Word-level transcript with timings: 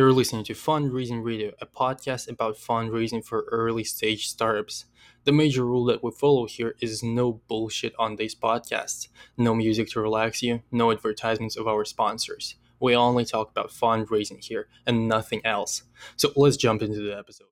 You're 0.00 0.14
listening 0.14 0.44
to 0.44 0.54
Fundraising 0.54 1.22
Radio, 1.22 1.52
a 1.60 1.66
podcast 1.66 2.26
about 2.26 2.56
fundraising 2.56 3.22
for 3.22 3.44
early 3.50 3.84
stage 3.84 4.28
startups. 4.28 4.86
The 5.24 5.30
major 5.30 5.66
rule 5.66 5.84
that 5.84 6.02
we 6.02 6.10
follow 6.10 6.46
here 6.46 6.74
is 6.80 7.02
no 7.02 7.42
bullshit 7.48 7.92
on 7.98 8.16
these 8.16 8.34
podcasts, 8.34 9.08
no 9.36 9.54
music 9.54 9.90
to 9.90 10.00
relax 10.00 10.42
you, 10.42 10.62
no 10.72 10.90
advertisements 10.90 11.54
of 11.58 11.68
our 11.68 11.84
sponsors. 11.84 12.54
We 12.80 12.96
only 12.96 13.26
talk 13.26 13.50
about 13.50 13.72
fundraising 13.72 14.42
here 14.42 14.68
and 14.86 15.06
nothing 15.06 15.42
else. 15.44 15.82
So 16.16 16.32
let's 16.34 16.56
jump 16.56 16.80
into 16.80 17.02
the 17.02 17.14
episode. 17.14 17.48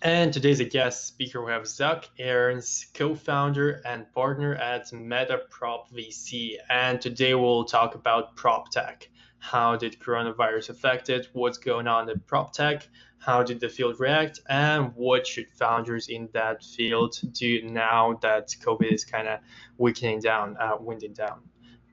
And 0.00 0.32
today's 0.32 0.62
guest 0.68 1.08
speaker. 1.08 1.44
We 1.44 1.50
have 1.50 1.66
Zach 1.66 2.08
Aarons, 2.20 2.86
co-founder 2.94 3.82
and 3.84 4.12
partner 4.12 4.54
at 4.54 4.92
MetaProp 4.92 5.90
VC. 5.92 6.54
And 6.70 7.00
today 7.00 7.34
we'll 7.34 7.64
talk 7.64 7.96
about 7.96 8.36
prop 8.36 8.70
tech. 8.70 9.08
How 9.44 9.76
did 9.76 10.00
coronavirus 10.00 10.70
affect 10.70 11.10
it? 11.10 11.28
What's 11.34 11.58
going 11.58 11.86
on 11.86 12.08
in 12.08 12.18
prop 12.20 12.54
tech? 12.54 12.88
How 13.18 13.42
did 13.42 13.60
the 13.60 13.68
field 13.68 14.00
react? 14.00 14.40
And 14.48 14.92
what 14.94 15.26
should 15.26 15.52
founders 15.52 16.08
in 16.08 16.30
that 16.32 16.64
field 16.64 17.20
do 17.32 17.60
now 17.62 18.18
that 18.22 18.48
COVID 18.48 18.90
is 18.90 19.04
kind 19.04 19.28
of 19.28 19.40
weakening 19.76 20.20
down, 20.20 20.56
uh, 20.56 20.78
winding 20.80 21.12
down, 21.12 21.42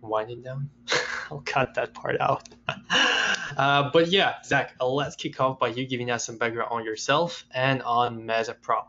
winding 0.01 0.41
down? 0.41 0.69
I'll 1.29 1.41
cut 1.41 1.73
that 1.73 1.93
part 1.93 2.21
out. 2.21 2.47
uh, 3.57 3.89
but 3.91 4.07
yeah, 4.07 4.41
Zach, 4.45 4.73
let's 4.79 5.17
kick 5.17 5.41
off 5.41 5.59
by 5.59 5.67
you 5.67 5.85
giving 5.85 6.09
us 6.09 6.23
some 6.23 6.37
background 6.37 6.69
on 6.71 6.85
yourself 6.85 7.43
and 7.53 7.83
on 7.83 8.21
MetaProp. 8.21 8.87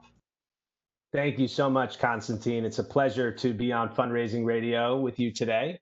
Thank 1.12 1.36
you 1.40 1.48
so 1.48 1.68
much, 1.68 1.98
Constantine. 1.98 2.64
It's 2.64 2.78
a 2.78 2.84
pleasure 2.84 3.32
to 3.32 3.52
be 3.52 3.72
on 3.72 3.92
Fundraising 3.92 4.46
Radio 4.46 5.00
with 5.00 5.18
you 5.18 5.32
today. 5.32 5.80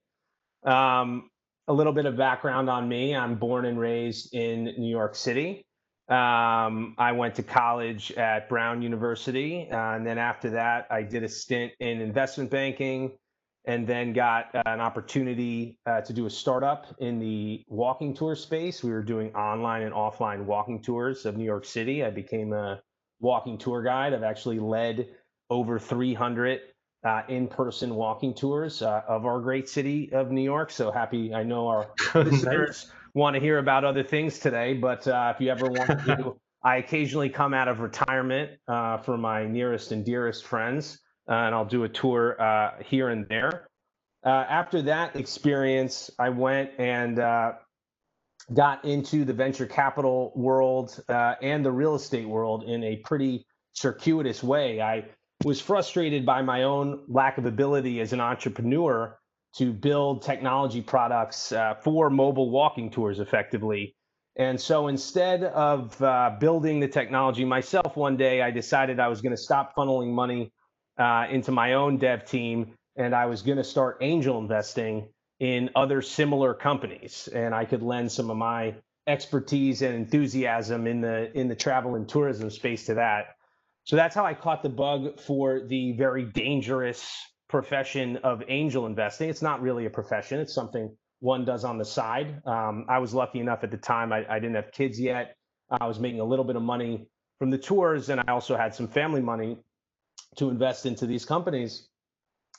Um, 0.65 1.30
a 1.71 1.73
little 1.73 1.93
bit 1.93 2.05
of 2.05 2.17
background 2.17 2.69
on 2.69 2.89
me 2.89 3.15
I'm 3.15 3.37
born 3.37 3.65
and 3.65 3.79
raised 3.79 4.35
in 4.35 4.65
New 4.77 4.91
York 4.91 5.15
City. 5.15 5.65
Um, 6.09 6.97
I 6.99 7.13
went 7.13 7.37
to 7.37 7.45
college 7.45 8.11
at 8.13 8.49
Brown 8.49 8.83
University. 8.83 9.69
Uh, 9.71 9.95
and 9.95 10.05
then 10.05 10.19
after 10.19 10.51
that, 10.51 10.89
I 10.91 11.03
did 11.03 11.23
a 11.23 11.29
stint 11.29 11.73
in 11.79 12.01
investment 12.01 12.51
banking 12.51 13.13
and 13.67 13.87
then 13.87 14.13
got 14.13 14.53
uh, 14.53 14.65
an 14.67 14.81
opportunity 14.81 15.79
uh, 15.87 16.01
to 16.01 16.13
do 16.13 16.27
a 16.27 16.31
startup 16.31 16.87
in 16.99 17.21
the 17.21 17.63
walking 17.69 18.15
tour 18.15 18.35
space. 18.35 18.83
We 18.83 18.91
were 18.91 19.05
doing 19.05 19.33
online 19.37 19.83
and 19.83 19.95
offline 19.95 20.47
walking 20.47 20.83
tours 20.83 21.25
of 21.25 21.37
New 21.37 21.45
York 21.45 21.65
City. 21.65 22.03
I 22.05 22.11
became 22.11 22.53
a 22.53 22.83
walking 23.21 23.59
tour 23.59 23.81
guide. 23.81 24.13
I've 24.13 24.25
actually 24.25 24.59
led 24.59 25.07
over 25.51 25.79
300 25.79 26.63
uh, 27.05 27.23
in-person 27.29 27.95
walking 27.95 28.35
tours 28.35 28.83
uh, 28.83 29.03
of 29.09 29.25
our 29.25 29.41
great 29.41 29.69
city 29.69 30.11
of 30.13 30.31
New 30.31 30.43
York. 30.43 30.71
So 30.71 30.91
happy! 30.91 31.35
I 31.35 31.43
know 31.43 31.69
our 31.69 31.91
listeners 32.15 32.93
want 33.15 33.35
to 33.35 33.41
hear 33.41 33.59
about 33.59 33.85
other 33.85 34.03
things 34.03 34.39
today, 34.39 34.75
but 34.75 35.07
uh, 35.09 35.33
if 35.35 35.41
you 35.41 35.51
ever 35.51 35.67
want 35.67 35.89
to, 36.07 36.37
I 36.63 36.77
occasionally 36.77 37.31
come 37.31 37.55
out 37.55 37.69
of 37.69 37.81
retirement 37.81 38.53
uh, 38.69 38.99
for 38.99 39.17
my 39.17 39.47
nearest 39.47 39.93
and 39.93 40.05
dearest 40.05 40.45
friends, 40.45 41.01
uh, 41.29 41.33
and 41.33 41.55
I'll 41.55 41.65
do 41.65 41.85
a 41.85 41.89
tour 41.89 42.41
uh, 42.41 42.73
here 42.85 43.09
and 43.09 43.27
there. 43.29 43.69
after 44.25 44.83
that 44.83 45.17
experience, 45.17 46.11
I 46.19 46.29
went 46.29 46.71
and 46.79 47.17
got 48.53 48.85
into 48.85 49.25
the 49.25 49.33
venture 49.33 49.67
capital 49.67 50.33
world 50.35 51.01
and 51.09 51.65
the 51.65 51.73
real 51.73 51.95
estate 51.95 52.29
world 52.29 52.65
in 52.65 52.85
a 52.85 52.97
pretty 52.97 53.47
circuitous 53.73 54.43
way. 54.43 54.83
I 54.83 55.05
was 55.45 55.61
frustrated 55.61 56.27
by 56.27 56.43
my 56.43 56.65
own 56.65 57.03
lack 57.09 57.39
of 57.39 57.47
ability 57.47 58.01
as 58.01 58.13
an 58.13 58.21
entrepreneur 58.21 59.19
to 59.57 59.73
build 59.73 60.23
technology 60.23 60.83
products 60.83 61.53
uh, 61.53 61.75
for 61.83 62.11
mobile 62.11 62.51
walking 62.51 62.91
tours 62.91 63.19
effectively. 63.19 63.97
And 64.37 64.61
so 64.61 64.89
instead 64.89 65.45
of 65.45 66.01
uh, 66.03 66.37
building 66.39 66.79
the 66.79 66.89
technology 66.89 67.45
myself 67.45 67.97
one 67.97 68.17
day, 68.17 68.43
I 68.43 68.51
decided 68.51 69.01
I 69.01 69.09
was 69.09 69.21
going 69.21 69.33
to 69.35 69.43
stop 69.43 69.75
funneling 69.75 70.13
money 70.13 70.53
uh, 70.99 71.27
into 71.31 71.51
my 71.51 71.73
own 71.75 71.97
dev 71.99 72.25
team 72.25 72.75
and 72.97 73.15
I 73.15 73.27
was 73.27 73.43
going 73.43 73.59
to 73.59 73.65
start 73.65 73.99
angel 74.01 74.39
investing 74.39 75.09
in 75.41 75.71
other 75.75 76.03
similar 76.03 76.55
companies. 76.55 77.29
And 77.33 77.55
I 77.55 77.65
could 77.65 77.83
lend 77.83 78.13
some 78.13 78.31
of 78.31 78.37
my 78.37 78.75
expertise 79.07 79.83
and 79.83 79.95
enthusiasm 79.95 80.87
in 80.87 81.01
the 81.01 81.37
in 81.37 81.49
the 81.49 81.57
travel 81.57 81.95
and 81.95 82.09
tourism 82.09 82.51
space 82.51 82.87
to 82.87 82.95
that. 82.95 83.37
So 83.85 83.97
that's 83.97 84.15
how 84.15 84.25
I 84.25 84.35
caught 84.35 84.63
the 84.63 84.69
bug 84.69 85.19
for 85.21 85.61
the 85.67 85.93
very 85.93 86.25
dangerous 86.25 87.11
profession 87.49 88.19
of 88.19 88.43
angel 88.49 88.87
investing. 88.87 89.29
It's 89.29 89.43
not 89.43 89.61
really 89.61 89.87
a 89.87 89.91
profession, 89.91 90.39
it's 90.41 90.55
something 90.55 90.95
one 91.21 91.45
does 91.45 91.65
on 91.65 91.77
the 91.79 91.85
side. 91.85 92.41
Um, 92.47 92.87
I 92.89 92.99
was 92.99 93.13
lucky 93.13 93.41
enough 93.41 93.63
at 93.63 93.71
the 93.71 93.77
time, 93.77 94.13
I, 94.13 94.25
I 94.29 94.39
didn't 94.39 94.57
have 94.57 94.73
kids 94.73 94.99
yet. 94.99 95.35
I 95.71 95.87
was 95.87 96.01
making 96.01 96.21
a 96.21 96.25
little 96.25 96.45
bit 96.45 96.57
of 96.57 96.63
money 96.63 97.07
from 97.39 97.51
the 97.51 97.59
tours, 97.59 98.09
and 98.09 98.21
I 98.21 98.33
also 98.33 98.57
had 98.57 98.75
some 98.75 98.89
family 98.89 99.21
money 99.21 99.59
to 100.37 100.51
invest 100.51 100.87
into 100.87 101.07
these 101.07 101.25
companies. 101.25 101.89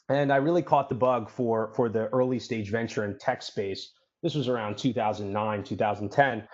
And 0.09 0.31
I 0.31 0.37
really 0.37 0.61
caught 0.61 0.89
the 0.89 0.95
bug 0.95 1.29
for, 1.29 1.73
for 1.75 1.89
the 1.89 2.07
early 2.07 2.39
stage 2.39 2.69
venture 2.69 3.03
and 3.03 3.19
tech 3.19 3.41
space. 3.41 3.91
This 4.23 4.35
was 4.35 4.47
around 4.47 4.77
2009, 4.77 5.63
2010. 5.63 6.47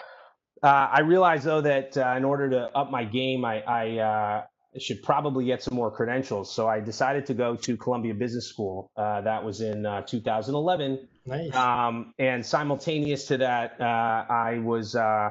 Uh, 0.63 0.67
I 0.67 1.01
realized 1.01 1.43
though 1.43 1.61
that 1.61 1.97
uh, 1.97 2.15
in 2.17 2.25
order 2.25 2.49
to 2.49 2.69
up 2.75 2.91
my 2.91 3.03
game, 3.03 3.45
I, 3.45 3.61
I 3.61 3.97
uh, 3.97 4.43
should 4.81 5.03
probably 5.03 5.45
get 5.45 5.63
some 5.63 5.75
more 5.75 5.91
credentials. 5.91 6.53
So 6.53 6.67
I 6.67 6.79
decided 6.79 7.25
to 7.27 7.33
go 7.33 7.55
to 7.55 7.77
Columbia 7.77 8.13
Business 8.13 8.47
School. 8.47 8.91
Uh, 8.95 9.21
that 9.21 9.43
was 9.43 9.61
in 9.61 9.85
uh, 9.85 10.01
2011. 10.01 11.07
Nice. 11.25 11.55
Um, 11.55 12.13
and 12.19 12.45
simultaneous 12.45 13.25
to 13.27 13.37
that, 13.37 13.79
uh, 13.79 13.83
I 13.83 14.59
was 14.63 14.95
uh, 14.95 15.29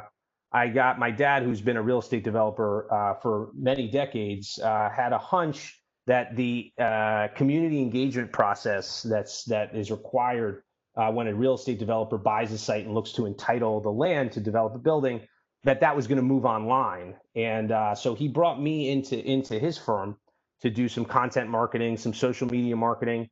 I 0.53 0.69
got 0.69 0.99
my 0.99 1.11
dad, 1.11 1.43
who's 1.43 1.61
been 1.61 1.77
a 1.77 1.83
real 1.83 1.99
estate 1.99 2.25
developer 2.25 2.93
uh, 2.93 3.21
for 3.21 3.51
many 3.55 3.89
decades, 3.89 4.59
uh, 4.59 4.89
had 4.91 5.13
a 5.13 5.19
hunch 5.19 5.81
that 6.07 6.37
the 6.37 6.71
community 7.35 7.81
engagement 7.81 8.33
process 8.33 9.03
that's 9.03 9.45
that 9.45 9.75
is 9.75 9.91
required 9.91 10.63
when 10.95 11.27
a 11.27 11.35
real 11.35 11.55
estate 11.55 11.79
developer 11.79 12.17
buys 12.17 12.53
a 12.53 12.59
site 12.59 12.85
and 12.85 12.95
looks 12.95 13.13
to 13.13 13.27
entitle 13.27 13.81
the 13.81 13.91
land 13.91 14.33
to 14.33 14.41
develop 14.41 14.75
a 14.75 14.79
building 14.79 15.21
that 15.67 15.81
that 15.81 15.95
was 15.95 16.07
going 16.07 16.17
to 16.17 16.23
move 16.23 16.45
online. 16.45 17.17
And 17.35 17.73
uh, 17.73 17.95
so 17.95 18.15
he 18.15 18.29
brought 18.29 18.63
me 18.63 18.91
into 18.91 19.23
into 19.23 19.59
his 19.59 19.77
firm 19.77 20.17
to 20.63 20.71
do 20.71 20.89
some 20.89 21.05
content 21.05 21.51
marketing, 21.51 21.97
some 21.99 22.15
social 22.15 22.47
media 22.47 22.77
marketing, 22.77 23.29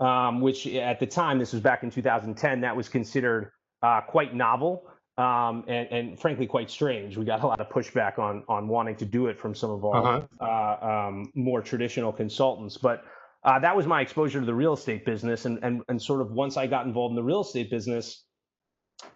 um, 0.00 0.40
which 0.40 0.66
at 0.66 0.98
the 0.98 1.06
time, 1.06 1.38
this 1.38 1.52
was 1.52 1.60
back 1.60 1.82
in 1.84 1.90
2010, 1.90 2.62
that 2.62 2.74
was 2.74 2.88
considered 2.88 3.52
uh, 3.82 4.00
quite 4.00 4.34
novel 4.34 4.86
um, 5.18 5.62
and, 5.68 5.86
and, 5.92 6.18
frankly 6.18 6.46
quite 6.46 6.70
strange. 6.70 7.18
We 7.18 7.26
got 7.26 7.42
a 7.42 7.46
lot 7.46 7.60
of 7.60 7.68
pushback 7.68 8.18
on 8.18 8.44
on 8.48 8.66
wanting 8.66 8.96
to 8.96 9.04
do 9.04 9.26
it 9.26 9.38
from 9.38 9.54
some 9.54 9.70
of 9.70 9.84
our 9.84 10.16
uh-huh. 10.16 10.44
uh, 10.82 11.08
um, 11.08 11.30
more 11.36 11.62
traditional 11.62 12.12
consultants, 12.12 12.76
but. 12.76 13.04
Uh, 13.46 13.58
that 13.58 13.76
was 13.76 13.86
my 13.86 14.00
exposure 14.00 14.40
to 14.40 14.46
the 14.46 14.54
real 14.54 14.72
estate 14.72 15.04
business, 15.04 15.44
and, 15.44 15.62
and 15.62 15.82
and 15.90 16.00
sort 16.00 16.22
of 16.22 16.30
once 16.32 16.56
I 16.56 16.66
got 16.66 16.86
involved 16.86 17.12
in 17.12 17.16
the 17.16 17.22
real 17.22 17.42
estate 17.42 17.70
business, 17.70 18.24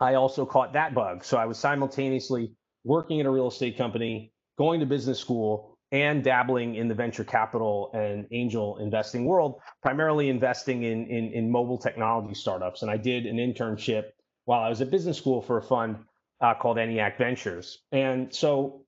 I 0.00 0.14
also 0.14 0.44
caught 0.44 0.74
that 0.74 0.94
bug. 0.94 1.24
So 1.24 1.38
I 1.38 1.46
was 1.46 1.58
simultaneously 1.58 2.52
working 2.84 3.18
in 3.18 3.26
a 3.26 3.30
real 3.30 3.48
estate 3.48 3.76
company, 3.76 4.32
going 4.56 4.80
to 4.80 4.86
business 4.86 5.18
school, 5.18 5.76
and 5.90 6.22
dabbling 6.22 6.74
in 6.74 6.88
the 6.88 6.94
venture 6.94 7.24
capital 7.24 7.90
and 7.94 8.26
angel 8.30 8.78
investing 8.78 9.24
world, 9.24 9.60
primarily 9.82 10.28
investing 10.28 10.82
in, 10.82 11.06
in, 11.06 11.32
in 11.32 11.50
mobile 11.50 11.78
technology 11.78 12.34
startups. 12.34 12.82
And 12.82 12.90
I 12.90 12.98
did 12.98 13.24
an 13.24 13.36
internship 13.36 14.04
while 14.44 14.60
I 14.60 14.68
was 14.68 14.80
at 14.80 14.90
business 14.90 15.16
school 15.16 15.40
for 15.40 15.58
a 15.58 15.62
fund 15.62 15.96
uh, 16.40 16.54
called 16.54 16.76
ENIAC 16.76 17.16
Ventures. 17.18 17.78
And 17.90 18.34
so 18.34 18.82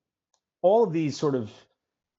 all 0.63 0.85
of 0.85 0.93
these 0.93 1.19
sort 1.19 1.35
of 1.35 1.51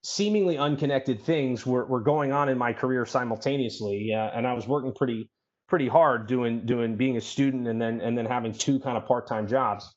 seemingly 0.03 0.57
unconnected 0.57 1.21
things 1.21 1.65
were, 1.65 1.85
were 1.85 2.01
going 2.01 2.31
on 2.31 2.49
in 2.49 2.57
my 2.57 2.73
career 2.73 3.05
simultaneously. 3.05 4.13
Uh, 4.15 4.29
and 4.35 4.47
I 4.47 4.53
was 4.53 4.67
working 4.67 4.93
pretty 4.93 5.29
pretty 5.67 5.87
hard 5.87 6.27
doing 6.27 6.65
doing 6.65 6.97
being 6.97 7.15
a 7.15 7.21
student 7.21 7.65
and 7.65 7.81
then 7.81 8.01
and 8.01 8.17
then 8.17 8.25
having 8.25 8.51
two 8.51 8.79
kind 8.79 8.97
of 8.97 9.05
part-time 9.05 9.47
jobs. 9.47 9.89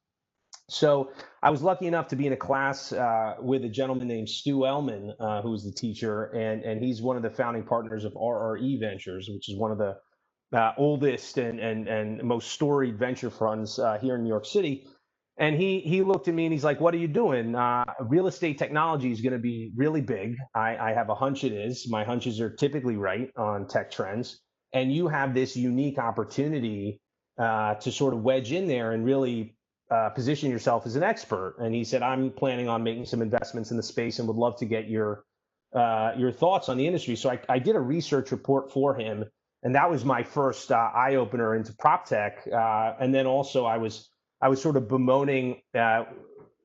So 0.68 1.12
I 1.42 1.50
was 1.50 1.62
lucky 1.62 1.86
enough 1.86 2.08
to 2.08 2.16
be 2.16 2.26
in 2.26 2.32
a 2.32 2.36
class 2.36 2.92
uh, 2.92 3.34
with 3.38 3.64
a 3.64 3.68
gentleman 3.68 4.08
named 4.08 4.28
Stu 4.28 4.60
Ellman, 4.60 5.14
uh, 5.20 5.42
who's 5.42 5.62
the 5.64 5.72
teacher, 5.72 6.24
and 6.34 6.62
and 6.62 6.82
he's 6.82 7.02
one 7.02 7.16
of 7.16 7.22
the 7.22 7.30
founding 7.30 7.64
partners 7.64 8.04
of 8.04 8.14
RRE 8.14 8.80
Ventures, 8.80 9.28
which 9.30 9.48
is 9.50 9.58
one 9.58 9.70
of 9.70 9.78
the 9.78 9.96
uh, 10.56 10.72
oldest 10.78 11.36
and 11.38 11.60
and 11.60 11.86
and 11.86 12.22
most 12.22 12.50
storied 12.50 12.98
venture 12.98 13.30
funds 13.30 13.78
uh, 13.78 13.98
here 14.00 14.14
in 14.14 14.22
New 14.22 14.30
York 14.30 14.46
City. 14.46 14.86
And 15.36 15.56
he 15.56 15.80
he 15.80 16.02
looked 16.02 16.28
at 16.28 16.34
me 16.34 16.46
and 16.46 16.52
he's 16.52 16.64
like, 16.64 16.80
"What 16.80 16.94
are 16.94 16.98
you 16.98 17.08
doing? 17.08 17.54
Uh, 17.54 17.84
real 18.00 18.26
estate 18.26 18.56
technology 18.56 19.12
is 19.12 19.20
going 19.20 19.32
to 19.32 19.38
be 19.38 19.72
really 19.76 20.00
big. 20.00 20.36
I, 20.54 20.76
I 20.76 20.92
have 20.94 21.10
a 21.10 21.14
hunch 21.14 21.44
it 21.44 21.52
is. 21.52 21.86
My 21.90 22.04
hunches 22.04 22.40
are 22.40 22.50
typically 22.50 22.96
right 22.96 23.30
on 23.36 23.66
tech 23.68 23.90
trends." 23.90 24.40
and 24.74 24.92
you 24.92 25.08
have 25.08 25.32
this 25.34 25.56
unique 25.56 25.98
opportunity 25.98 27.00
uh, 27.38 27.74
to 27.76 27.90
sort 27.92 28.12
of 28.12 28.22
wedge 28.22 28.52
in 28.52 28.66
there 28.66 28.92
and 28.92 29.04
really 29.04 29.56
uh, 29.90 30.08
position 30.10 30.50
yourself 30.50 30.86
as 30.86 30.96
an 30.96 31.02
expert. 31.02 31.56
And 31.58 31.74
he 31.74 31.84
said, 31.84 32.02
I'm 32.02 32.30
planning 32.30 32.68
on 32.68 32.82
making 32.82 33.06
some 33.06 33.22
investments 33.22 33.70
in 33.70 33.76
the 33.76 33.82
space 33.82 34.18
and 34.18 34.28
would 34.28 34.36
love 34.36 34.56
to 34.58 34.64
get 34.64 34.88
your 34.88 35.24
uh, 35.74 36.12
your 36.16 36.30
thoughts 36.30 36.68
on 36.68 36.76
the 36.76 36.86
industry. 36.86 37.16
So 37.16 37.30
I, 37.30 37.40
I, 37.48 37.58
did 37.58 37.74
a 37.74 37.80
research 37.80 38.30
report 38.30 38.70
for 38.70 38.94
him, 38.94 39.24
and 39.64 39.74
that 39.74 39.90
was 39.90 40.04
my 40.04 40.22
first 40.22 40.70
uh, 40.70 40.76
eye 40.94 41.16
opener 41.16 41.56
into 41.56 41.72
prop 41.72 42.06
tech. 42.06 42.46
Uh, 42.46 42.92
and 43.00 43.12
then 43.12 43.26
also 43.26 43.64
I 43.64 43.78
was 43.78 44.08
I 44.40 44.48
was 44.48 44.62
sort 44.62 44.76
of 44.76 44.88
bemoaning 44.88 45.62
uh, 45.74 46.04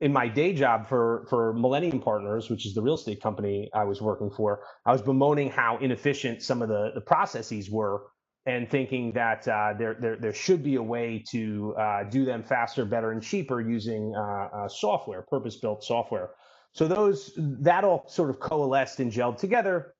in 0.00 0.12
my 0.12 0.28
day 0.28 0.52
job 0.52 0.86
for 0.86 1.26
for 1.28 1.52
Millennium 1.54 2.00
Partners, 2.00 2.48
which 2.48 2.66
is 2.66 2.74
the 2.74 2.82
real 2.82 2.94
estate 2.94 3.20
company 3.20 3.68
I 3.74 3.84
was 3.84 4.00
working 4.00 4.30
for, 4.30 4.62
I 4.86 4.92
was 4.92 5.02
bemoaning 5.02 5.50
how 5.50 5.78
inefficient 5.78 6.42
some 6.42 6.62
of 6.62 6.68
the 6.68 6.92
the 6.94 7.00
processes 7.00 7.68
were, 7.68 8.04
and 8.46 8.70
thinking 8.70 9.12
that 9.12 9.46
uh, 9.48 9.74
there, 9.78 9.96
there 10.00 10.16
there 10.16 10.32
should 10.32 10.62
be 10.62 10.76
a 10.76 10.82
way 10.82 11.22
to 11.30 11.74
uh, 11.78 12.04
do 12.04 12.24
them 12.24 12.42
faster, 12.42 12.84
better, 12.84 13.12
and 13.12 13.22
cheaper 13.22 13.60
using 13.60 14.14
uh, 14.16 14.20
uh 14.20 14.68
software, 14.68 15.22
purpose 15.22 15.56
built 15.56 15.84
software. 15.84 16.30
So 16.72 16.88
those 16.88 17.32
that 17.36 17.84
all 17.84 18.04
sort 18.08 18.30
of 18.30 18.40
coalesced 18.40 19.00
and 19.00 19.12
gelled 19.12 19.38
together 19.38 19.94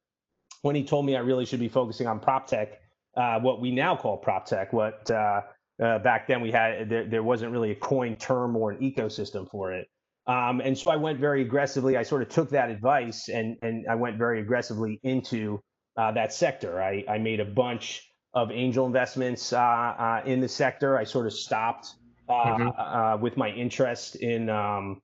when 0.62 0.74
he 0.74 0.84
told 0.84 1.04
me 1.04 1.16
I 1.16 1.20
really 1.20 1.44
should 1.44 1.60
be 1.60 1.68
focusing 1.68 2.06
on 2.06 2.20
prop 2.20 2.46
tech, 2.46 2.80
uh, 3.16 3.40
what 3.40 3.60
we 3.60 3.70
now 3.72 3.96
call 3.96 4.16
prop 4.16 4.46
tech, 4.46 4.72
what 4.72 5.10
uh, 5.10 5.42
back 5.78 6.26
then 6.26 6.40
we 6.40 6.50
had 6.50 6.88
there, 6.88 7.04
there, 7.04 7.22
wasn't 7.22 7.50
really 7.52 7.72
a 7.72 7.74
coined 7.74 8.20
term 8.20 8.56
or 8.56 8.70
an 8.70 8.78
ecosystem 8.78 9.50
for 9.50 9.72
it. 9.72 9.88
Um, 10.26 10.60
and 10.60 10.76
so 10.78 10.90
I 10.90 10.96
went 10.96 11.18
very 11.18 11.42
aggressively. 11.42 11.96
I 11.96 12.02
sort 12.04 12.22
of 12.22 12.28
took 12.28 12.50
that 12.50 12.70
advice 12.70 13.28
and 13.28 13.56
and 13.62 13.86
I 13.86 13.96
went 13.96 14.16
very 14.16 14.40
aggressively 14.40 14.98
into 15.02 15.60
that 15.96 16.32
sector. 16.32 16.80
I, 16.80 17.04
I 17.06 17.18
made 17.18 17.40
a 17.40 17.44
bunch 17.44 18.09
of 18.32 18.50
angel 18.50 18.86
investments 18.86 19.52
uh, 19.52 19.58
uh, 19.58 20.22
in 20.24 20.40
the 20.40 20.48
sector. 20.48 20.96
I 20.96 21.04
sort 21.04 21.26
of 21.26 21.32
stopped 21.32 21.94
uh, 22.28 22.32
mm-hmm. 22.32 22.68
Uh, 22.78 23.16
with 23.16 23.36
my 23.36 23.48
interest 23.48 24.14
in 24.16 24.48
um, 24.48 25.00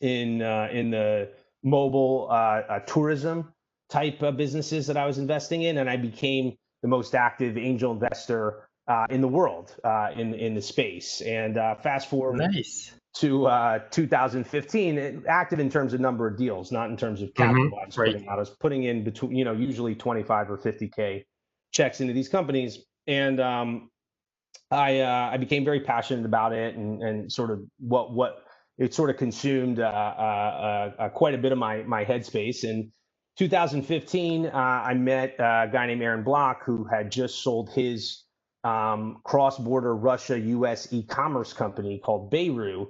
in 0.00 0.42
uh, 0.42 0.68
in 0.70 0.90
the 0.90 1.30
mobile 1.62 2.28
tourism 2.86 3.52
type 3.88 4.22
of 4.22 4.36
businesses 4.36 4.88
that 4.88 4.96
I 4.96 5.06
was 5.06 5.18
investing 5.18 5.62
in, 5.62 5.78
and 5.78 5.88
I 5.88 5.96
became 5.96 6.56
the 6.82 6.88
most 6.88 7.14
active 7.14 7.56
angel 7.56 7.92
investor 7.92 8.68
uh, 8.88 9.06
in 9.10 9.20
the 9.20 9.28
world 9.28 9.74
uh, 9.84 10.10
in 10.14 10.34
in 10.34 10.54
the 10.54 10.62
space. 10.62 11.20
And 11.20 11.58
uh, 11.58 11.76
fast 11.76 12.08
forward 12.08 12.38
nice. 12.38 12.92
to 13.14 13.46
uh, 13.46 13.78
2015, 13.90 15.24
active 15.28 15.58
in 15.58 15.70
terms 15.70 15.94
of 15.94 16.00
number 16.00 16.26
of 16.26 16.36
deals, 16.36 16.70
not 16.70 16.90
in 16.90 16.96
terms 16.96 17.22
of 17.22 17.34
capital. 17.34 17.64
Mm-hmm. 17.64 17.74
I 17.74 17.86
was 17.86 17.98
right. 17.98 18.12
putting 18.12 18.28
out. 18.28 18.36
I 18.36 18.40
was 18.40 18.50
putting 18.50 18.84
in 18.84 19.04
between, 19.04 19.34
you 19.34 19.44
know, 19.44 19.52
usually 19.52 19.94
25 19.94 20.50
or 20.50 20.58
50k 20.58 21.24
checks 21.76 22.00
into 22.00 22.12
these 22.12 22.28
companies, 22.28 22.84
and 23.06 23.40
um, 23.40 23.90
I 24.70 25.00
uh, 25.00 25.30
I 25.32 25.36
became 25.36 25.64
very 25.64 25.80
passionate 25.80 26.24
about 26.24 26.52
it, 26.52 26.74
and 26.76 27.02
and 27.02 27.32
sort 27.32 27.50
of 27.50 27.60
what 27.78 28.12
what 28.12 28.44
it 28.78 28.94
sort 28.94 29.10
of 29.10 29.16
consumed 29.16 29.80
uh, 29.80 31.08
quite 31.14 31.34
a 31.34 31.38
bit 31.38 31.52
of 31.52 31.58
my 31.58 31.82
my 31.82 32.04
headspace 32.04 32.68
and 32.68 32.90
2015, 33.36 34.46
uh, 34.46 34.50
I 34.50 34.94
met 34.94 35.34
a 35.38 35.68
guy 35.70 35.86
named 35.86 36.02
Aaron 36.02 36.24
Block 36.24 36.64
who 36.64 36.84
had 36.84 37.12
just 37.12 37.42
sold 37.42 37.70
his 37.70 38.24
um, 38.64 39.18
cross-border 39.24 39.94
Russia-U.S. 39.94 40.88
e-commerce 40.90 41.52
company 41.52 42.00
called 42.02 42.30
Beirut, 42.30 42.88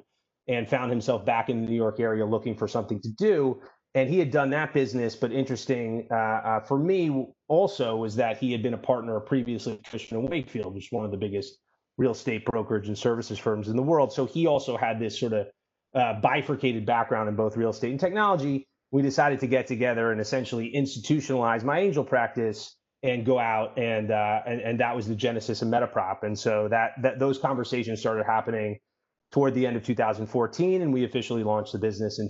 and 0.49 0.69
found 0.69 0.91
himself 0.91 1.25
back 1.27 1.49
in 1.49 1.63
the 1.63 1.69
New 1.69 1.75
York 1.75 1.99
area 1.99 2.25
looking 2.25 2.57
for 2.57 2.69
something 2.69 3.01
to 3.01 3.09
do. 3.09 3.61
And 3.97 4.09
he 4.09 4.19
had 4.19 4.31
done 4.31 4.51
that 4.51 4.73
business, 4.73 5.17
but 5.17 5.33
interesting 5.33 6.07
uh, 6.11 6.15
uh, 6.15 6.61
for 6.61 6.79
me 6.79 7.27
also 7.49 7.97
was 7.97 8.15
that 8.17 8.39
he 8.39 8.53
had 8.53 8.63
been 8.63 8.75
a 8.75 8.79
partner 8.79 9.19
previously 9.19 9.81
at 9.93 10.13
and 10.13 10.29
Wakefield, 10.29 10.75
which 10.75 10.85
is 10.85 10.93
one 10.93 11.05
of 11.05 11.11
the 11.11 11.17
biggest 11.17 11.59
real 11.97 12.13
estate 12.13 12.45
brokerage 12.45 12.89
and 12.89 12.97
services 12.97 13.39
firms 13.39 13.69
in 13.69 13.77
the 13.77 13.83
world. 13.83 14.13
So 14.13 14.27
he 14.27 14.47
also 14.47 14.77
had 14.77 15.01
this 15.01 15.19
sort 15.19 15.33
of 15.33 15.47
uh, 15.95 16.21
bifurcated 16.21 16.87
background 16.87 17.29
in 17.29 17.35
both 17.35 17.57
real 17.57 17.71
estate 17.71 17.91
and 17.91 17.99
technology 17.99 18.69
we 18.91 19.03
decided 19.03 19.41
to 19.41 19.47
get 19.47 19.67
together 19.67 20.13
and 20.13 20.21
essentially 20.21 20.73
institutionalize 20.75 21.65
my 21.65 21.81
angel 21.81 22.05
practice 22.05 22.77
and 23.03 23.27
go 23.27 23.39
out 23.39 23.79
and 23.79 24.11
uh, 24.11 24.41
and, 24.47 24.61
and 24.61 24.81
that 24.81 24.95
was 24.95 25.07
the 25.07 25.15
genesis 25.15 25.63
of 25.63 25.69
Metaprop. 25.69 26.23
And 26.23 26.39
so 26.39 26.69
that 26.69 26.93
that 27.03 27.19
those 27.19 27.39
conversations 27.39 28.01
started 28.01 28.25
happening 28.27 28.79
toward 29.33 29.55
the 29.55 29.67
end 29.67 29.77
of 29.77 29.85
2014, 29.85 30.83
and 30.83 30.93
we 30.93 31.05
officially 31.05 31.43
launched 31.43 31.73
the 31.73 31.79
business 31.79 32.19
in 32.19 32.29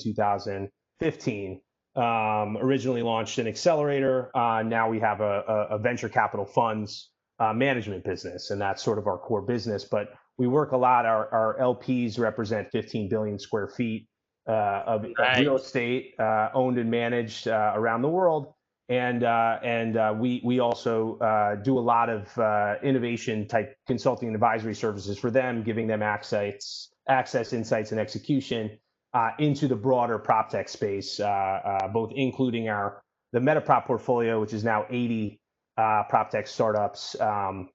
2015. 1.01 1.61
Um, 1.97 2.59
originally 2.59 3.01
launched 3.01 3.39
an 3.39 3.47
accelerator. 3.47 4.31
Uh, 4.37 4.63
now 4.63 4.91
we 4.91 5.01
have 5.01 5.23
a, 5.23 5.67
a, 5.71 5.79
venture 5.79 6.11
capital 6.11 6.45
funds 6.45 7.11
uh, 7.39 7.55
management 7.55 8.05
business, 8.05 8.51
and 8.51 8.61
that's 8.61 8.83
sort 8.83 8.99
of 8.99 9.07
our 9.07 9.17
core 9.17 9.41
business. 9.41 9.85
But 9.85 10.09
we 10.37 10.47
work 10.47 10.73
a 10.73 10.77
lot. 10.77 11.07
Our, 11.07 11.33
our 11.33 11.57
LPs 11.59 12.19
represent 12.19 12.69
15 12.71 13.09
billion 13.09 13.39
square 13.39 13.69
feet 13.69 14.09
uh, 14.47 14.83
of, 14.87 15.05
of, 15.05 15.39
real 15.39 15.57
estate 15.57 16.15
uh, 16.19 16.51
owned 16.53 16.79
and 16.79 16.91
managed 16.91 17.49
uh, 17.49 17.73
around 17.75 18.03
the 18.03 18.09
world. 18.09 18.53
And 18.89 19.25
uh, 19.25 19.59
and 19.65 19.97
uh, 19.97 20.15
we 20.17 20.41
we 20.45 20.61
also 20.61 21.19
uh, 21.19 21.57
do 21.57 21.77
a 21.77 21.81
lot 21.81 22.09
of 22.09 22.79
innovation 22.85 23.49
type 23.49 23.75
consulting 23.89 24.29
and 24.29 24.37
advisory 24.37 24.77
services 24.77 25.19
for 25.19 25.31
them, 25.31 25.65
giving 25.65 25.89
them 25.89 26.03
access 26.03 26.91
access, 27.09 27.53
insights, 27.53 27.91
and 27.91 27.99
execution 27.99 28.79
into 29.39 29.69
the 29.69 29.77
broader 29.77 30.19
prop 30.19 30.51
tech 30.51 30.69
space, 30.69 31.19
both 31.19 32.13
including 32.15 32.69
our 32.69 33.03
the 33.33 33.41
Metaprop 33.41 33.87
portfolio, 33.87 34.41
which 34.41 34.53
is 34.53 34.65
now 34.65 34.87
80 34.89 35.39
prop 35.77 36.31
tech 36.31 36.47
startups, 36.47 37.19
um, 37.21 37.69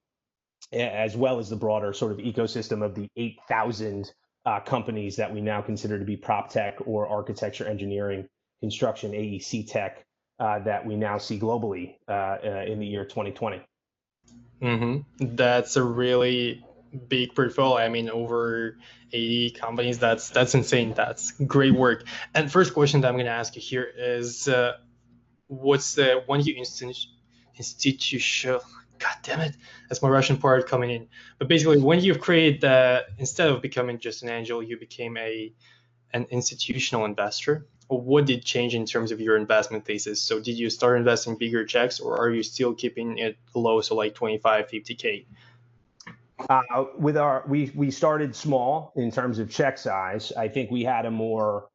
as 0.71 1.15
well 1.15 1.39
as 1.39 1.49
the 1.49 1.55
broader 1.55 1.93
sort 1.93 2.11
of 2.11 2.19
ecosystem 2.19 2.83
of 2.83 2.95
the 2.95 3.07
8,000 3.15 4.11
uh, 4.45 4.59
companies 4.61 5.17
that 5.17 5.33
we 5.33 5.41
now 5.41 5.61
consider 5.61 5.99
to 5.99 6.05
be 6.05 6.17
prop 6.17 6.49
tech 6.49 6.77
or 6.85 7.07
architecture, 7.07 7.65
engineering, 7.67 8.27
construction, 8.61 9.11
AEC 9.11 9.69
tech 9.69 10.05
uh, 10.39 10.59
that 10.59 10.85
we 10.85 10.95
now 10.95 11.17
see 11.17 11.39
globally 11.39 11.95
uh, 12.07 12.37
uh 12.43 12.65
in 12.67 12.79
the 12.79 12.85
year 12.85 13.05
2020. 13.05 13.61
Mm-hmm. 14.61 15.35
That's 15.35 15.75
a 15.75 15.83
really 15.83 16.63
big 17.07 17.35
portfolio. 17.35 17.83
I 17.83 17.89
mean, 17.89 18.09
over 18.09 18.77
80 19.13 19.51
companies. 19.51 19.99
That's 19.99 20.29
that's 20.29 20.55
insane. 20.55 20.93
That's 20.93 21.31
great 21.31 21.73
work. 21.73 22.05
And 22.33 22.51
first 22.51 22.73
question 22.73 23.01
that 23.01 23.07
I'm 23.07 23.15
going 23.15 23.25
to 23.25 23.31
ask 23.31 23.55
you 23.55 23.61
here 23.61 23.87
is, 23.95 24.47
uh, 24.47 24.77
what's 25.47 25.95
the 25.95 26.23
when 26.25 26.41
you 26.41 26.55
inst- 26.55 27.07
institution 27.57 28.59
God 29.01 29.15
damn 29.23 29.39
it, 29.41 29.55
that's 29.89 30.01
my 30.03 30.09
Russian 30.09 30.37
part 30.37 30.67
coming 30.67 30.91
in. 30.91 31.07
But 31.39 31.47
basically, 31.47 31.79
when 31.79 31.99
you've 32.01 32.21
created 32.21 32.61
the, 32.61 33.05
instead 33.17 33.49
of 33.49 33.61
becoming 33.61 33.97
just 33.97 34.21
an 34.21 34.29
angel, 34.29 34.61
you 34.61 34.77
became 34.77 35.17
a 35.17 35.53
an 36.13 36.27
institutional 36.29 37.05
investor. 37.05 37.67
What 37.87 38.25
did 38.25 38.45
change 38.45 38.75
in 38.75 38.85
terms 38.85 39.11
of 39.11 39.19
your 39.19 39.37
investment 39.37 39.85
thesis? 39.85 40.21
So 40.21 40.39
did 40.39 40.57
you 40.57 40.69
start 40.69 40.97
investing 40.97 41.37
bigger 41.37 41.65
checks, 41.65 41.99
or 41.99 42.17
are 42.17 42.29
you 42.29 42.43
still 42.43 42.73
keeping 42.73 43.17
it 43.17 43.37
low, 43.55 43.81
so 43.81 43.95
like 43.95 44.13
25, 44.13 44.67
50k? 44.67 45.25
Uh, 46.49 46.85
with 46.97 47.17
our, 47.17 47.43
we 47.47 47.71
we 47.75 47.91
started 47.91 48.35
small 48.35 48.93
in 48.95 49.11
terms 49.11 49.39
of 49.39 49.49
check 49.49 49.77
size. 49.77 50.31
I 50.37 50.47
think 50.47 50.71
we 50.71 50.83
had 50.83 51.05
a 51.05 51.11
more 51.11 51.69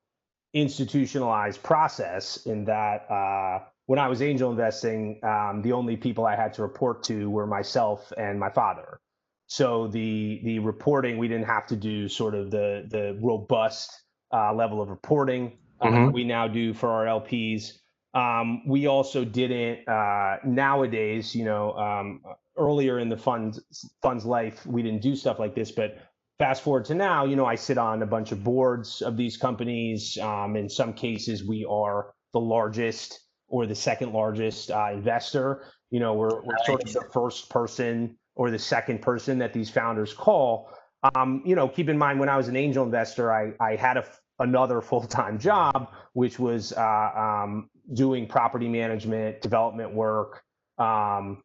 institutionalized 0.55 1.63
process 1.63 2.47
in 2.47 2.65
that. 2.65 3.11
Uh, 3.11 3.65
when 3.87 4.01
I 4.01 4.09
was 4.09 4.21
angel 4.21 4.51
investing, 4.51 5.21
um, 5.23 5.63
the 5.63 5.73
only 5.73 5.97
people 5.97 6.27
I 6.27 6.35
had 6.35 6.53
to 6.55 6.63
report 6.63 7.05
to 7.05 7.31
were 7.31 7.47
myself 7.47 8.13
and 8.19 8.39
my 8.39 8.51
father. 8.51 8.99
So 9.47 9.87
the 9.87 10.41
the 10.43 10.59
reporting 10.59 11.19
we 11.19 11.29
didn't 11.29 11.47
have 11.47 11.67
to 11.69 11.77
do 11.77 12.09
sort 12.09 12.35
of 12.35 12.51
the 12.51 12.85
the 12.89 13.17
robust 13.21 14.03
uh, 14.33 14.53
level 14.53 14.83
of 14.83 14.91
reporting 14.91 15.59
uh, 15.81 15.87
mm-hmm. 15.87 16.13
we 16.13 16.25
now 16.25 16.49
do 16.49 16.73
for 16.73 16.91
our 16.91 17.05
LPs. 17.21 17.79
Um, 18.15 18.67
we 18.67 18.87
also 18.87 19.25
didn't 19.25 19.87
uh, 19.87 20.39
nowadays, 20.45 21.35
you 21.35 21.45
know, 21.45 21.73
um, 21.75 22.23
earlier 22.57 22.99
in 22.99 23.09
the 23.09 23.17
funds 23.17 23.61
fund's 24.03 24.25
life, 24.25 24.65
we 24.67 24.83
didn't 24.83 25.03
do 25.03 25.17
stuff 25.17 25.39
like 25.39 25.55
this. 25.55 25.71
But 25.73 25.99
fast 26.39 26.63
forward 26.63 26.85
to 26.87 26.95
now, 26.95 27.25
you 27.25 27.37
know, 27.37 27.47
I 27.47 27.55
sit 27.55 27.79
on 27.79 28.03
a 28.03 28.07
bunch 28.07 28.33
of 28.33 28.45
boards 28.45 29.03
of 29.03 29.17
these 29.17 29.37
companies. 29.37 30.19
Um, 30.19 30.57
in 30.57 30.69
some 30.69 30.93
cases, 30.93 31.45
we 31.45 31.65
are 31.65 32.13
the 32.33 32.41
largest 32.41 33.21
or 33.49 33.67
the 33.67 33.75
second 33.75 34.13
largest 34.13 34.71
uh, 34.71 34.91
investor. 34.93 35.65
You 35.91 36.01
know, 36.01 36.15
we're, 36.15 36.43
we're 36.43 36.59
sort 36.65 36.83
of 36.83 36.93
the 36.93 37.09
first 37.13 37.49
person 37.49 38.17
or 38.35 38.51
the 38.51 38.59
second 38.59 39.01
person 39.01 39.39
that 39.39 39.53
these 39.53 39.71
founders 39.71 40.13
call. 40.13 40.71
Um, 41.15 41.43
you 41.45 41.55
know, 41.55 41.69
keep 41.69 41.89
in 41.89 41.97
mind 41.97 42.19
when 42.19 42.29
I 42.29 42.37
was 42.37 42.49
an 42.49 42.57
angel 42.57 42.85
investor, 42.85 43.33
I, 43.33 43.53
I 43.61 43.77
had 43.77 43.97
a, 43.97 44.05
another 44.39 44.81
full 44.81 45.03
time 45.03 45.39
job, 45.39 45.93
which 46.13 46.39
was 46.39 46.73
uh, 46.73 47.11
um, 47.17 47.71
doing 47.95 48.27
property 48.27 48.69
management, 48.69 49.41
development 49.41 49.95
work, 49.95 50.43
um, 50.79 51.43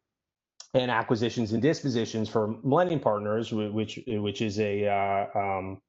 and 0.74 0.90
acquisitions 0.90 1.52
and 1.52 1.62
dispositions 1.62 2.28
for 2.28 2.56
Millennium 2.62 3.00
Partners, 3.00 3.52
which 3.52 4.00
which 4.06 4.40
is 4.40 4.58
a 4.58 4.86
uh, 4.88 5.38
um, 5.38 5.80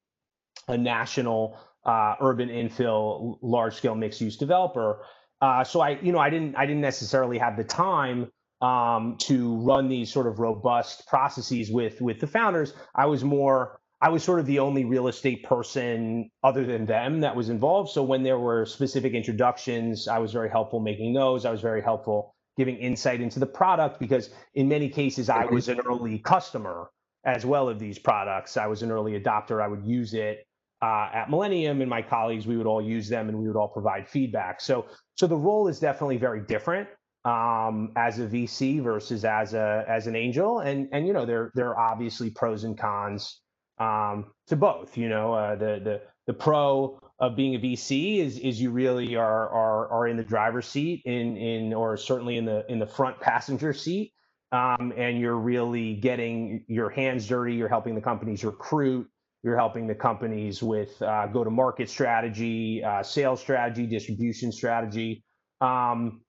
a 0.68 0.78
national 0.78 1.58
uh, 1.86 2.16
urban 2.22 2.50
infill, 2.50 3.38
large 3.42 3.76
scale 3.76 3.96
mixed 3.96 4.22
use 4.22 4.38
developer. 4.38 5.06
Uh, 5.42 5.64
so 5.64 5.82
I, 5.82 6.00
you 6.02 6.12
know, 6.12 6.20
I 6.20 6.30
didn't, 6.30 6.56
I 6.56 6.66
didn't 6.66 6.82
necessarily 6.82 7.38
have 7.38 7.58
the 7.58 7.66
time 7.66 8.32
um, 8.62 9.18
to 9.20 9.58
run 9.58 9.90
these 9.90 10.12
sort 10.12 10.26
of 10.28 10.40
robust 10.40 11.06
processes 11.08 11.70
with 11.70 12.00
with 12.00 12.20
the 12.20 12.28
founders. 12.28 12.74
I 12.96 13.06
was 13.08 13.24
more, 13.24 13.80
I 14.02 14.10
was 14.10 14.24
sort 14.24 14.40
of 14.40 14.46
the 14.46 14.60
only 14.60 14.86
real 14.86 15.10
estate 15.10 15.44
person 15.44 16.30
other 16.44 16.66
than 16.66 16.86
them 16.86 17.20
that 17.22 17.36
was 17.36 17.50
involved. 17.50 17.92
So 17.92 18.04
when 18.04 18.24
there 18.24 18.40
were 18.40 18.66
specific 18.66 19.14
introductions, 19.14 20.08
I 20.08 20.20
was 20.20 20.32
very 20.32 20.50
helpful 20.50 20.80
making 20.80 21.14
those. 21.14 21.46
I 21.46 21.52
was 21.52 21.62
very 21.62 21.82
helpful 21.82 22.33
giving 22.58 22.78
insight 22.78 23.22
into 23.22 23.40
the 23.40 23.46
product 23.46 24.00
because 24.00 24.30
in 24.54 24.68
many 24.68 24.90
cases 24.90 25.30
I 25.30 25.46
was 25.46 25.70
an 25.70 25.80
early 25.88 26.20
customer 26.20 26.90
as 27.26 27.46
well 27.46 27.70
of 27.70 27.80
these 27.80 27.98
products. 27.98 28.58
I 28.58 28.68
was 28.68 28.84
an 28.84 28.92
early 28.92 29.20
adopter. 29.20 29.64
I 29.64 29.68
would 29.68 29.86
use 29.86 30.14
it 30.14 30.46
uh, 30.84 31.10
at 31.14 31.30
Millennium 31.30 31.80
and 31.80 31.90
my 31.90 32.02
colleagues, 32.02 32.46
we 32.46 32.58
would 32.58 32.68
all 32.68 32.82
use 32.82 33.08
them 33.08 33.30
and 33.30 33.40
we 33.40 33.48
would 33.48 33.56
all 33.56 33.70
provide 33.70 34.06
feedback. 34.06 34.60
So, 34.60 34.86
so 35.16 35.28
the 35.28 35.38
role 35.38 35.70
is 35.70 35.80
definitely 35.80 36.18
very 36.18 36.42
different 36.42 36.90
um, 37.24 37.94
as 37.96 38.20
a 38.20 38.28
VC 38.28 38.84
versus 38.84 39.24
as 39.24 39.54
a 39.54 39.86
as 39.88 40.08
an 40.08 40.16
angel, 40.18 40.60
and 40.60 40.90
and 40.92 41.08
you 41.08 41.14
know 41.14 41.26
there 41.26 41.52
there 41.56 41.70
are 41.70 41.92
obviously 41.92 42.32
pros 42.32 42.66
and 42.66 42.78
cons 42.78 43.40
um, 43.80 44.34
to 44.48 44.58
both. 44.58 44.98
You 44.98 45.08
know, 45.08 45.34
uh, 45.34 45.56
the 45.56 45.80
the 45.82 46.02
the 46.28 46.34
pro 46.34 47.00
of 47.24 47.38
being 47.38 47.56
a 47.56 47.60
VC 47.60 48.20
is 48.20 48.38
is 48.38 48.62
you 48.62 48.70
really 48.70 49.16
are 49.16 49.50
are 49.50 49.88
are 49.88 50.08
in 50.08 50.18
the 50.18 50.24
driver's 50.24 50.68
seat 50.68 51.02
in 51.06 51.38
in 51.38 51.74
or 51.74 51.96
certainly 51.96 52.36
in 52.36 52.44
the 52.44 52.66
in 52.70 52.80
the 52.80 52.86
front 52.86 53.20
passenger 53.22 53.74
seat. 53.74 54.12
Um, 54.52 54.94
and 54.98 55.20
you're 55.20 55.38
really 55.38 55.96
getting 55.96 56.64
your 56.68 56.90
hands 56.90 57.28
dirty. 57.28 57.56
You're 57.56 57.70
helping 57.70 57.96
the 57.96 58.02
companies 58.02 58.44
recruit. 58.44 59.08
You're 59.42 59.58
helping 59.58 59.88
the 59.88 59.96
companies 59.96 60.62
with 60.62 61.02
uh, 61.02 61.26
go-to-market 61.28 61.90
strategy, 61.90 62.84
uh, 62.84 63.02
sales 63.02 63.40
strategy, 63.42 63.88
distribution 63.88 64.52
strategy. 64.52 65.24
Um, 65.60 66.22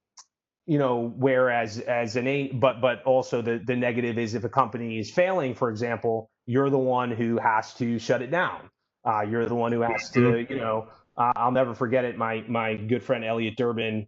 you 0.66 0.78
know, 0.78 1.12
whereas 1.16 1.80
as 1.80 2.16
an 2.16 2.26
a, 2.26 2.52
but 2.52 2.80
but 2.80 3.02
also 3.02 3.42
the 3.42 3.60
the 3.66 3.76
negative 3.76 4.16
is 4.16 4.34
if 4.34 4.44
a 4.44 4.48
company 4.48 4.98
is 5.00 5.10
failing, 5.10 5.54
for 5.54 5.68
example, 5.70 6.30
you're 6.46 6.70
the 6.70 6.78
one 6.78 7.10
who 7.10 7.38
has 7.38 7.74
to 7.74 7.98
shut 7.98 8.22
it 8.22 8.30
down. 8.30 8.70
Uh, 9.04 9.22
you're 9.22 9.46
the 9.46 9.54
one 9.54 9.72
who 9.72 9.80
has 9.80 10.10
to, 10.10 10.20
mm-hmm. 10.20 10.52
you 10.52 10.58
know, 10.58 10.88
uh, 11.16 11.32
I'll 11.36 11.52
never 11.52 11.74
forget 11.74 12.04
it. 12.04 12.16
My 12.16 12.44
my 12.48 12.74
good 12.74 13.02
friend 13.02 13.24
Eliot 13.24 13.56
Durbin, 13.56 14.06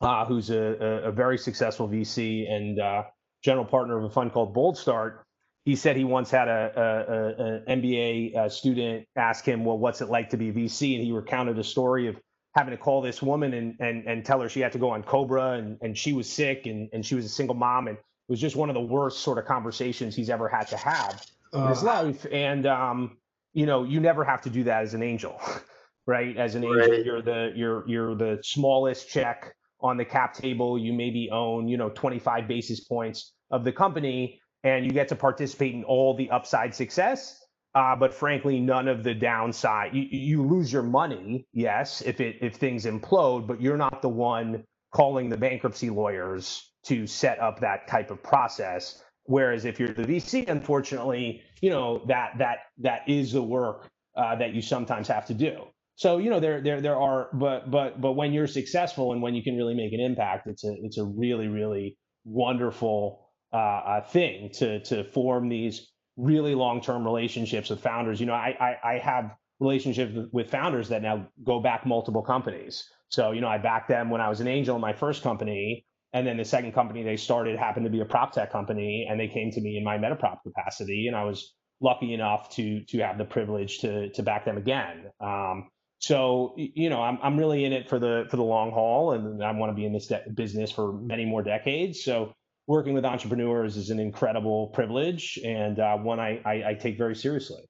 uh, 0.00 0.24
who's 0.24 0.50
a, 0.50 0.58
a, 0.58 1.08
a, 1.08 1.12
very 1.12 1.36
successful 1.36 1.88
VC 1.88 2.50
and 2.50 2.78
uh, 2.78 3.02
general 3.42 3.64
partner 3.64 3.98
of 3.98 4.04
a 4.04 4.10
fund 4.10 4.32
called 4.32 4.54
Bold 4.54 4.78
Start, 4.78 5.24
he 5.64 5.76
said 5.76 5.96
he 5.96 6.04
once 6.04 6.30
had 6.30 6.48
a, 6.48 7.64
an 7.66 7.80
MBA 7.80 8.36
uh, 8.36 8.48
student 8.48 9.06
ask 9.16 9.44
him, 9.44 9.64
"Well, 9.64 9.78
what's 9.78 10.00
it 10.00 10.08
like 10.08 10.30
to 10.30 10.36
be 10.36 10.48
a 10.48 10.52
VC?" 10.52 10.94
And 10.94 11.04
he 11.04 11.12
recounted 11.12 11.58
a 11.58 11.64
story 11.64 12.06
of 12.08 12.16
having 12.54 12.72
to 12.72 12.78
call 12.78 13.02
this 13.02 13.20
woman 13.20 13.54
and 13.54 13.74
and 13.80 14.06
and 14.06 14.24
tell 14.24 14.40
her 14.40 14.48
she 14.48 14.60
had 14.60 14.72
to 14.72 14.78
go 14.78 14.90
on 14.90 15.02
COBRA 15.02 15.52
and 15.58 15.78
and 15.82 15.98
she 15.98 16.12
was 16.12 16.30
sick 16.30 16.66
and 16.66 16.88
and 16.92 17.04
she 17.04 17.14
was 17.14 17.24
a 17.24 17.28
single 17.28 17.54
mom 17.54 17.88
and 17.88 17.96
it 17.96 18.30
was 18.30 18.40
just 18.40 18.56
one 18.56 18.70
of 18.70 18.74
the 18.74 18.80
worst 18.80 19.20
sort 19.20 19.38
of 19.38 19.44
conversations 19.44 20.16
he's 20.16 20.30
ever 20.30 20.48
had 20.48 20.68
to 20.68 20.76
have 20.76 21.26
in 21.52 21.66
his 21.66 21.82
life. 21.82 22.24
And 22.30 22.66
um, 22.66 23.18
you 23.52 23.66
know, 23.66 23.84
you 23.84 24.00
never 24.00 24.24
have 24.24 24.42
to 24.42 24.50
do 24.50 24.64
that 24.64 24.82
as 24.82 24.94
an 24.94 25.02
angel, 25.02 25.40
right? 26.06 26.36
As 26.36 26.54
an 26.54 26.62
right. 26.62 26.88
angel, 26.88 27.04
you're 27.04 27.22
the 27.22 27.52
you're 27.54 27.88
you're 27.88 28.14
the 28.14 28.38
smallest 28.42 29.08
check 29.08 29.54
on 29.80 29.96
the 29.96 30.04
cap 30.04 30.34
table. 30.34 30.78
You 30.78 30.92
maybe 30.92 31.30
own 31.30 31.68
you 31.68 31.76
know 31.76 31.90
25 31.90 32.48
basis 32.48 32.80
points 32.80 33.32
of 33.50 33.64
the 33.64 33.72
company, 33.72 34.40
and 34.64 34.84
you 34.84 34.92
get 34.92 35.08
to 35.08 35.16
participate 35.16 35.74
in 35.74 35.84
all 35.84 36.16
the 36.16 36.30
upside 36.30 36.74
success 36.74 37.42
uh, 37.74 37.96
but 37.96 38.12
frankly, 38.12 38.60
none 38.60 38.86
of 38.86 39.02
the 39.02 39.14
downside. 39.14 39.94
You, 39.94 40.02
you 40.10 40.46
lose 40.46 40.72
your 40.72 40.82
money, 40.82 41.46
yes, 41.52 42.02
if 42.02 42.20
it 42.20 42.36
if 42.42 42.56
things 42.56 42.84
implode, 42.84 43.46
but 43.46 43.62
you're 43.62 43.78
not 43.78 44.02
the 44.02 44.10
one 44.10 44.64
calling 44.92 45.30
the 45.30 45.38
bankruptcy 45.38 45.88
lawyers 45.88 46.70
to 46.84 47.06
set 47.06 47.38
up 47.38 47.60
that 47.60 47.88
type 47.88 48.10
of 48.10 48.22
process. 48.22 49.02
Whereas 49.24 49.64
if 49.64 49.78
you're 49.78 49.92
the 49.92 50.04
VC, 50.04 50.48
unfortunately, 50.48 51.42
you 51.60 51.70
know 51.70 52.04
that 52.08 52.32
that 52.38 52.58
that 52.78 53.08
is 53.08 53.32
the 53.32 53.42
work 53.42 53.90
uh, 54.16 54.36
that 54.36 54.52
you 54.54 54.62
sometimes 54.62 55.08
have 55.08 55.26
to 55.26 55.34
do. 55.34 55.64
So 55.94 56.18
you 56.18 56.30
know 56.30 56.40
there 56.40 56.60
there 56.60 56.80
there 56.80 56.96
are, 56.96 57.28
but 57.32 57.70
but 57.70 58.00
but 58.00 58.12
when 58.12 58.32
you're 58.32 58.46
successful 58.46 59.12
and 59.12 59.22
when 59.22 59.34
you 59.34 59.42
can 59.42 59.56
really 59.56 59.74
make 59.74 59.92
an 59.92 60.00
impact, 60.00 60.46
it's 60.48 60.64
a 60.64 60.74
it's 60.82 60.98
a 60.98 61.04
really 61.04 61.48
really 61.48 61.96
wonderful 62.24 63.28
uh, 63.52 63.56
uh 63.56 64.00
thing 64.04 64.50
to 64.54 64.80
to 64.80 65.04
form 65.04 65.48
these 65.48 65.92
really 66.16 66.54
long-term 66.54 67.04
relationships 67.04 67.70
with 67.70 67.80
founders. 67.80 68.20
You 68.20 68.26
know, 68.26 68.34
I, 68.34 68.56
I, 68.60 68.94
I 68.94 68.98
have 68.98 69.34
relationships 69.60 70.28
with 70.32 70.50
founders 70.50 70.88
that 70.88 71.02
now 71.02 71.26
go 71.44 71.60
back 71.60 71.86
multiple 71.86 72.22
companies. 72.22 72.88
So, 73.08 73.32
you 73.32 73.40
know, 73.40 73.48
I 73.48 73.58
backed 73.58 73.88
them 73.88 74.10
when 74.10 74.20
I 74.20 74.28
was 74.28 74.40
an 74.40 74.48
angel 74.48 74.74
in 74.74 74.80
my 74.80 74.92
first 74.92 75.22
company. 75.22 75.86
And 76.12 76.26
then 76.26 76.36
the 76.36 76.44
second 76.44 76.72
company 76.72 77.02
they 77.02 77.16
started 77.16 77.58
happened 77.58 77.86
to 77.86 77.90
be 77.90 78.00
a 78.00 78.04
prop 78.04 78.32
tech 78.32 78.52
company, 78.52 79.06
and 79.08 79.18
they 79.18 79.28
came 79.28 79.50
to 79.50 79.60
me 79.60 79.76
in 79.76 79.84
my 79.84 79.98
metaprop 79.98 80.42
capacity, 80.42 81.06
and 81.06 81.16
I 81.16 81.24
was 81.24 81.54
lucky 81.80 82.14
enough 82.14 82.50
to 82.56 82.84
to 82.84 82.98
have 82.98 83.18
the 83.18 83.24
privilege 83.24 83.80
to 83.80 84.10
to 84.10 84.22
back 84.22 84.44
them 84.44 84.58
again. 84.58 85.10
Um, 85.20 85.68
so 85.98 86.54
you 86.56 86.90
know, 86.90 87.00
I'm 87.00 87.18
I'm 87.22 87.38
really 87.38 87.64
in 87.64 87.72
it 87.72 87.88
for 87.88 87.98
the 87.98 88.26
for 88.30 88.36
the 88.36 88.44
long 88.44 88.72
haul, 88.72 89.12
and 89.12 89.42
I 89.42 89.52
want 89.52 89.70
to 89.70 89.74
be 89.74 89.86
in 89.86 89.92
this 89.92 90.08
de- 90.08 90.24
business 90.34 90.70
for 90.70 90.92
many 90.92 91.24
more 91.24 91.42
decades. 91.42 92.02
So 92.02 92.34
working 92.66 92.94
with 92.94 93.04
entrepreneurs 93.04 93.76
is 93.76 93.90
an 93.90 93.98
incredible 93.98 94.68
privilege 94.68 95.38
and 95.44 95.78
uh, 95.78 95.96
one 95.96 96.20
I, 96.20 96.40
I, 96.44 96.70
I 96.70 96.74
take 96.74 96.96
very 96.96 97.16
seriously. 97.16 97.62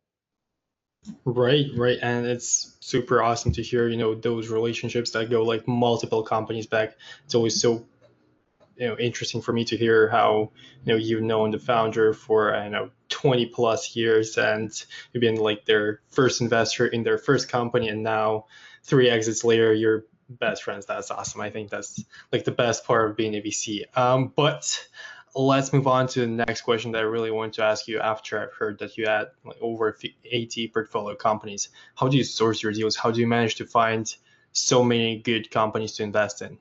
Right, 1.25 1.67
right, 1.77 1.99
and 2.01 2.27
it's 2.27 2.77
super 2.81 3.23
awesome 3.23 3.53
to 3.53 3.63
hear 3.63 3.89
you 3.89 3.97
know 3.97 4.15
those 4.15 4.49
relationships 4.49 5.11
that 5.13 5.31
go 5.31 5.43
like 5.43 5.67
multiple 5.67 6.23
companies 6.23 6.67
back. 6.67 6.95
It's 7.25 7.35
always 7.35 7.61
so 7.61 7.87
you 8.77 8.89
know 8.89 8.97
interesting 8.99 9.43
for 9.43 9.53
me 9.53 9.65
to 9.65 9.77
hear 9.77 10.09
how 10.09 10.51
you 10.85 10.93
know 10.93 10.99
you've 10.99 11.23
known 11.23 11.51
the 11.51 11.59
founder 11.59 12.13
for 12.13 12.55
I 12.55 12.69
know 12.69 12.91
20 13.09 13.47
plus 13.47 13.95
years 13.95 14.39
and 14.39 14.71
you've 15.13 15.21
been 15.21 15.37
like 15.37 15.65
their 15.65 16.01
first 16.11 16.41
investor 16.41 16.87
in 16.87 17.03
their 17.03 17.19
first 17.19 17.49
company 17.49 17.89
and 17.89 18.03
now 18.03 18.47
three 18.83 19.09
exits 19.09 19.45
later 19.45 19.73
you're 19.73 20.05
best 20.39 20.63
friends. 20.63 20.87
That's 20.87 21.11
awesome. 21.11 21.41
I 21.41 21.51
think 21.51 21.71
that's 21.71 22.05
like 22.33 22.45
the 22.45 22.53
best 22.53 22.85
part 22.85 23.11
of 23.11 23.17
being 23.17 23.35
a 23.35 23.41
VC. 23.41 23.85
Um, 23.97 24.33
but 24.35 24.89
let's 25.35 25.73
move 25.73 25.87
on 25.87 26.07
to 26.09 26.21
the 26.21 26.27
next 26.27 26.63
question 26.63 26.93
that 26.93 26.99
I 26.99 27.03
really 27.03 27.31
want 27.31 27.55
to 27.55 27.65
ask 27.65 27.89
you 27.89 28.01
after 28.01 28.41
I've 28.41 28.53
heard 28.53 28.79
that 28.81 28.97
you 28.97 29.07
had 29.07 29.29
like 29.45 29.57
over 29.61 29.97
80 30.25 30.69
portfolio 30.69 31.15
companies. 31.15 31.69
How 31.95 32.09
do 32.09 32.17
you 32.17 32.25
source 32.25 32.63
your 32.63 32.73
deals? 32.73 32.97
How 32.97 33.11
do 33.11 33.21
you 33.21 33.27
manage 33.27 33.57
to 33.57 33.67
find 33.67 34.13
so 34.53 34.83
many 34.83 35.19
good 35.19 35.51
companies 35.51 35.93
to 35.93 36.03
invest 36.03 36.43
in? 36.43 36.59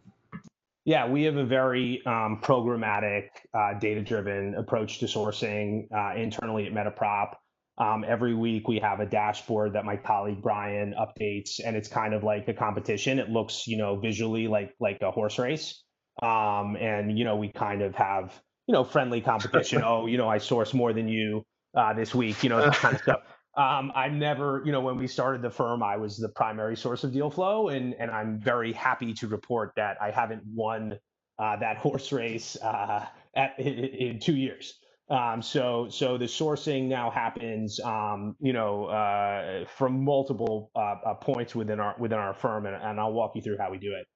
Yeah, 0.83 1.07
we 1.07 1.23
have 1.23 1.37
a 1.37 1.45
very 1.45 2.01
um, 2.05 2.39
programmatic, 2.41 3.27
uh, 3.53 3.77
data 3.79 4.01
driven 4.01 4.55
approach 4.55 4.99
to 4.99 5.05
sourcing 5.05 5.83
uh, 5.95 6.15
internally 6.15 6.65
at 6.65 6.73
Metaprop. 6.73 7.35
Um, 7.77 8.03
every 8.07 8.33
week 8.33 8.67
we 8.67 8.79
have 8.79 8.99
a 8.99 9.05
dashboard 9.05 9.73
that 9.73 9.85
my 9.85 9.95
colleague 9.95 10.41
Brian 10.41 10.93
updates, 10.99 11.59
and 11.63 11.75
it's 11.75 11.87
kind 11.87 12.13
of 12.13 12.23
like 12.23 12.47
a 12.47 12.53
competition. 12.53 13.19
It 13.19 13.29
looks, 13.29 13.67
you 13.67 13.77
know, 13.77 13.99
visually 13.99 14.47
like 14.47 14.73
like 14.79 14.97
a 15.01 15.11
horse 15.11 15.37
race, 15.37 15.83
um, 16.21 16.75
and 16.79 17.17
you 17.17 17.25
know 17.25 17.35
we 17.35 17.51
kind 17.51 17.81
of 17.81 17.95
have 17.95 18.39
you 18.67 18.73
know 18.73 18.83
friendly 18.83 19.21
competition. 19.21 19.81
oh, 19.85 20.07
you 20.07 20.17
know, 20.17 20.27
I 20.27 20.39
source 20.39 20.73
more 20.73 20.93
than 20.93 21.07
you 21.07 21.43
uh, 21.75 21.93
this 21.93 22.13
week, 22.13 22.43
you 22.43 22.49
know, 22.49 22.59
that 22.59 22.75
kind 22.75 22.95
of 22.95 23.01
stuff. 23.01 23.19
Um, 23.55 23.91
I'm 23.95 24.17
never, 24.17 24.61
you 24.65 24.71
know, 24.71 24.79
when 24.79 24.97
we 24.97 25.07
started 25.07 25.41
the 25.41 25.49
firm, 25.49 25.83
I 25.83 25.97
was 25.97 26.17
the 26.17 26.29
primary 26.29 26.77
source 26.77 27.03
of 27.03 27.11
deal 27.11 27.29
flow, 27.29 27.67
and 27.67 27.93
and 27.99 28.09
I'm 28.09 28.39
very 28.39 28.71
happy 28.71 29.13
to 29.15 29.27
report 29.27 29.73
that 29.75 29.97
I 30.01 30.09
haven't 30.11 30.43
won 30.45 30.97
uh, 31.37 31.57
that 31.57 31.77
horse 31.85 32.11
race 32.11 32.55
uh, 32.57 33.05
at, 33.35 33.59
in, 33.59 33.85
in 33.85 34.19
two 34.19 34.35
years. 34.35 34.75
Um, 35.09 35.41
so 35.41 35.89
so 35.89 36.17
the 36.17 36.25
sourcing 36.25 36.87
now 36.87 37.09
happens, 37.09 37.81
um, 37.81 38.37
you 38.39 38.53
know, 38.53 38.85
uh, 38.85 39.65
from 39.65 40.05
multiple 40.05 40.71
uh, 40.73 40.95
uh, 41.05 41.13
points 41.15 41.53
within 41.53 41.81
our 41.81 41.95
within 41.99 42.19
our 42.19 42.33
firm, 42.33 42.65
and, 42.65 42.75
and, 42.75 42.97
I'll 42.97 43.11
walk 43.11 43.35
you 43.35 43.41
through 43.41 43.57
how 43.57 43.69
we 43.69 43.77
do 43.77 43.93
it. 43.93 44.07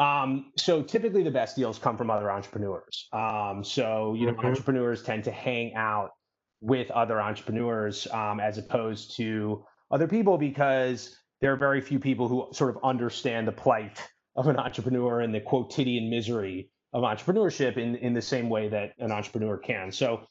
Um, 0.00 0.52
so 0.56 0.82
typically, 0.82 1.24
the 1.24 1.32
best 1.32 1.56
deals 1.56 1.80
come 1.80 1.96
from 1.96 2.10
other 2.10 2.30
entrepreneurs. 2.30 3.08
Um, 3.12 3.64
so 3.64 4.14
you 4.14 4.26
know, 4.26 4.34
mm-hmm. 4.34 4.46
entrepreneurs 4.46 5.02
tend 5.02 5.24
to 5.24 5.32
hang 5.32 5.74
out 5.74 6.10
with 6.60 6.90
other 6.90 7.20
entrepreneurs 7.20 8.06
um, 8.12 8.40
as 8.40 8.58
opposed 8.58 9.16
to 9.16 9.64
other 9.90 10.08
people 10.08 10.38
because 10.38 11.16
there 11.40 11.52
are 11.52 11.56
very 11.56 11.80
few 11.80 11.98
people 11.98 12.28
who 12.28 12.48
sort 12.52 12.74
of 12.74 12.82
understand 12.82 13.46
the 13.46 13.52
plight 13.52 14.00
of 14.36 14.48
an 14.48 14.56
entrepreneur 14.56 15.20
and 15.20 15.34
the 15.34 15.40
quotidian 15.40 16.10
misery 16.10 16.70
of 16.92 17.02
entrepreneurship 17.02 17.76
in 17.76 17.96
in 17.96 18.14
the 18.14 18.22
same 18.22 18.48
way 18.48 18.68
that 18.68 18.92
an 18.98 19.12
entrepreneur 19.12 19.58
can. 19.58 19.92
So 19.92 20.26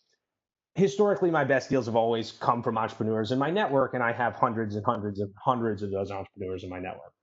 historically 0.75 1.32
my 1.32 1.44
best 1.44 1.70
deals 1.70 1.86
have 1.86 1.96
always 1.96 2.34
come 2.34 2.62
from 2.62 2.77
entrepreneurs 2.77 3.32
in 3.32 3.39
my 3.39 3.50
network 3.50 3.94
and 3.94 4.03
i 4.03 4.12
have 4.12 4.36
hundreds 4.36 4.75
and 4.75 4.86
hundreds 4.86 5.20
and 5.20 5.34
hundreds 5.44 5.82
of 5.82 5.89
those 5.89 6.12
entrepreneurs 6.12 6.63
in 6.63 6.70
my 6.70 6.79
network 6.79 7.13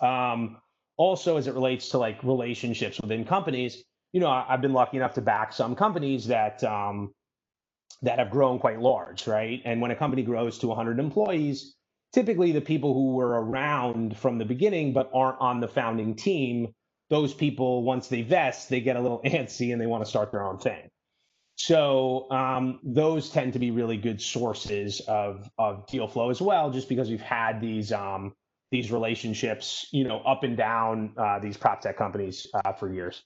um, 0.00 0.56
also 0.96 1.36
as 1.36 1.46
it 1.46 1.54
relates 1.54 1.90
to 1.90 1.98
like 1.98 2.22
relationships 2.24 2.98
within 3.00 3.24
companies 3.24 3.84
you 4.12 4.20
know 4.20 4.30
I, 4.30 4.46
have 4.48 4.62
been 4.62 4.72
lucky 4.72 4.96
enough 4.96 5.14
to 5.14 5.20
back 5.20 5.52
some 5.52 5.76
companies 5.76 6.26
that 6.26 6.64
um, 6.64 7.12
that 8.02 8.18
have 8.18 8.30
grown 8.30 8.58
quite 8.58 8.80
large 8.80 9.26
right 9.26 9.62
and 9.64 9.80
when 9.80 9.90
a 9.90 9.96
company 9.96 10.22
grows 10.22 10.58
to 10.58 10.68
100 10.68 10.98
employees 10.98 11.74
typically 12.12 12.52
the 12.52 12.60
people 12.60 12.94
who 12.94 13.14
were 13.14 13.42
around 13.42 14.16
from 14.16 14.38
the 14.38 14.44
beginning 14.44 14.92
but 14.92 15.10
aren't 15.14 15.40
on 15.40 15.60
the 15.60 15.68
founding 15.68 16.14
team 16.14 16.72
those 17.10 17.34
people 17.34 17.82
once 17.82 18.08
they 18.08 18.22
vest 18.22 18.68
they 18.68 18.80
get 18.80 18.96
a 18.96 19.00
little 19.00 19.20
antsy 19.24 19.72
and 19.72 19.80
they 19.80 19.86
want 19.86 20.04
to 20.04 20.08
start 20.08 20.30
their 20.32 20.46
own 20.46 20.58
thing 20.58 20.90
so 21.56 22.30
um, 22.30 22.80
those 22.82 23.28
tend 23.30 23.52
to 23.52 23.58
be 23.58 23.70
really 23.70 23.96
good 23.96 24.20
sources 24.20 25.00
of 25.06 25.50
of 25.58 25.86
deal 25.86 26.08
flow 26.08 26.30
as 26.30 26.40
well, 26.40 26.70
just 26.70 26.88
because 26.88 27.10
we've 27.10 27.20
had 27.20 27.60
these 27.60 27.92
um, 27.92 28.34
these 28.70 28.90
relationships, 28.90 29.86
you 29.92 30.04
know, 30.04 30.20
up 30.20 30.44
and 30.44 30.56
down 30.56 31.12
uh, 31.16 31.38
these 31.38 31.56
prop 31.56 31.80
tech 31.80 31.96
companies 31.96 32.46
uh, 32.54 32.72
for 32.72 32.92
years. 32.92 33.22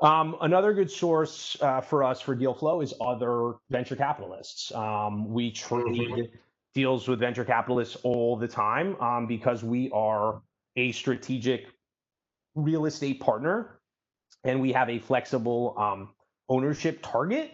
Um, 0.00 0.36
another 0.40 0.72
good 0.74 0.90
source 0.90 1.56
uh, 1.60 1.80
for 1.80 2.02
us 2.02 2.20
for 2.20 2.34
deal 2.34 2.54
flow 2.54 2.80
is 2.80 2.92
other 3.00 3.54
venture 3.70 3.96
capitalists. 3.96 4.72
Um, 4.74 5.32
we 5.32 5.52
trade 5.52 6.30
deals 6.74 7.06
with 7.06 7.20
venture 7.20 7.44
capitalists 7.44 7.96
all 8.02 8.36
the 8.36 8.48
time 8.48 9.00
um, 9.00 9.26
because 9.26 9.62
we 9.62 9.90
are 9.92 10.42
a 10.76 10.90
strategic 10.92 11.68
real 12.56 12.86
estate 12.86 13.20
partner 13.20 13.80
and 14.42 14.60
we 14.60 14.72
have 14.72 14.90
a 14.90 14.98
flexible 14.98 15.74
um, 15.78 16.10
ownership 16.48 17.00
target. 17.02 17.52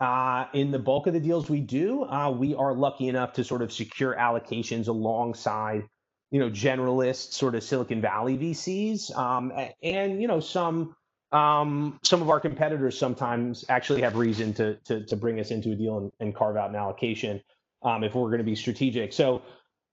Uh, 0.00 0.46
in 0.54 0.70
the 0.70 0.78
bulk 0.78 1.06
of 1.06 1.12
the 1.12 1.20
deals 1.20 1.50
we 1.50 1.60
do, 1.60 2.04
uh, 2.04 2.30
we 2.30 2.54
are 2.54 2.72
lucky 2.72 3.08
enough 3.08 3.34
to 3.34 3.44
sort 3.44 3.60
of 3.60 3.70
secure 3.70 4.14
allocations 4.14 4.88
alongside, 4.88 5.86
you 6.30 6.40
know, 6.40 6.48
generalist 6.48 7.34
sort 7.34 7.54
of 7.54 7.62
Silicon 7.62 8.00
Valley 8.00 8.38
VCs, 8.38 9.14
um, 9.14 9.52
and 9.82 10.22
you 10.22 10.26
know 10.26 10.40
some 10.40 10.96
um, 11.32 11.98
some 12.02 12.22
of 12.22 12.30
our 12.30 12.40
competitors 12.40 12.98
sometimes 12.98 13.64
actually 13.68 14.02
have 14.02 14.16
reason 14.16 14.52
to 14.54 14.74
to, 14.84 15.04
to 15.06 15.16
bring 15.16 15.38
us 15.40 15.50
into 15.50 15.72
a 15.72 15.74
deal 15.74 15.98
and, 15.98 16.12
and 16.20 16.34
carve 16.34 16.56
out 16.56 16.70
an 16.70 16.76
allocation 16.76 17.40
um, 17.82 18.04
if 18.04 18.14
we're 18.14 18.28
going 18.28 18.38
to 18.38 18.44
be 18.44 18.56
strategic. 18.56 19.12
So, 19.12 19.42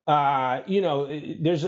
uh, 0.08 0.62
you 0.65 0.82
know, 0.82 1.08
there's 1.39 1.65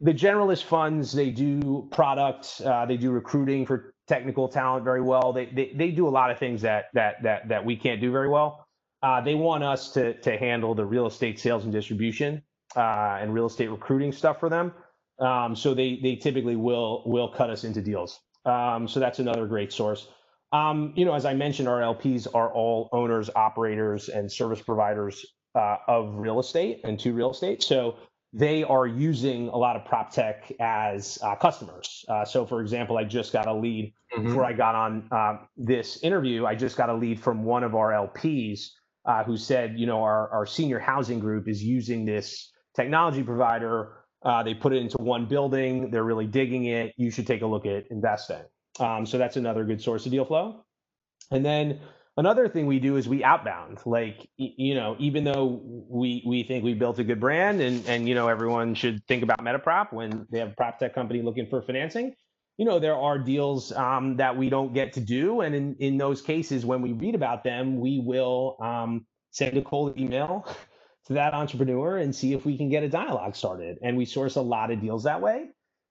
the 0.00 0.12
generalist 0.12 0.64
funds. 0.64 1.12
They 1.12 1.30
do 1.30 1.88
product. 1.92 2.60
Uh, 2.64 2.86
they 2.86 2.96
do 2.96 3.10
recruiting 3.10 3.64
for 3.64 3.94
technical 4.08 4.48
talent 4.48 4.84
very 4.84 5.00
well. 5.00 5.32
They, 5.32 5.46
they 5.46 5.72
they 5.74 5.90
do 5.90 6.08
a 6.08 6.10
lot 6.10 6.30
of 6.30 6.38
things 6.38 6.62
that 6.62 6.86
that 6.94 7.22
that 7.22 7.48
that 7.48 7.64
we 7.64 7.76
can't 7.76 8.00
do 8.00 8.10
very 8.10 8.28
well. 8.28 8.66
Uh, 9.02 9.20
they 9.20 9.34
want 9.34 9.62
us 9.62 9.92
to 9.92 10.14
to 10.20 10.36
handle 10.36 10.74
the 10.74 10.84
real 10.84 11.06
estate 11.06 11.38
sales 11.38 11.64
and 11.64 11.72
distribution 11.72 12.42
uh, 12.76 13.18
and 13.20 13.32
real 13.32 13.46
estate 13.46 13.68
recruiting 13.70 14.12
stuff 14.12 14.40
for 14.40 14.48
them. 14.48 14.72
Um, 15.18 15.54
so 15.54 15.74
they 15.74 16.00
they 16.02 16.16
typically 16.16 16.56
will 16.56 17.04
will 17.06 17.28
cut 17.28 17.50
us 17.50 17.64
into 17.64 17.80
deals. 17.80 18.18
Um, 18.44 18.88
so 18.88 19.00
that's 19.00 19.18
another 19.18 19.46
great 19.46 19.72
source. 19.72 20.08
Um, 20.52 20.92
you 20.96 21.04
know, 21.04 21.14
as 21.14 21.24
I 21.24 21.34
mentioned, 21.34 21.68
our 21.68 21.80
LPs 21.80 22.26
are 22.34 22.52
all 22.52 22.88
owners, 22.92 23.30
operators, 23.34 24.08
and 24.08 24.30
service 24.30 24.60
providers 24.60 25.24
uh, 25.54 25.76
of 25.88 26.14
real 26.16 26.40
estate 26.40 26.80
and 26.84 26.98
to 27.00 27.12
real 27.12 27.30
estate. 27.30 27.62
So 27.62 27.96
they 28.34 28.62
are 28.64 28.86
using 28.86 29.48
a 29.48 29.56
lot 29.56 29.76
of 29.76 29.84
prop 29.84 30.10
tech 30.10 30.50
as 30.60 31.18
uh, 31.22 31.34
customers. 31.36 32.04
Uh, 32.08 32.24
so, 32.24 32.46
for 32.46 32.60
example, 32.60 32.96
I 32.96 33.04
just 33.04 33.32
got 33.32 33.46
a 33.46 33.54
lead 33.54 33.92
mm-hmm. 34.12 34.26
before 34.26 34.44
I 34.44 34.52
got 34.52 34.74
on 34.74 35.08
uh, 35.10 35.36
this 35.56 36.02
interview. 36.02 36.46
I 36.46 36.54
just 36.54 36.76
got 36.76 36.88
a 36.88 36.94
lead 36.94 37.20
from 37.20 37.44
one 37.44 37.62
of 37.62 37.74
our 37.74 37.90
LPs 37.90 38.68
uh, 39.04 39.24
who 39.24 39.36
said, 39.36 39.78
you 39.78 39.86
know, 39.86 40.02
our, 40.02 40.30
our 40.30 40.46
senior 40.46 40.78
housing 40.78 41.18
group 41.18 41.48
is 41.48 41.62
using 41.62 42.04
this 42.04 42.52
technology 42.74 43.22
provider. 43.22 44.01
Uh, 44.24 44.42
they 44.42 44.54
put 44.54 44.72
it 44.72 44.82
into 44.82 44.98
one 44.98 45.26
building. 45.26 45.90
They're 45.90 46.04
really 46.04 46.26
digging 46.26 46.66
it. 46.66 46.94
You 46.96 47.10
should 47.10 47.26
take 47.26 47.42
a 47.42 47.46
look 47.46 47.66
at 47.66 47.86
investing. 47.90 48.42
Um, 48.78 49.04
so 49.04 49.18
that's 49.18 49.36
another 49.36 49.64
good 49.64 49.82
source 49.82 50.06
of 50.06 50.12
deal 50.12 50.24
flow. 50.24 50.64
And 51.30 51.44
then 51.44 51.80
Another 52.18 52.46
thing 52.46 52.66
we 52.66 52.78
do 52.78 52.96
is 52.96 53.08
we 53.08 53.24
outbound. 53.24 53.78
Like 53.86 54.28
you 54.36 54.74
know, 54.74 54.96
even 54.98 55.24
though 55.24 55.62
we 55.88 56.22
we 56.26 56.42
think 56.42 56.62
we 56.62 56.74
built 56.74 56.98
a 56.98 57.04
good 57.04 57.20
brand 57.20 57.62
and 57.62 57.86
and 57.86 58.06
you 58.06 58.14
know 58.14 58.28
everyone 58.28 58.74
should 58.74 59.02
think 59.06 59.22
about 59.22 59.38
Metaprop 59.38 59.92
when 59.94 60.26
they 60.30 60.38
have 60.38 60.50
a 60.50 60.54
prop 60.54 60.78
tech 60.78 60.94
company 60.94 61.22
looking 61.22 61.46
for 61.46 61.62
financing. 61.62 62.14
You 62.58 62.66
know, 62.66 62.78
there 62.78 62.96
are 62.96 63.18
deals 63.18 63.72
um, 63.72 64.18
that 64.18 64.36
we 64.36 64.50
don't 64.50 64.74
get 64.74 64.92
to 64.94 65.00
do, 65.00 65.40
and 65.40 65.54
in 65.54 65.74
in 65.78 65.96
those 65.96 66.20
cases, 66.20 66.66
when 66.66 66.82
we 66.82 66.92
read 66.92 67.14
about 67.14 67.44
them, 67.44 67.80
we 67.80 67.98
will 67.98 68.58
um, 68.60 69.06
send 69.30 69.56
a 69.56 69.62
cold 69.62 69.98
email 69.98 70.46
to 71.06 71.14
that 71.14 71.34
entrepreneur 71.34 71.98
and 71.98 72.14
see 72.14 72.32
if 72.32 72.44
we 72.44 72.56
can 72.56 72.68
get 72.68 72.82
a 72.82 72.88
dialogue 72.88 73.36
started. 73.36 73.78
And 73.82 73.96
we 73.96 74.04
source 74.04 74.36
a 74.36 74.42
lot 74.42 74.70
of 74.70 74.80
deals 74.80 75.04
that 75.04 75.20
way. 75.20 75.48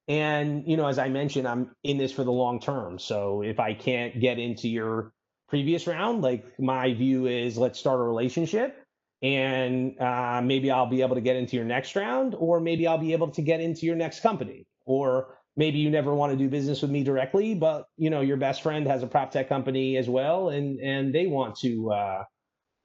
And 0.07 0.67
you 0.67 0.77
know, 0.77 0.87
as 0.87 0.99
I 0.99 1.09
mentioned, 1.09 1.47
I'm 1.47 1.71
in 1.83 1.97
this 1.97 2.11
for 2.11 2.23
the 2.23 2.31
long 2.31 2.59
term. 2.59 2.99
So 2.99 3.41
if 3.41 3.59
I 3.59 3.73
can't 3.73 4.19
get 4.19 4.39
into 4.39 4.67
your 4.67 5.13
previous 5.51 5.85
round. 5.85 6.23
Like 6.23 6.45
my 6.57 6.93
view 6.93 7.27
is 7.27 7.57
let's 7.57 7.77
start 7.77 7.99
a 7.99 8.03
relationship 8.03 8.83
and 9.21 9.99
uh, 9.99 10.41
maybe 10.43 10.71
I'll 10.71 10.87
be 10.87 11.01
able 11.01 11.15
to 11.15 11.21
get 11.21 11.35
into 11.35 11.57
your 11.57 11.65
next 11.65 11.95
round, 11.95 12.33
or 12.35 12.59
maybe 12.59 12.87
I'll 12.87 12.97
be 12.97 13.13
able 13.13 13.29
to 13.31 13.41
get 13.43 13.59
into 13.59 13.85
your 13.85 13.95
next 13.95 14.21
company, 14.21 14.65
or 14.85 15.37
maybe 15.55 15.77
you 15.77 15.91
never 15.91 16.15
want 16.15 16.31
to 16.31 16.37
do 16.37 16.49
business 16.49 16.81
with 16.81 16.89
me 16.89 17.03
directly, 17.03 17.53
but 17.53 17.85
you 17.97 18.09
know 18.09 18.21
your 18.21 18.37
best 18.37 18.63
friend 18.63 18.87
has 18.87 19.03
a 19.03 19.07
prop 19.07 19.29
tech 19.29 19.47
company 19.47 19.97
as 19.97 20.09
well, 20.09 20.49
and 20.49 20.79
and 20.79 21.13
they 21.13 21.27
want 21.27 21.55
to 21.57 21.91
uh, 21.91 22.23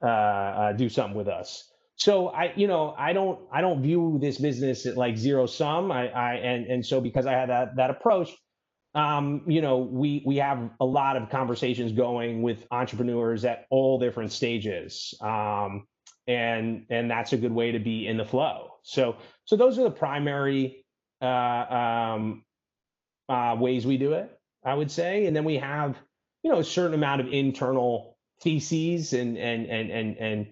uh, 0.03 0.07
uh 0.07 0.73
do 0.73 0.91
something 0.91 1.17
with 1.17 1.29
us. 1.29 1.73
So 1.97 2.29
I, 2.29 2.53
you 2.57 2.67
know, 2.67 2.95
I 2.99 3.13
don't 3.13 3.41
I 3.51 3.63
don't 3.63 3.83
view 3.83 4.19
this 4.21 4.39
business 4.39 4.85
at 4.87 4.97
like 4.97 5.17
zero 5.17 5.47
sum. 5.47 5.91
I, 5.91 6.09
I 6.09 6.35
and 6.35 6.67
and 6.67 6.87
so 6.87 7.01
because 7.01 7.27
I 7.27 7.33
had 7.33 7.49
that 7.49 7.77
that 7.77 7.91
approach, 7.91 8.31
um, 8.95 9.43
you 9.47 9.63
know, 9.63 9.79
we 9.79 10.23
we 10.27 10.37
have 10.37 10.71
a 10.81 10.85
lot 10.85 11.17
of 11.17 11.31
conversations 11.31 11.93
going 11.93 12.43
with 12.43 12.67
entrepreneurs 12.71 13.45
at 13.47 13.65
all 13.71 13.99
different 13.99 14.33
stages, 14.33 15.15
um, 15.23 15.87
and 16.27 16.85
and 16.91 17.11
that's 17.11 17.33
a 17.33 17.39
good 17.39 17.53
way 17.53 17.73
to 17.73 17.79
be 17.79 18.07
in 18.07 18.19
the 18.19 18.25
flow. 18.27 18.73
So 18.83 19.17
so 19.47 19.57
those 19.57 19.79
are 19.79 19.85
the 19.85 19.91
primary 19.91 20.85
uh, 21.23 21.27
um, 21.27 22.45
uh, 23.29 23.57
ways 23.59 23.87
we 23.87 23.97
do 23.97 24.13
it, 24.13 24.31
I 24.65 24.75
would 24.75 24.91
say, 24.91 25.27
and 25.27 25.35
then 25.35 25.45
we 25.45 25.57
have 25.57 25.97
you 26.43 26.51
know 26.51 26.59
a 26.59 26.65
certain 26.65 26.95
amount 26.95 27.23
of 27.23 27.33
internal 27.33 28.19
theses 28.43 29.15
and 29.15 29.39
and 29.39 29.67
and 29.67 29.91
and 29.91 30.17
and 30.19 30.47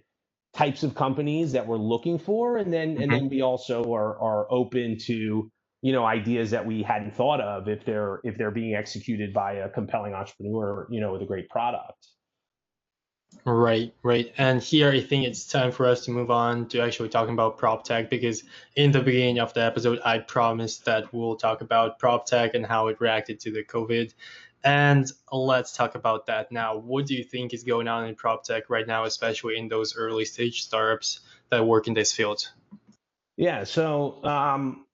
types 0.54 0.82
of 0.82 0.94
companies 0.94 1.52
that 1.52 1.66
we're 1.66 1.76
looking 1.76 2.18
for, 2.18 2.56
and 2.56 2.72
then 2.72 2.94
mm-hmm. 2.94 3.02
and 3.02 3.12
then 3.12 3.28
we 3.28 3.42
also 3.42 3.92
are 3.92 4.18
are 4.18 4.46
open 4.50 4.98
to 5.06 5.50
you 5.82 5.92
know 5.92 6.04
ideas 6.04 6.50
that 6.50 6.64
we 6.64 6.82
hadn't 6.82 7.14
thought 7.14 7.40
of 7.40 7.68
if 7.68 7.84
they're 7.84 8.20
if 8.24 8.38
they're 8.38 8.50
being 8.50 8.74
executed 8.74 9.32
by 9.32 9.54
a 9.54 9.68
compelling 9.68 10.14
entrepreneur 10.14 10.86
you 10.90 11.00
know 11.00 11.12
with 11.12 11.22
a 11.22 11.26
great 11.26 11.48
product. 11.48 12.08
Right 13.44 13.92
right. 14.02 14.32
And 14.38 14.62
here 14.62 14.90
i 14.90 15.00
think 15.00 15.26
it's 15.26 15.44
time 15.46 15.72
for 15.72 15.86
us 15.86 16.04
to 16.04 16.12
move 16.12 16.30
on 16.30 16.68
to 16.68 16.80
actually 16.80 17.08
talking 17.08 17.34
about 17.34 17.58
prop 17.58 17.84
tech 17.84 18.08
because 18.08 18.44
in 18.76 18.92
the 18.92 19.00
beginning 19.00 19.40
of 19.40 19.52
the 19.54 19.62
episode 19.64 19.98
i 20.04 20.18
promised 20.18 20.84
that 20.84 21.12
we'll 21.12 21.36
talk 21.36 21.60
about 21.60 21.98
prop 21.98 22.26
tech 22.26 22.54
and 22.54 22.64
how 22.64 22.86
it 22.86 23.00
reacted 23.00 23.40
to 23.40 23.50
the 23.50 23.64
covid 23.64 24.14
and 24.64 25.06
let's 25.30 25.76
talk 25.76 25.94
about 25.94 26.26
that 26.26 26.50
now. 26.50 26.76
What 26.76 27.06
do 27.06 27.14
you 27.14 27.22
think 27.22 27.54
is 27.54 27.62
going 27.62 27.86
on 27.86 28.06
in 28.06 28.14
prop 28.14 28.44
tech 28.44 28.70
right 28.70 28.86
now 28.86 29.04
especially 29.04 29.58
in 29.58 29.68
those 29.68 29.96
early 29.96 30.24
stage 30.24 30.62
startups 30.62 31.20
that 31.50 31.64
work 31.64 31.86
in 31.86 31.94
this 31.94 32.12
field? 32.12 32.50
Yeah 33.36 33.64
so 33.64 34.24
um, 34.24 34.86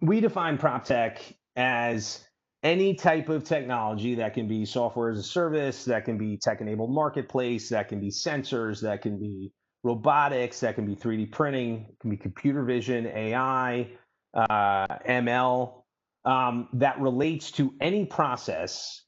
we 0.00 0.20
define 0.20 0.58
prop 0.58 0.84
tech 0.84 1.20
as 1.56 2.24
any 2.62 2.94
type 2.94 3.28
of 3.28 3.44
technology 3.44 4.14
that 4.14 4.32
can 4.32 4.48
be 4.48 4.64
software 4.64 5.10
as 5.10 5.18
a 5.18 5.22
service, 5.22 5.84
that 5.84 6.06
can 6.06 6.16
be 6.16 6.38
tech 6.38 6.62
enabled 6.62 6.90
marketplace, 6.90 7.68
that 7.68 7.88
can 7.88 8.00
be 8.00 8.08
sensors, 8.10 8.80
that 8.80 9.02
can 9.02 9.18
be 9.18 9.52
robotics, 9.82 10.60
that 10.60 10.74
can 10.74 10.86
be 10.86 10.96
3D 10.96 11.30
printing, 11.30 11.86
can 12.00 12.08
be 12.08 12.16
computer 12.16 12.64
vision, 12.64 13.06
AI, 13.06 13.86
uh, 14.32 14.86
ML, 15.06 15.83
um, 16.24 16.68
that 16.74 17.00
relates 17.00 17.50
to 17.52 17.74
any 17.80 18.06
process 18.06 19.02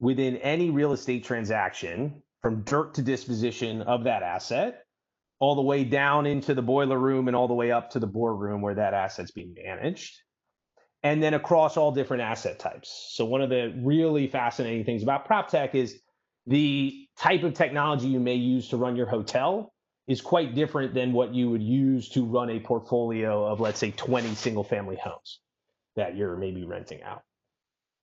within 0.00 0.36
any 0.38 0.70
real 0.70 0.92
estate 0.92 1.24
transaction 1.24 2.22
from 2.40 2.62
dirt 2.62 2.94
to 2.94 3.02
disposition 3.02 3.82
of 3.82 4.04
that 4.04 4.22
asset 4.22 4.84
all 5.38 5.54
the 5.54 5.62
way 5.62 5.84
down 5.84 6.26
into 6.26 6.54
the 6.54 6.62
boiler 6.62 6.98
room 6.98 7.28
and 7.28 7.36
all 7.36 7.48
the 7.48 7.54
way 7.54 7.72
up 7.72 7.90
to 7.90 7.98
the 7.98 8.06
boardroom 8.06 8.62
where 8.62 8.74
that 8.74 8.94
asset's 8.94 9.32
being 9.32 9.54
managed 9.64 10.22
and 11.02 11.22
then 11.22 11.34
across 11.34 11.76
all 11.76 11.90
different 11.90 12.22
asset 12.22 12.58
types. 12.58 13.10
So 13.12 13.24
one 13.24 13.42
of 13.42 13.50
the 13.50 13.74
really 13.82 14.28
fascinating 14.28 14.84
things 14.84 15.02
about 15.02 15.24
prop 15.24 15.48
tech 15.48 15.74
is 15.74 16.00
the 16.46 17.06
type 17.18 17.42
of 17.42 17.54
technology 17.54 18.08
you 18.08 18.20
may 18.20 18.34
use 18.34 18.68
to 18.68 18.76
run 18.76 18.96
your 18.96 19.06
hotel 19.06 19.72
is 20.08 20.20
quite 20.20 20.54
different 20.54 20.94
than 20.94 21.12
what 21.12 21.34
you 21.34 21.50
would 21.50 21.62
use 21.62 22.08
to 22.10 22.24
run 22.24 22.50
a 22.50 22.60
portfolio 22.60 23.44
of 23.46 23.60
let's 23.60 23.78
say 23.78 23.90
20 23.92 24.34
single 24.34 24.64
family 24.64 24.98
homes 25.02 25.40
that 25.96 26.16
you're 26.16 26.36
maybe 26.36 26.64
renting 26.64 27.02
out. 27.02 27.22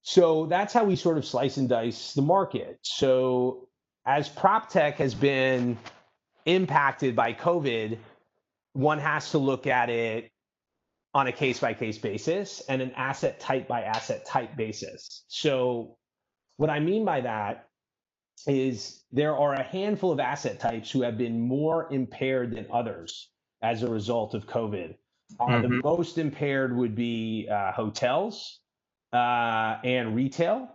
So 0.01 0.45
that's 0.45 0.73
how 0.73 0.85
we 0.85 0.95
sort 0.95 1.17
of 1.17 1.25
slice 1.25 1.57
and 1.57 1.67
dice 1.67 2.13
the 2.13 2.21
market. 2.21 2.79
So 2.83 3.67
as 4.05 4.29
prop 4.29 4.69
tech 4.69 4.97
has 4.97 5.13
been 5.13 5.77
impacted 6.45 7.15
by 7.15 7.33
COVID, 7.33 7.97
one 8.73 8.99
has 8.99 9.31
to 9.31 9.37
look 9.37 9.67
at 9.67 9.89
it 9.89 10.31
on 11.13 11.27
a 11.27 11.31
case 11.31 11.59
by 11.59 11.73
case 11.73 11.97
basis 11.97 12.61
and 12.69 12.81
an 12.81 12.91
asset 12.91 13.39
type 13.39 13.67
by 13.67 13.81
asset 13.81 14.25
type 14.25 14.55
basis. 14.55 15.23
So, 15.27 15.97
what 16.57 16.69
I 16.69 16.79
mean 16.79 17.05
by 17.05 17.21
that 17.21 17.67
is 18.47 19.03
there 19.11 19.35
are 19.35 19.53
a 19.53 19.63
handful 19.63 20.11
of 20.11 20.19
asset 20.19 20.59
types 20.59 20.91
who 20.91 21.01
have 21.01 21.17
been 21.17 21.39
more 21.39 21.91
impaired 21.91 22.55
than 22.55 22.67
others 22.71 23.29
as 23.61 23.83
a 23.83 23.89
result 23.89 24.33
of 24.33 24.47
COVID. 24.47 24.95
Uh, 25.39 25.45
mm-hmm. 25.45 25.61
the 25.63 25.81
most 25.83 26.17
impaired 26.17 26.75
would 26.75 26.95
be 26.95 27.47
uh, 27.51 27.71
hotels 27.71 28.59
uh, 29.13 29.77
and 29.83 30.15
retail. 30.15 30.69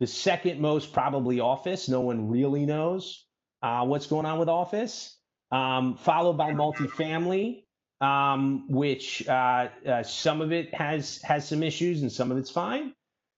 The 0.00 0.06
second 0.06 0.60
most, 0.60 0.92
probably 0.92 1.40
office. 1.40 1.88
No 1.88 2.00
one 2.00 2.28
really 2.28 2.66
knows 2.66 3.26
uh, 3.62 3.84
what's 3.84 4.06
going 4.06 4.26
on 4.26 4.38
with 4.38 4.48
office. 4.48 5.16
Um, 5.50 5.96
followed 5.96 6.34
by 6.34 6.52
multifamily, 6.52 7.64
um, 8.00 8.68
which 8.68 9.26
uh, 9.26 9.68
uh, 9.86 10.02
some 10.02 10.42
of 10.42 10.52
it 10.52 10.74
has 10.74 11.22
has 11.22 11.48
some 11.48 11.62
issues 11.62 12.02
and 12.02 12.12
some 12.12 12.30
of 12.30 12.36
it's 12.36 12.50
fine, 12.50 12.92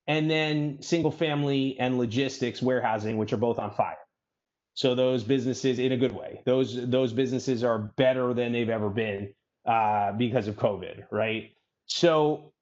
and 0.09 0.29
then 0.29 0.83
single 0.83 1.13
family 1.13 1.79
and 1.79 1.99
logistics 1.99 2.61
warehousing, 2.61 3.17
which 3.17 3.33
are 3.33 3.39
both 3.39 3.61
on 3.61 3.71
fire. 3.71 3.97
So 4.75 4.97
those 4.97 5.23
businesses, 5.23 5.79
in 5.79 5.93
a 5.93 5.97
good 5.97 6.13
way, 6.13 6.43
those 6.45 6.89
those 6.91 7.13
businesses 7.13 7.63
are 7.63 7.79
better 7.97 8.35
than 8.35 8.53
they've 8.53 8.69
ever 8.69 8.91
been 8.91 9.33
uh, 9.71 10.13
because 10.13 10.49
of 10.49 10.57
COVID, 10.57 11.05
right? 11.13 11.53
So 11.87 12.53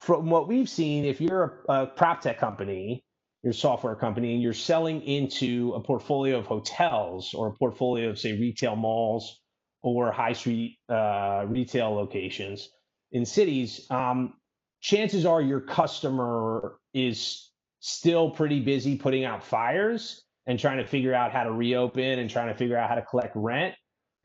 from 0.00 0.28
what 0.28 0.48
we've 0.48 0.68
seen, 0.68 1.06
if 1.06 1.18
you're 1.18 1.64
a, 1.68 1.82
a 1.82 1.86
prop 1.86 2.20
tech 2.20 2.38
company, 2.38 3.02
your 3.42 3.54
software 3.54 3.94
company, 3.94 4.34
and 4.34 4.42
you're 4.42 4.52
selling 4.52 5.00
into 5.02 5.72
a 5.74 5.80
portfolio 5.80 6.38
of 6.38 6.46
hotels 6.46 7.32
or 7.32 7.48
a 7.48 7.52
portfolio 7.52 8.10
of 8.10 8.18
say 8.18 8.32
retail 8.32 8.76
malls 8.76 9.40
or 9.82 10.12
high 10.12 10.34
street 10.34 10.76
uh, 10.90 11.44
retail 11.46 11.90
locations 11.94 12.68
in 13.12 13.24
cities, 13.24 13.86
um, 13.90 14.34
chances 14.80 15.24
are 15.24 15.40
your 15.40 15.60
customer 15.60 16.78
is 16.92 17.50
still 17.80 18.30
pretty 18.30 18.60
busy 18.60 18.96
putting 18.96 19.24
out 19.24 19.42
fires 19.42 20.22
and 20.46 20.58
trying 20.58 20.78
to 20.78 20.84
figure 20.86 21.14
out 21.14 21.32
how 21.32 21.44
to 21.44 21.52
reopen 21.52 22.18
and 22.18 22.28
trying 22.28 22.48
to 22.48 22.54
figure 22.54 22.76
out 22.76 22.90
how 22.90 22.96
to 22.96 23.02
collect 23.02 23.32
rent 23.34 23.74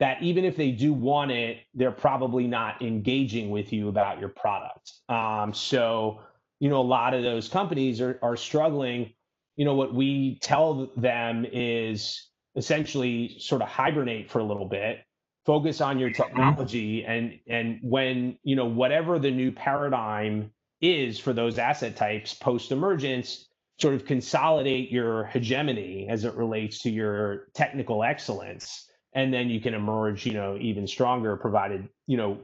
that 0.00 0.22
even 0.22 0.44
if 0.44 0.56
they 0.56 0.70
do 0.70 0.92
want 0.92 1.30
it 1.30 1.58
they're 1.74 1.92
probably 1.92 2.46
not 2.46 2.82
engaging 2.82 3.50
with 3.50 3.72
you 3.72 3.88
about 3.88 4.20
your 4.20 4.28
product. 4.28 4.92
Um, 5.08 5.52
so 5.54 6.20
you 6.60 6.68
know 6.68 6.80
a 6.80 6.82
lot 6.82 7.14
of 7.14 7.22
those 7.22 7.48
companies 7.48 8.00
are, 8.00 8.18
are 8.22 8.36
struggling. 8.36 9.12
You 9.56 9.64
know 9.64 9.74
what 9.74 9.94
we 9.94 10.38
tell 10.40 10.90
them 10.96 11.46
is 11.50 12.28
essentially 12.56 13.36
sort 13.38 13.62
of 13.62 13.68
hibernate 13.68 14.30
for 14.30 14.38
a 14.38 14.44
little 14.44 14.68
bit 14.68 15.00
focus 15.44 15.80
on 15.80 15.98
your 15.98 16.10
technology 16.10 17.04
and 17.04 17.38
and 17.48 17.78
when 17.82 18.38
you 18.42 18.56
know 18.56 18.64
whatever 18.64 19.18
the 19.18 19.30
new 19.30 19.52
paradigm 19.52 20.50
is 20.80 21.18
for 21.18 21.32
those 21.32 21.58
asset 21.58 21.96
types 21.96 22.34
post 22.34 22.72
emergence 22.72 23.46
sort 23.80 23.94
of 23.94 24.04
consolidate 24.04 24.90
your 24.90 25.24
hegemony 25.26 26.06
as 26.08 26.24
it 26.24 26.34
relates 26.34 26.80
to 26.80 26.90
your 26.90 27.48
technical 27.54 28.02
excellence 28.02 28.88
and 29.14 29.32
then 29.32 29.48
you 29.48 29.60
can 29.60 29.74
emerge 29.74 30.26
you 30.26 30.32
know 30.32 30.56
even 30.60 30.86
stronger 30.86 31.36
provided 31.36 31.88
you 32.06 32.16
know 32.16 32.38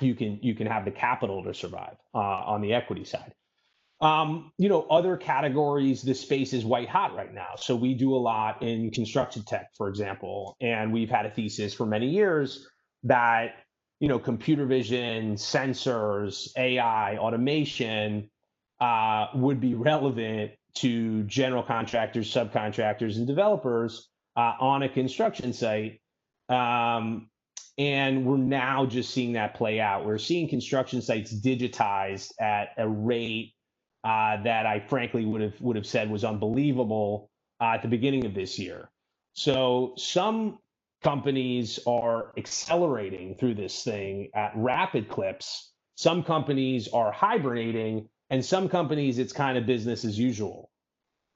you 0.00 0.14
can 0.14 0.38
you 0.42 0.54
can 0.54 0.66
have 0.66 0.84
the 0.84 0.90
capital 0.90 1.44
to 1.44 1.54
survive 1.54 1.96
uh, 2.14 2.18
on 2.18 2.60
the 2.60 2.72
equity 2.72 3.04
side. 3.04 3.32
Um, 4.00 4.52
you 4.58 4.68
know 4.68 4.82
other 4.82 5.16
categories 5.16 6.02
the 6.02 6.14
space 6.14 6.52
is 6.52 6.64
white 6.64 6.88
hot 6.88 7.14
right 7.14 7.32
now. 7.32 7.54
So 7.56 7.76
we 7.76 7.94
do 7.94 8.14
a 8.14 8.18
lot 8.18 8.62
in 8.62 8.90
construction 8.90 9.42
tech 9.44 9.70
for 9.76 9.88
example 9.88 10.56
and 10.60 10.92
we've 10.92 11.10
had 11.10 11.26
a 11.26 11.30
thesis 11.30 11.74
for 11.74 11.86
many 11.86 12.08
years 12.08 12.66
that 13.04 13.54
you 14.00 14.08
know 14.08 14.18
computer 14.18 14.66
vision 14.66 15.36
sensors 15.36 16.48
ai 16.56 17.16
automation 17.16 18.30
uh, 18.80 19.28
would 19.34 19.60
be 19.60 19.74
relevant 19.74 20.52
to 20.74 21.22
general 21.24 21.62
contractors, 21.62 22.32
subcontractors, 22.32 23.16
and 23.16 23.26
developers 23.26 24.08
uh, 24.36 24.52
on 24.60 24.82
a 24.82 24.88
construction 24.88 25.52
site. 25.52 26.00
Um, 26.48 27.28
and 27.76 28.24
we're 28.24 28.36
now 28.36 28.86
just 28.86 29.12
seeing 29.12 29.32
that 29.32 29.54
play 29.54 29.80
out. 29.80 30.06
We're 30.06 30.18
seeing 30.18 30.48
construction 30.48 31.02
sites 31.02 31.32
digitized 31.32 32.30
at 32.40 32.68
a 32.78 32.88
rate 32.88 33.52
uh, 34.04 34.42
that 34.42 34.66
I 34.66 34.80
frankly 34.80 35.24
would 35.24 35.40
have 35.40 35.60
would 35.60 35.76
have 35.76 35.86
said 35.86 36.10
was 36.10 36.24
unbelievable 36.24 37.30
uh, 37.60 37.72
at 37.74 37.82
the 37.82 37.88
beginning 37.88 38.26
of 38.26 38.34
this 38.34 38.58
year. 38.58 38.90
So 39.32 39.94
some 39.96 40.58
companies 41.02 41.80
are 41.86 42.32
accelerating 42.36 43.34
through 43.36 43.54
this 43.54 43.82
thing 43.82 44.28
at 44.34 44.52
rapid 44.54 45.08
clips. 45.08 45.72
Some 45.96 46.22
companies 46.22 46.88
are 46.88 47.10
hibernating 47.10 48.08
and 48.30 48.44
some 48.44 48.68
companies 48.68 49.18
it's 49.18 49.32
kind 49.32 49.58
of 49.58 49.66
business 49.66 50.04
as 50.04 50.18
usual 50.18 50.70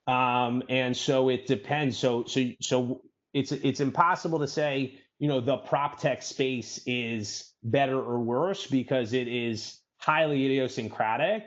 um, 0.09 0.63
and 0.69 0.97
so 0.97 1.29
it 1.29 1.47
depends. 1.47 1.97
So 1.97 2.25
so 2.25 2.51
so 2.61 3.03
it's 3.35 3.53
it's 3.53 3.81
impossible 3.81 4.41
to 4.41 4.49
say 4.49 4.99
you 5.19 5.29
know 5.29 5.41
the 5.41 5.59
prop 5.59 6.01
tech 6.01 6.23
space 6.23 6.81
is 6.87 7.53
better 7.63 8.01
or 8.01 8.19
worse 8.19 8.67
because 8.67 9.13
it 9.13 9.29
is 9.29 9.79
highly 9.99 10.45
idiosyncratic 10.47 11.45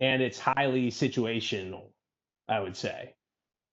and 0.00 0.20
it's 0.20 0.38
highly 0.38 0.90
situational 0.90 1.90
i 2.48 2.60
would 2.60 2.76
say. 2.76 3.14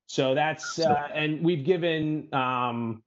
So 0.08 0.36
that's 0.36 0.78
uh, 0.80 1.08
and 1.14 1.44
we've 1.44 1.64
given 1.64 2.28
um, 2.34 3.02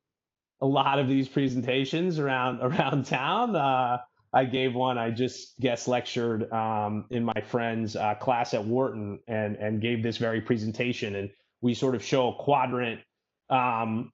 a 0.62 0.66
lot 0.66 0.98
of 0.98 1.06
these 1.06 1.28
presentations 1.28 2.18
around 2.18 2.60
around 2.62 3.06
town. 3.06 3.54
Uh, 3.54 3.98
I 4.34 4.44
gave 4.44 4.74
one. 4.74 4.98
I 4.98 5.10
just 5.10 5.58
guest 5.60 5.86
lectured 5.86 6.52
um, 6.52 7.06
in 7.10 7.24
my 7.24 7.40
friend's 7.48 7.94
uh, 7.94 8.16
class 8.16 8.52
at 8.52 8.64
Wharton 8.64 9.20
and 9.28 9.56
and 9.56 9.80
gave 9.80 10.02
this 10.02 10.16
very 10.16 10.40
presentation. 10.40 11.14
And 11.14 11.30
we 11.60 11.74
sort 11.74 11.94
of 11.94 12.02
show 12.02 12.30
a 12.30 12.34
quadrant 12.34 13.00
um, 13.48 14.10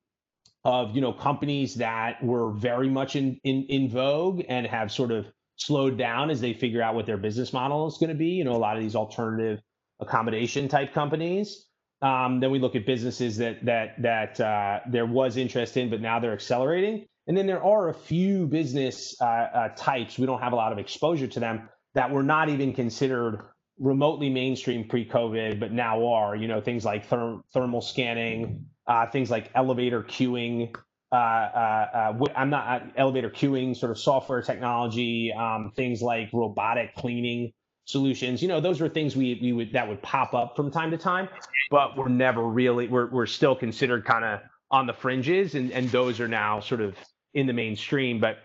of 0.62 0.94
you 0.94 1.00
know 1.00 1.14
companies 1.14 1.76
that 1.76 2.22
were 2.22 2.52
very 2.52 2.90
much 2.90 3.16
in, 3.16 3.40
in 3.44 3.64
in 3.70 3.88
vogue 3.88 4.42
and 4.46 4.66
have 4.66 4.92
sort 4.92 5.10
of 5.10 5.26
slowed 5.56 5.96
down 5.96 6.30
as 6.30 6.40
they 6.40 6.52
figure 6.52 6.82
out 6.82 6.94
what 6.94 7.06
their 7.06 7.16
business 7.16 7.52
model 7.54 7.86
is 7.86 7.96
going 7.96 8.10
to 8.10 8.14
be. 8.14 8.32
You 8.32 8.44
know, 8.44 8.52
a 8.52 8.58
lot 8.58 8.76
of 8.76 8.82
these 8.82 8.94
alternative 8.94 9.60
accommodation 10.00 10.68
type 10.68 10.92
companies. 10.92 11.64
Um, 12.02 12.40
then 12.40 12.50
we 12.50 12.58
look 12.58 12.76
at 12.76 12.84
businesses 12.84 13.38
that 13.38 13.64
that 13.64 14.02
that 14.02 14.38
uh, 14.38 14.80
there 14.86 15.06
was 15.06 15.38
interest 15.38 15.78
in, 15.78 15.88
but 15.88 16.02
now 16.02 16.20
they're 16.20 16.34
accelerating. 16.34 17.06
And 17.26 17.36
then 17.36 17.46
there 17.46 17.62
are 17.62 17.88
a 17.88 17.94
few 17.94 18.46
business 18.46 19.14
uh, 19.20 19.24
uh, 19.24 19.68
types, 19.76 20.18
we 20.18 20.26
don't 20.26 20.40
have 20.40 20.52
a 20.52 20.56
lot 20.56 20.72
of 20.72 20.78
exposure 20.78 21.26
to 21.28 21.40
them, 21.40 21.68
that 21.94 22.10
were 22.10 22.22
not 22.22 22.48
even 22.48 22.72
considered 22.72 23.42
remotely 23.78 24.30
mainstream 24.30 24.86
pre 24.88 25.08
COVID, 25.08 25.58
but 25.58 25.72
now 25.72 26.06
are. 26.06 26.36
You 26.36 26.48
know, 26.48 26.60
things 26.60 26.84
like 26.84 27.08
therm- 27.08 27.42
thermal 27.52 27.80
scanning, 27.80 28.66
uh, 28.86 29.06
things 29.06 29.30
like 29.30 29.50
elevator 29.54 30.02
queuing. 30.02 30.74
Uh, 31.12 31.16
uh, 31.16 32.12
uh, 32.20 32.24
I'm 32.36 32.50
not 32.50 32.82
elevator 32.96 33.30
queuing, 33.30 33.76
sort 33.76 33.90
of 33.90 33.98
software 33.98 34.42
technology, 34.42 35.32
um, 35.32 35.72
things 35.74 36.02
like 36.02 36.30
robotic 36.32 36.94
cleaning 36.94 37.52
solutions. 37.84 38.42
You 38.42 38.48
know, 38.48 38.60
those 38.60 38.80
were 38.80 38.88
things 38.88 39.16
we 39.16 39.38
we 39.42 39.52
would 39.52 39.72
that 39.72 39.88
would 39.88 40.02
pop 40.02 40.34
up 40.34 40.54
from 40.54 40.70
time 40.70 40.90
to 40.92 40.98
time, 40.98 41.28
but 41.70 41.96
we're 41.96 42.08
never 42.08 42.42
really 42.46 42.86
we're 42.86 43.10
we're 43.10 43.26
still 43.26 43.56
considered 43.56 44.04
kind 44.04 44.24
of 44.24 44.40
on 44.70 44.86
the 44.86 44.92
fringes, 44.92 45.54
and 45.56 45.72
and 45.72 45.88
those 45.90 46.20
are 46.20 46.28
now 46.28 46.60
sort 46.60 46.80
of 46.80 46.94
in 47.34 47.46
the 47.46 47.52
mainstream. 47.52 48.20
But 48.20 48.38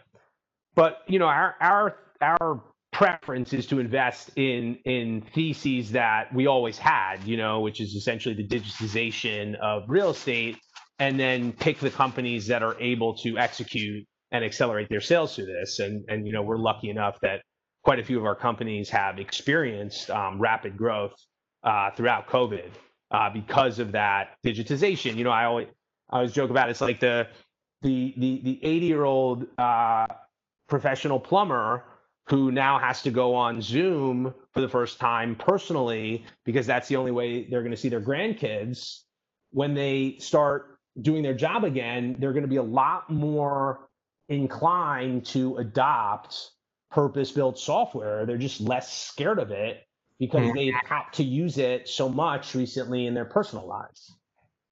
but 0.76 1.00
you 1.08 1.20
know 1.20 1.28
our 1.28 1.56
our 1.60 1.98
our 2.22 2.64
preference 2.92 3.52
is 3.52 3.66
to 3.68 3.80
invest 3.80 4.32
in 4.38 4.78
in 4.86 5.22
theses 5.34 5.92
that 5.92 6.34
we 6.34 6.48
always 6.48 6.78
had, 6.78 7.18
you 7.26 7.38
know, 7.38 7.60
which 7.60 7.82
is 7.82 7.94
essentially 7.94 8.36
the 8.36 8.48
digitization 8.48 9.56
of 9.56 9.84
real 9.90 10.12
estate, 10.12 10.58
and 11.00 11.20
then 11.20 11.52
pick 11.52 11.80
the 11.80 11.90
companies 11.90 12.48
that 12.48 12.64
are 12.64 12.80
able 12.80 13.16
to 13.18 13.38
execute 13.38 14.06
and 14.32 14.44
accelerate 14.44 14.90
their 14.90 15.02
sales 15.02 15.36
through 15.36 15.46
this. 15.46 15.80
And 15.80 16.06
and 16.08 16.26
you 16.26 16.34
know 16.34 16.42
we're 16.42 16.58
lucky 16.58 16.90
enough 16.90 17.20
that 17.22 17.42
quite 17.84 18.00
a 18.00 18.04
few 18.04 18.18
of 18.18 18.26
our 18.26 18.36
companies 18.36 18.90
have 18.90 19.20
experienced 19.20 20.10
um, 20.10 20.42
rapid 20.42 20.76
growth 20.78 21.14
uh, 21.64 21.92
throughout 21.92 22.28
COVID 22.28 22.70
uh, 23.12 23.30
because 23.30 23.80
of 23.80 23.92
that 23.92 24.38
digitization. 24.46 25.16
You 25.16 25.24
know, 25.24 25.32
I 25.32 25.46
always 25.46 25.68
I 26.10 26.18
always 26.18 26.32
joke 26.32 26.50
about 26.50 26.70
it. 26.70 26.72
it's 26.72 26.82
like 26.82 27.00
the 27.00 27.28
the 27.86 28.14
the 28.18 28.42
the 28.44 28.60
80 28.66 28.86
year 28.88 29.04
old 29.04 29.46
uh, 29.60 30.08
professional 30.68 31.20
plumber 31.20 31.84
who 32.28 32.52
now 32.52 32.80
has 32.80 33.04
to 33.04 33.12
go 33.12 33.36
on 33.36 33.62
Zoom 33.62 34.34
for 34.52 34.62
the 34.62 34.68
first 34.68 35.00
time 35.00 35.36
personally 35.36 36.26
because 36.44 36.66
that's 36.66 36.88
the 36.88 36.96
only 36.96 37.12
way 37.12 37.44
they're 37.48 37.62
going 37.62 37.72
to 37.72 37.78
see 37.78 37.90
their 37.90 38.02
grandkids. 38.02 39.02
When 39.52 39.76
they 39.76 40.16
start 40.18 40.80
doing 41.00 41.22
their 41.22 41.36
job 41.36 41.64
again, 41.64 42.16
they're 42.18 42.34
going 42.34 42.44
to 42.44 42.50
be 42.50 42.56
a 42.56 42.64
lot 42.64 43.12
more 43.12 43.88
inclined 44.28 45.28
to 45.28 45.58
adopt 45.58 46.50
purpose 46.90 47.32
built 47.32 47.60
software. 47.60 48.26
They're 48.26 48.38
just 48.38 48.60
less 48.60 48.92
scared 48.92 49.38
of 49.38 49.52
it 49.52 49.84
because 50.18 50.42
mm-hmm. 50.42 50.58
they've 50.58 50.74
had 50.74 51.04
to 51.14 51.24
use 51.24 51.60
it 51.60 51.88
so 51.88 52.10
much 52.10 52.56
recently 52.56 53.06
in 53.06 53.14
their 53.14 53.26
personal 53.26 53.68
lives. 53.68 54.16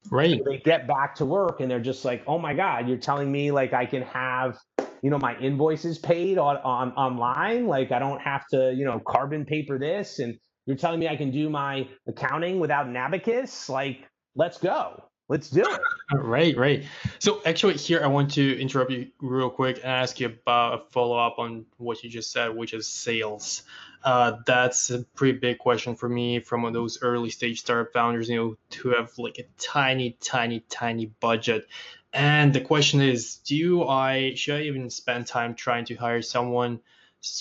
Right. 0.09 0.37
So 0.37 0.51
they 0.51 0.57
get 0.57 0.87
back 0.87 1.15
to 1.15 1.25
work 1.25 1.59
and 1.61 1.69
they're 1.69 1.79
just 1.79 2.05
like, 2.05 2.23
oh 2.27 2.37
my 2.37 2.53
God, 2.53 2.87
you're 2.87 2.97
telling 2.97 3.31
me 3.31 3.51
like 3.51 3.73
I 3.73 3.85
can 3.85 4.03
have, 4.03 4.57
you 5.01 5.09
know, 5.09 5.17
my 5.17 5.37
invoices 5.39 5.97
paid 5.97 6.37
on, 6.37 6.57
on 6.57 6.91
online. 6.93 7.67
Like 7.67 7.91
I 7.91 7.99
don't 7.99 8.21
have 8.21 8.45
to, 8.51 8.73
you 8.73 8.85
know, 8.85 8.99
carbon 8.99 9.45
paper 9.45 9.79
this. 9.79 10.19
And 10.19 10.37
you're 10.65 10.77
telling 10.77 10.99
me 10.99 11.07
I 11.07 11.15
can 11.15 11.31
do 11.31 11.49
my 11.49 11.87
accounting 12.07 12.59
without 12.59 12.87
an 12.87 12.95
abacus. 12.95 13.69
Like, 13.69 14.07
let's 14.35 14.57
go. 14.57 15.03
Let's 15.29 15.49
do 15.49 15.61
it. 15.61 15.79
Right, 16.15 16.55
right. 16.55 16.83
So 17.17 17.41
actually, 17.43 17.73
here 17.75 18.03
I 18.03 18.07
want 18.07 18.31
to 18.33 18.61
interrupt 18.61 18.91
you 18.91 19.07
real 19.19 19.49
quick 19.49 19.77
and 19.77 19.85
ask 19.85 20.19
you 20.19 20.27
about 20.27 20.73
a 20.73 20.91
follow 20.91 21.17
up 21.17 21.39
on 21.39 21.65
what 21.77 22.03
you 22.03 22.09
just 22.09 22.31
said, 22.31 22.55
which 22.55 22.73
is 22.73 22.87
sales. 22.87 23.63
Uh, 24.03 24.37
that's 24.45 24.89
a 24.89 25.03
pretty 25.15 25.37
big 25.37 25.57
question 25.57 25.95
for 25.95 26.09
me 26.09 26.39
from 26.39 26.71
those 26.73 27.01
early 27.01 27.29
stage 27.29 27.61
startup 27.61 27.93
founders, 27.93 28.29
you 28.29 28.35
know, 28.35 28.57
who 28.77 28.89
have 28.89 29.17
like 29.17 29.39
a 29.39 29.45
tiny, 29.57 30.17
tiny, 30.19 30.59
tiny 30.69 31.05
budget. 31.21 31.67
And 32.11 32.53
the 32.53 32.61
question 32.61 33.01
is, 33.01 33.37
do 33.37 33.87
I 33.87 34.35
should 34.35 34.55
I 34.55 34.63
even 34.63 34.89
spend 34.89 35.25
time 35.25 35.55
trying 35.55 35.85
to 35.85 35.95
hire 35.95 36.21
someone 36.21 36.81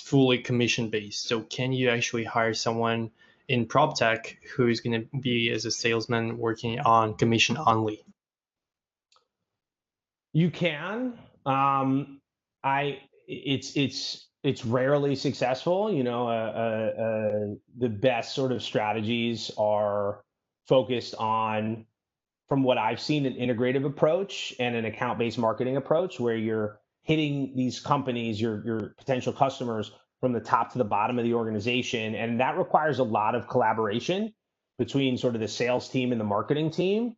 fully 0.05 0.39
commission 0.39 0.89
based? 0.89 1.27
So 1.27 1.41
can 1.41 1.73
you 1.73 1.91
actually 1.91 2.25
hire 2.25 2.55
someone 2.55 3.11
in 3.49 3.67
prop 3.67 3.99
tech 3.99 4.39
who 4.55 4.69
is 4.69 4.81
going 4.81 5.03
to 5.03 5.19
be 5.19 5.51
as 5.51 5.65
a 5.65 5.71
salesman 5.71 6.39
working 6.39 6.79
on 6.79 7.15
commission 7.15 7.59
only? 7.59 8.05
You 10.33 10.51
can. 10.51 11.19
Um, 11.45 12.21
I 12.63 13.01
it's 13.27 13.77
it's 13.77 14.27
it's 14.43 14.65
rarely 14.65 15.15
successful. 15.15 15.93
You 15.93 16.03
know, 16.03 16.29
uh, 16.29 16.31
uh, 16.31 17.03
uh, 17.03 17.55
the 17.79 17.89
best 17.89 18.35
sort 18.35 18.53
of 18.53 18.63
strategies 18.63 19.51
are 19.57 20.23
focused 20.67 21.15
on, 21.17 21.87
from 22.49 22.63
what 22.63 22.79
I've 22.79 23.01
seen, 23.01 23.27
an 23.27 23.35
integrative 23.35 23.85
approach 23.85 24.55
and 24.59 24.75
an 24.75 24.85
account-based 24.85 25.39
marketing 25.39 25.77
approach, 25.77 26.21
where 26.21 26.37
you're 26.37 26.81
hitting 27.03 27.53
these 27.57 27.81
companies, 27.81 28.41
your 28.41 28.65
your 28.65 28.95
potential 28.99 29.33
customers, 29.33 29.93
from 30.21 30.33
the 30.33 30.41
top 30.41 30.73
to 30.73 30.79
the 30.79 30.85
bottom 30.85 31.19
of 31.19 31.25
the 31.25 31.35
organization, 31.35 32.15
and 32.15 32.39
that 32.41 32.57
requires 32.57 33.01
a 33.01 33.03
lot 33.05 33.35
of 33.35 33.49
collaboration 33.49 34.33
between 34.79 35.19
sort 35.19 35.35
of 35.35 35.41
the 35.41 35.49
sales 35.49 35.89
team 35.89 36.13
and 36.13 36.21
the 36.21 36.25
marketing 36.25 36.71
team. 36.71 37.17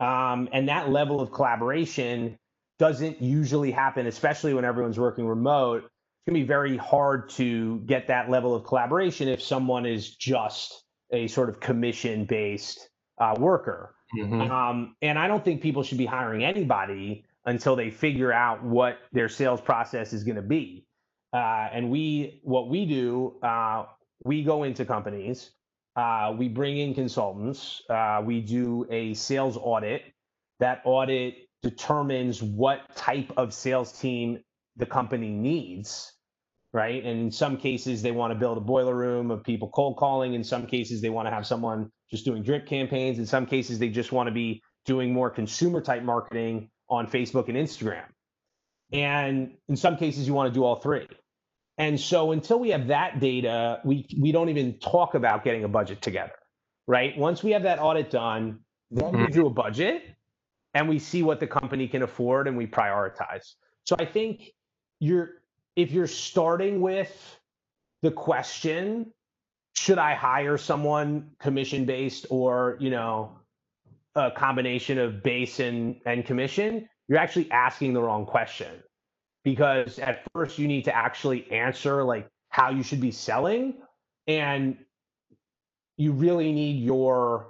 Um, 0.00 0.48
and 0.52 0.68
that 0.68 0.90
level 0.90 1.20
of 1.20 1.32
collaboration 1.32 2.38
doesn't 2.78 3.22
usually 3.22 3.70
happen, 3.70 4.06
especially 4.06 4.52
when 4.52 4.64
everyone's 4.64 4.98
working 4.98 5.26
remote. 5.26 5.88
It's 6.22 6.30
going 6.30 6.40
to 6.40 6.44
be 6.44 6.46
very 6.46 6.76
hard 6.76 7.30
to 7.30 7.80
get 7.80 8.06
that 8.06 8.30
level 8.30 8.54
of 8.54 8.62
collaboration 8.62 9.26
if 9.26 9.42
someone 9.42 9.84
is 9.84 10.14
just 10.14 10.84
a 11.10 11.26
sort 11.26 11.48
of 11.48 11.58
commission 11.58 12.26
based 12.26 12.88
uh, 13.18 13.34
worker. 13.40 13.96
Mm-hmm. 14.16 14.40
Um, 14.40 14.94
and 15.02 15.18
I 15.18 15.26
don't 15.26 15.44
think 15.44 15.60
people 15.60 15.82
should 15.82 15.98
be 15.98 16.06
hiring 16.06 16.44
anybody 16.44 17.24
until 17.46 17.74
they 17.74 17.90
figure 17.90 18.32
out 18.32 18.62
what 18.62 18.98
their 19.10 19.28
sales 19.28 19.60
process 19.60 20.12
is 20.12 20.22
going 20.22 20.36
to 20.36 20.42
be. 20.42 20.86
Uh, 21.32 21.68
and 21.72 21.90
we, 21.90 22.40
what 22.44 22.68
we 22.68 22.86
do, 22.86 23.40
uh, 23.42 23.86
we 24.22 24.44
go 24.44 24.62
into 24.62 24.84
companies, 24.84 25.50
uh, 25.96 26.32
we 26.38 26.46
bring 26.46 26.78
in 26.78 26.94
consultants, 26.94 27.82
uh, 27.90 28.22
we 28.24 28.40
do 28.40 28.86
a 28.90 29.12
sales 29.14 29.58
audit. 29.60 30.02
That 30.60 30.82
audit 30.84 31.48
determines 31.64 32.44
what 32.44 32.94
type 32.94 33.32
of 33.36 33.52
sales 33.52 33.98
team 33.98 34.38
the 34.76 34.86
company 34.86 35.30
needs, 35.30 36.12
right? 36.72 37.04
And 37.04 37.20
in 37.20 37.30
some 37.30 37.56
cases, 37.56 38.02
they 38.02 38.12
want 38.12 38.32
to 38.32 38.38
build 38.38 38.58
a 38.58 38.60
boiler 38.60 38.94
room 38.94 39.30
of 39.30 39.44
people 39.44 39.68
cold 39.70 39.96
calling. 39.96 40.34
In 40.34 40.44
some 40.44 40.66
cases, 40.66 41.00
they 41.00 41.10
want 41.10 41.26
to 41.26 41.30
have 41.30 41.46
someone 41.46 41.90
just 42.10 42.24
doing 42.24 42.42
drip 42.42 42.66
campaigns. 42.66 43.18
In 43.18 43.26
some 43.26 43.46
cases, 43.46 43.78
they 43.78 43.88
just 43.88 44.12
want 44.12 44.28
to 44.28 44.32
be 44.32 44.62
doing 44.86 45.12
more 45.12 45.30
consumer 45.30 45.80
type 45.80 46.02
marketing 46.02 46.70
on 46.88 47.06
Facebook 47.06 47.48
and 47.48 47.56
Instagram. 47.56 48.04
And 48.92 49.52
in 49.68 49.76
some 49.76 49.96
cases, 49.96 50.26
you 50.26 50.34
want 50.34 50.52
to 50.52 50.58
do 50.58 50.64
all 50.64 50.76
three. 50.76 51.08
And 51.78 51.98
so 51.98 52.32
until 52.32 52.58
we 52.58 52.70
have 52.70 52.88
that 52.88 53.20
data, 53.20 53.80
we 53.84 54.06
we 54.20 54.30
don't 54.30 54.50
even 54.50 54.78
talk 54.78 55.14
about 55.14 55.42
getting 55.42 55.64
a 55.64 55.68
budget 55.68 56.02
together, 56.02 56.34
right? 56.86 57.16
Once 57.16 57.42
we 57.42 57.52
have 57.52 57.62
that 57.62 57.78
audit 57.78 58.10
done, 58.10 58.60
then 58.90 59.10
we 59.12 59.18
mm-hmm. 59.20 59.32
do 59.32 59.46
a 59.46 59.50
budget 59.50 60.02
and 60.74 60.88
we 60.88 60.98
see 60.98 61.22
what 61.22 61.40
the 61.40 61.46
company 61.46 61.88
can 61.88 62.02
afford 62.02 62.46
and 62.46 62.56
we 62.56 62.66
prioritize. 62.66 63.54
So 63.84 63.96
I 63.98 64.04
think 64.04 64.42
you're 65.02 65.30
if 65.74 65.90
you're 65.90 66.06
starting 66.06 66.80
with 66.80 67.38
the 68.02 68.10
question, 68.10 69.12
should 69.74 69.98
I 69.98 70.14
hire 70.14 70.56
someone 70.56 71.30
commission 71.40 71.84
based 71.84 72.26
or, 72.30 72.76
you 72.78 72.90
know, 72.90 73.36
a 74.14 74.30
combination 74.30 74.98
of 74.98 75.22
base 75.22 75.58
and, 75.58 75.96
and 76.06 76.24
commission, 76.24 76.88
you're 77.08 77.18
actually 77.18 77.50
asking 77.50 77.94
the 77.94 78.02
wrong 78.02 78.26
question. 78.26 78.82
Because 79.42 79.98
at 79.98 80.22
first 80.32 80.58
you 80.58 80.68
need 80.68 80.84
to 80.84 80.94
actually 80.94 81.50
answer 81.50 82.04
like 82.04 82.28
how 82.50 82.70
you 82.70 82.84
should 82.84 83.00
be 83.00 83.10
selling 83.10 83.74
and 84.28 84.76
you 85.96 86.12
really 86.12 86.52
need 86.52 86.80
your 86.84 87.48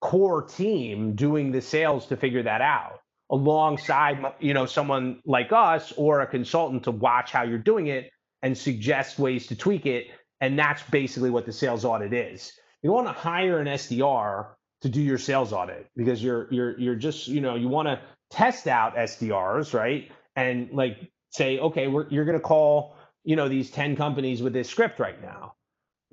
core 0.00 0.42
team 0.42 1.14
doing 1.14 1.52
the 1.52 1.60
sales 1.60 2.06
to 2.06 2.16
figure 2.16 2.42
that 2.42 2.60
out 2.60 3.03
alongside 3.30 4.18
you 4.38 4.52
know 4.52 4.66
someone 4.66 5.20
like 5.24 5.50
us 5.52 5.92
or 5.96 6.20
a 6.20 6.26
consultant 6.26 6.84
to 6.84 6.90
watch 6.90 7.32
how 7.32 7.42
you're 7.42 7.58
doing 7.58 7.86
it 7.86 8.10
and 8.42 8.56
suggest 8.56 9.18
ways 9.18 9.46
to 9.46 9.56
tweak 9.56 9.86
it 9.86 10.08
and 10.40 10.58
that's 10.58 10.82
basically 10.90 11.30
what 11.30 11.46
the 11.46 11.52
sales 11.52 11.84
audit 11.84 12.12
is. 12.12 12.52
You 12.82 12.92
want 12.92 13.06
to 13.06 13.12
hire 13.12 13.60
an 13.60 13.66
SDR 13.66 14.48
to 14.82 14.88
do 14.90 15.00
your 15.00 15.16
sales 15.16 15.54
audit 15.54 15.88
because 15.96 16.22
you're 16.22 16.52
you're 16.52 16.78
you're 16.78 16.94
just 16.96 17.28
you 17.28 17.40
know 17.40 17.54
you 17.54 17.68
want 17.68 17.88
to 17.88 17.98
test 18.30 18.66
out 18.66 18.94
SDRs 18.94 19.72
right? 19.72 20.10
And 20.36 20.70
like 20.70 21.10
say 21.30 21.58
okay 21.58 21.88
we're, 21.88 22.08
you're 22.10 22.26
going 22.26 22.38
to 22.38 22.44
call 22.44 22.96
you 23.24 23.36
know 23.36 23.48
these 23.48 23.70
10 23.70 23.96
companies 23.96 24.42
with 24.42 24.52
this 24.52 24.68
script 24.68 25.00
right 25.00 25.20
now 25.22 25.54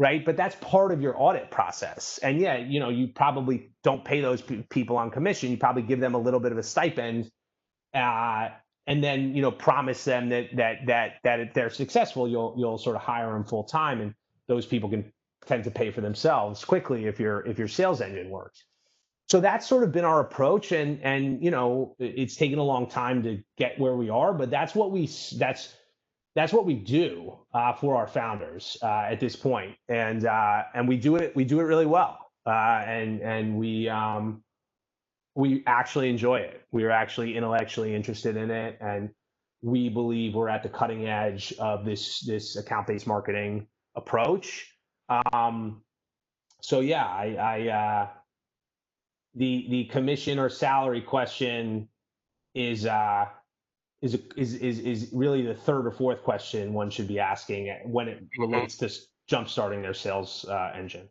right? 0.02 0.26
But 0.26 0.36
that's 0.36 0.56
part 0.56 0.92
of 0.92 1.00
your 1.00 1.14
audit 1.16 1.52
process. 1.52 2.20
And 2.24 2.40
yeah, 2.40 2.58
you 2.58 2.80
know, 2.80 2.90
you 2.90 3.08
probably 3.08 3.70
don't 3.84 4.04
pay 4.04 4.20
those 4.20 4.42
p- 4.42 4.66
people 4.72 4.98
on 4.98 5.12
commission. 5.12 5.52
You 5.52 5.58
probably 5.58 5.84
give 5.84 6.00
them 6.00 6.16
a 6.16 6.18
little 6.18 6.40
bit 6.40 6.52
of 6.52 6.58
a 6.58 6.64
stipend, 6.64 7.30
uh, 7.94 8.50
and 8.88 9.04
then 9.04 9.36
you 9.36 9.44
know 9.44 9.52
promise 9.52 10.04
them 10.04 10.30
that 10.30 10.48
that 10.56 10.88
that 10.88 11.12
that 11.24 11.40
if 11.40 11.54
they're 11.54 11.70
successful, 11.70 12.28
you'll 12.28 12.56
you'll 12.58 12.80
sort 12.80 12.96
of 12.96 13.04
hire 13.04 13.32
them 13.32 13.44
full 13.44 13.64
time, 13.64 14.02
and 14.02 14.16
those 14.48 14.66
people 14.66 14.90
can 14.90 15.14
tend 15.46 15.66
to 15.66 15.72
pay 15.72 15.92
for 15.92 16.02
themselves 16.02 16.66
quickly 16.66 17.06
if 17.06 17.20
your 17.20 17.46
if 17.46 17.60
your 17.60 17.68
sales 17.68 18.02
engine 18.02 18.32
works. 18.32 18.66
So 19.30 19.40
that's 19.40 19.68
sort 19.68 19.84
of 19.84 19.92
been 19.92 20.04
our 20.04 20.20
approach, 20.20 20.72
and 20.72 21.00
and 21.04 21.44
you 21.44 21.52
know 21.52 21.96
it's 22.00 22.36
taken 22.36 22.58
a 22.58 22.64
long 22.64 22.90
time 22.90 23.22
to 23.22 23.44
get 23.56 23.78
where 23.78 23.96
we 23.96 24.10
are, 24.10 24.34
but 24.34 24.50
that's 24.50 24.74
what 24.74 24.90
we 24.92 25.08
that's 25.38 25.76
that's 26.36 26.54
what 26.54 26.66
we 26.66 26.76
do 26.76 27.38
uh, 27.54 27.74
for 27.74 27.96
our 27.96 28.08
founders 28.08 28.78
uh, 28.82 29.06
at 29.10 29.20
this 29.20 29.36
point, 29.36 29.76
and 29.90 30.26
uh, 30.26 30.64
and 30.74 30.88
we 30.88 30.98
do 30.98 31.18
it 31.18 31.36
we 31.36 31.44
do 31.44 31.60
it 31.60 31.64
really 31.64 31.86
well, 31.86 32.32
uh, 32.46 32.84
and 32.86 33.22
and 33.22 33.58
we 33.58 33.90
um, 33.90 34.44
we 35.36 35.64
actually 35.68 36.10
enjoy 36.10 36.38
it. 36.38 36.62
We 36.72 36.84
are 36.84 36.92
actually 36.92 37.36
intellectually 37.36 37.94
interested 37.94 38.38
in 38.38 38.50
it, 38.50 38.78
and 38.80 39.10
we 39.62 39.90
believe 39.90 40.34
we're 40.34 40.50
at 40.50 40.64
the 40.64 40.70
cutting 40.70 41.08
edge 41.08 41.54
of 41.60 41.86
this 41.86 42.22
this 42.22 42.56
account 42.56 42.88
based 42.88 43.08
marketing 43.08 43.68
approach. 43.96 44.74
Um, 45.34 45.82
so 46.62 46.80
yeah, 46.80 47.06
I, 47.06 47.36
I 47.36 47.68
uh, 47.70 48.08
the 49.36 49.68
the 49.70 49.84
commission 49.86 50.40
or 50.40 50.50
salary 50.50 51.02
question 51.02 51.90
is 52.54 52.86
uh, 52.86 53.26
is, 54.02 54.16
is 54.36 54.56
is 54.56 54.80
is 54.80 55.10
really 55.14 55.44
the 55.44 55.54
third 55.54 55.86
or 55.86 55.92
fourth 55.92 56.24
question 56.24 56.74
one 56.74 56.90
should 56.90 57.08
be 57.08 57.20
asking 57.20 57.68
when 57.86 58.08
it 58.08 58.24
relates 58.38 58.78
to 58.78 58.90
jump 59.28 59.48
starting 59.48 59.82
their 59.82 59.94
sales 59.94 60.46
uh, 60.50 60.74
engine. 60.76 61.08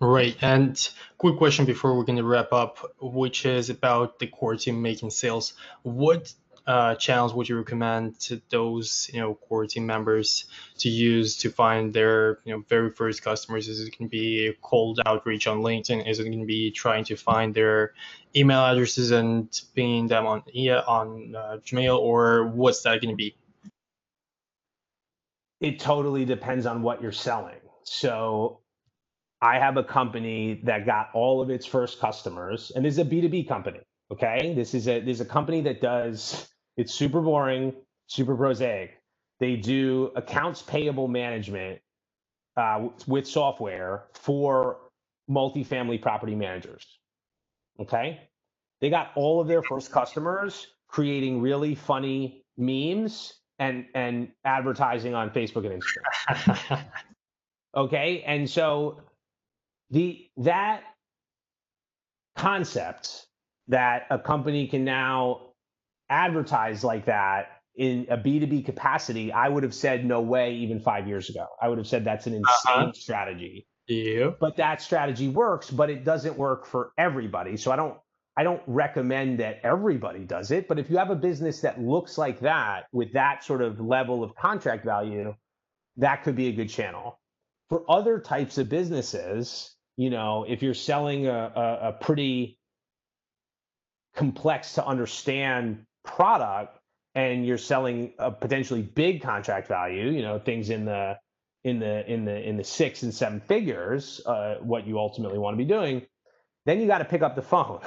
Right, 0.00 0.36
and 0.40 0.76
quick 1.18 1.38
question 1.38 1.64
before 1.64 1.96
we're 1.96 2.04
going 2.04 2.18
to 2.18 2.24
wrap 2.24 2.52
up, 2.52 2.78
which 3.00 3.46
is 3.46 3.70
about 3.70 4.18
the 4.18 4.26
core 4.26 4.56
team 4.56 4.82
making 4.82 5.10
sales. 5.10 5.54
What 5.82 6.32
uh, 6.66 6.94
channels 6.94 7.34
would 7.34 7.48
you 7.48 7.56
recommend 7.56 8.18
to 8.20 8.40
those 8.50 9.10
you 9.12 9.20
know 9.20 9.34
core 9.34 9.66
team 9.66 9.86
members 9.86 10.44
to 10.78 10.88
use 10.88 11.36
to 11.38 11.50
find 11.50 11.92
their 11.92 12.38
you 12.44 12.52
know 12.52 12.64
very 12.68 12.90
first 12.90 13.22
customers? 13.22 13.68
Is 13.68 13.80
it 13.80 13.98
going 13.98 14.08
to 14.08 14.10
be 14.10 14.52
cold 14.62 15.00
outreach 15.04 15.46
on 15.46 15.58
LinkedIn? 15.58 16.08
Is 16.08 16.20
it 16.20 16.24
going 16.24 16.40
to 16.40 16.46
be 16.46 16.70
trying 16.70 17.04
to 17.04 17.16
find 17.16 17.54
their 17.54 17.94
email 18.36 18.64
addresses 18.64 19.10
and 19.10 19.48
pinging 19.74 20.06
them 20.06 20.26
on 20.26 20.42
yeah, 20.52 20.80
on 20.86 21.34
uh, 21.34 21.58
Gmail, 21.64 21.98
or 21.98 22.46
what's 22.46 22.82
that 22.82 23.00
going 23.00 23.12
to 23.12 23.16
be? 23.16 23.34
It 25.60 25.80
totally 25.80 26.24
depends 26.24 26.66
on 26.66 26.82
what 26.82 27.02
you're 27.02 27.12
selling. 27.12 27.60
So 27.84 28.60
I 29.40 29.58
have 29.58 29.76
a 29.76 29.84
company 29.84 30.60
that 30.64 30.86
got 30.86 31.10
all 31.14 31.40
of 31.40 31.50
its 31.50 31.66
first 31.66 31.98
customers, 31.98 32.70
and 32.74 32.84
this 32.84 32.94
is 32.94 32.98
a 32.98 33.04
B2B 33.04 33.48
company. 33.48 33.80
Okay. 34.12 34.52
This 34.54 34.74
is 34.74 34.88
a 34.88 35.00
this 35.00 35.16
is 35.16 35.20
a 35.22 35.24
company 35.24 35.62
that 35.62 35.80
does 35.80 36.46
it's 36.76 36.94
super 36.94 37.20
boring, 37.20 37.74
super 38.06 38.36
prosaic. 38.36 38.98
They 39.40 39.56
do 39.56 40.12
accounts 40.16 40.62
payable 40.62 41.08
management 41.08 41.80
uh, 42.56 42.88
with 43.06 43.26
software 43.26 44.04
for 44.14 44.78
multifamily 45.28 46.00
property 46.00 46.34
managers. 46.34 46.86
Okay. 47.80 48.20
They 48.80 48.90
got 48.90 49.12
all 49.16 49.40
of 49.40 49.48
their 49.48 49.62
first 49.62 49.90
customers 49.90 50.66
creating 50.88 51.40
really 51.40 51.74
funny 51.74 52.44
memes 52.56 53.34
and 53.58 53.86
and 53.94 54.28
advertising 54.44 55.14
on 55.14 55.30
Facebook 55.30 55.64
and 55.70 55.82
Instagram. 55.82 56.84
okay. 57.76 58.22
And 58.26 58.48
so 58.48 59.00
the 59.90 60.28
that 60.38 60.82
concept 62.36 63.26
that 63.68 64.06
a 64.10 64.18
company 64.18 64.66
can 64.66 64.84
now 64.84 65.51
advertise 66.12 66.84
like 66.84 67.06
that 67.06 67.62
in 67.74 68.06
a 68.10 68.18
B2B 68.18 68.66
capacity, 68.66 69.32
I 69.32 69.48
would 69.48 69.62
have 69.62 69.74
said 69.74 70.04
no 70.04 70.20
way 70.20 70.54
even 70.56 70.80
five 70.80 71.08
years 71.08 71.30
ago. 71.30 71.46
I 71.60 71.68
would 71.68 71.78
have 71.78 71.86
said 71.86 72.04
that's 72.04 72.26
an 72.26 72.34
uh-huh. 72.34 72.72
insane 72.72 72.88
uh-huh. 72.88 72.92
strategy. 72.92 73.66
Yeah. 73.88 74.30
But 74.38 74.56
that 74.58 74.80
strategy 74.82 75.28
works, 75.28 75.70
but 75.70 75.90
it 75.90 76.04
doesn't 76.04 76.36
work 76.36 76.66
for 76.66 76.92
everybody. 76.98 77.56
So 77.56 77.72
I 77.72 77.76
don't 77.76 77.96
I 78.36 78.44
don't 78.44 78.62
recommend 78.66 79.40
that 79.40 79.60
everybody 79.62 80.20
does 80.20 80.50
it. 80.50 80.68
But 80.68 80.78
if 80.78 80.88
you 80.88 80.96
have 80.96 81.10
a 81.10 81.16
business 81.16 81.60
that 81.60 81.80
looks 81.80 82.16
like 82.16 82.40
that 82.40 82.84
with 82.92 83.12
that 83.12 83.44
sort 83.44 83.60
of 83.60 83.80
level 83.80 84.24
of 84.24 84.34
contract 84.34 84.84
value, 84.84 85.34
that 85.96 86.22
could 86.22 86.36
be 86.36 86.48
a 86.48 86.52
good 86.52 86.70
channel. 86.70 87.18
For 87.68 87.84
other 87.90 88.18
types 88.20 88.56
of 88.58 88.68
businesses, 88.68 89.74
you 89.96 90.08
know, 90.08 90.46
if 90.48 90.62
you're 90.62 90.74
selling 90.74 91.26
a, 91.26 91.52
a, 91.54 91.88
a 91.88 91.92
pretty 91.92 92.58
complex 94.14 94.74
to 94.74 94.86
understand 94.86 95.84
product 96.04 96.78
and 97.14 97.46
you're 97.46 97.58
selling 97.58 98.12
a 98.18 98.30
potentially 98.30 98.82
big 98.82 99.22
contract 99.22 99.68
value, 99.68 100.10
you 100.10 100.22
know, 100.22 100.38
things 100.38 100.70
in 100.70 100.84
the 100.84 101.16
in 101.64 101.78
the 101.78 102.10
in 102.10 102.24
the 102.24 102.48
in 102.48 102.56
the 102.56 102.64
six 102.64 103.02
and 103.02 103.14
seven 103.14 103.40
figures, 103.40 104.20
uh, 104.26 104.56
what 104.60 104.86
you 104.86 104.98
ultimately 104.98 105.38
want 105.38 105.54
to 105.54 105.58
be 105.58 105.64
doing, 105.64 106.02
then 106.66 106.80
you 106.80 106.86
got 106.86 106.98
to 106.98 107.04
pick 107.04 107.22
up 107.22 107.36
the 107.36 107.42
phone. 107.42 107.80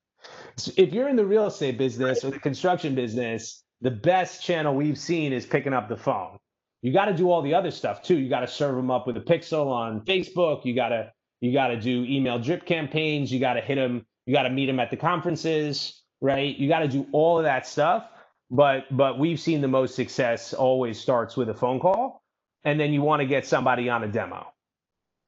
so 0.56 0.72
if 0.76 0.92
you're 0.92 1.08
in 1.08 1.16
the 1.16 1.24
real 1.24 1.46
estate 1.46 1.78
business 1.78 2.24
or 2.24 2.30
the 2.30 2.38
construction 2.38 2.94
business, 2.94 3.62
the 3.80 3.90
best 3.90 4.42
channel 4.42 4.74
we've 4.74 4.98
seen 4.98 5.32
is 5.32 5.46
picking 5.46 5.72
up 5.72 5.88
the 5.88 5.96
phone. 5.96 6.38
You 6.82 6.92
got 6.92 7.06
to 7.06 7.14
do 7.14 7.30
all 7.30 7.40
the 7.40 7.54
other 7.54 7.70
stuff 7.70 8.02
too. 8.02 8.18
You 8.18 8.28
got 8.28 8.40
to 8.40 8.48
serve 8.48 8.76
them 8.76 8.90
up 8.90 9.06
with 9.06 9.16
a 9.16 9.20
pixel 9.20 9.68
on 9.68 10.02
Facebook. 10.02 10.64
You 10.64 10.74
got 10.74 10.88
to 10.88 11.12
you 11.40 11.52
got 11.52 11.68
to 11.68 11.80
do 11.80 12.04
email 12.04 12.38
drip 12.38 12.66
campaigns. 12.66 13.32
You 13.32 13.40
got 13.40 13.54
to 13.54 13.60
hit 13.60 13.76
them. 13.76 14.06
You 14.26 14.34
got 14.34 14.42
to 14.42 14.50
meet 14.50 14.66
them 14.66 14.80
at 14.80 14.90
the 14.90 14.96
conferences, 14.96 16.03
right? 16.20 16.56
You 16.56 16.68
got 16.68 16.80
to 16.80 16.88
do 16.88 17.06
all 17.12 17.38
of 17.38 17.44
that 17.44 17.66
stuff. 17.66 18.08
But 18.50 18.84
but 18.90 19.18
we've 19.18 19.40
seen 19.40 19.62
the 19.62 19.68
most 19.68 19.96
success 19.96 20.52
always 20.52 21.00
starts 21.00 21.36
with 21.36 21.48
a 21.48 21.54
phone 21.54 21.80
call 21.80 22.22
and 22.64 22.80
then 22.80 22.92
you 22.92 23.02
want 23.02 23.20
to 23.20 23.26
get 23.26 23.46
somebody 23.46 23.88
on 23.88 24.02
a 24.04 24.08
demo. 24.08 24.46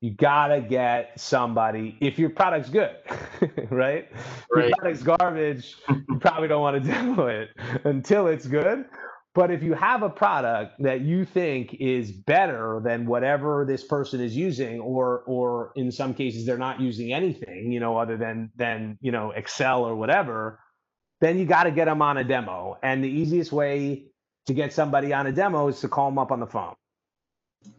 You 0.01 0.11
gotta 0.11 0.61
get 0.61 1.19
somebody 1.19 1.97
if 2.01 2.19
your 2.19 2.31
product's 2.31 2.69
good, 2.69 2.97
right? 3.71 3.71
right? 3.71 4.09
If 4.11 4.57
your 4.57 4.71
product's 4.79 5.03
garbage, 5.03 5.77
you 5.89 6.19
probably 6.21 6.49
don't 6.49 6.61
want 6.61 6.83
to 6.83 6.91
demo 6.93 7.27
it 7.27 7.49
until 7.85 8.27
it's 8.27 8.47
good. 8.47 8.85
But 9.35 9.51
if 9.51 9.63
you 9.63 9.75
have 9.75 10.03
a 10.03 10.09
product 10.09 10.83
that 10.83 11.03
you 11.03 11.25
think 11.27 11.75
is 11.75 12.11
better 12.11 12.81
than 12.83 13.07
whatever 13.07 13.67
this 13.67 13.85
person 13.85 14.21
is 14.21 14.37
using, 14.37 14.81
or 14.81 15.23
or 15.27 15.73
in 15.77 15.91
some 15.91 16.15
cases 16.15 16.47
they're 16.47 16.59
not 16.59 16.81
using 16.81 17.13
anything, 17.13 17.73
you 17.73 17.81
know, 17.81 17.97
other 17.99 18.17
than 18.17 18.51
than 18.57 18.99
you 19.01 19.13
know 19.13 19.33
Excel 19.33 19.85
or 19.85 19.97
whatever, 19.97 20.59
then 21.21 21.39
you 21.39 21.47
got 21.47 21.65
to 21.65 21.71
get 21.71 21.87
them 21.87 22.03
on 22.03 22.17
a 22.19 22.25
demo. 22.25 22.79
And 22.83 23.03
the 23.03 23.09
easiest 23.09 23.53
way 23.53 24.05
to 24.47 24.55
get 24.55 24.73
somebody 24.73 25.13
on 25.13 25.27
a 25.27 25.33
demo 25.33 25.69
is 25.69 25.81
to 25.81 25.89
call 25.89 26.11
them 26.11 26.19
up 26.19 26.31
on 26.31 26.41
the 26.41 26.47
phone. 26.47 26.75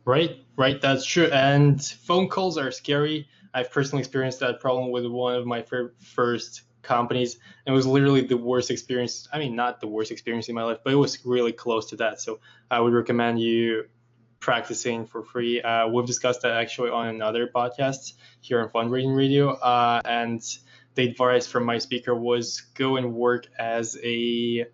Right, 0.05 0.37
right, 0.57 0.81
that's 0.81 1.05
true. 1.05 1.27
And 1.27 1.81
phone 1.81 2.27
calls 2.27 2.57
are 2.57 2.71
scary. 2.71 3.27
I've 3.53 3.71
personally 3.71 4.01
experienced 4.01 4.39
that 4.41 4.59
problem 4.59 4.91
with 4.91 5.05
one 5.05 5.35
of 5.35 5.45
my 5.45 5.65
first 5.99 6.63
companies. 6.81 7.37
It 7.65 7.71
was 7.71 7.85
literally 7.85 8.21
the 8.21 8.37
worst 8.37 8.71
experience. 8.71 9.27
I 9.31 9.39
mean, 9.39 9.55
not 9.55 9.79
the 9.79 9.87
worst 9.87 10.11
experience 10.11 10.49
in 10.49 10.55
my 10.55 10.63
life, 10.63 10.79
but 10.83 10.93
it 10.93 10.97
was 10.97 11.25
really 11.25 11.53
close 11.53 11.89
to 11.89 11.97
that. 11.97 12.19
So 12.21 12.39
I 12.69 12.79
would 12.79 12.93
recommend 12.93 13.39
you 13.39 13.85
practicing 14.39 15.05
for 15.05 15.23
free. 15.23 15.61
Uh, 15.61 15.87
we've 15.87 16.05
discussed 16.05 16.41
that 16.41 16.51
actually 16.51 16.89
on 16.89 17.07
another 17.07 17.47
podcast 17.47 18.13
here 18.41 18.61
on 18.61 18.69
Fundraising 18.69 19.15
Radio. 19.15 19.51
Uh, 19.51 20.01
and 20.05 20.41
the 20.97 21.09
advice 21.09 21.47
from 21.47 21.63
my 21.63 21.77
speaker 21.77 22.13
was 22.13 22.61
go 22.75 22.97
and 22.97 23.13
work 23.13 23.47
as 23.57 23.97
a 24.03 24.65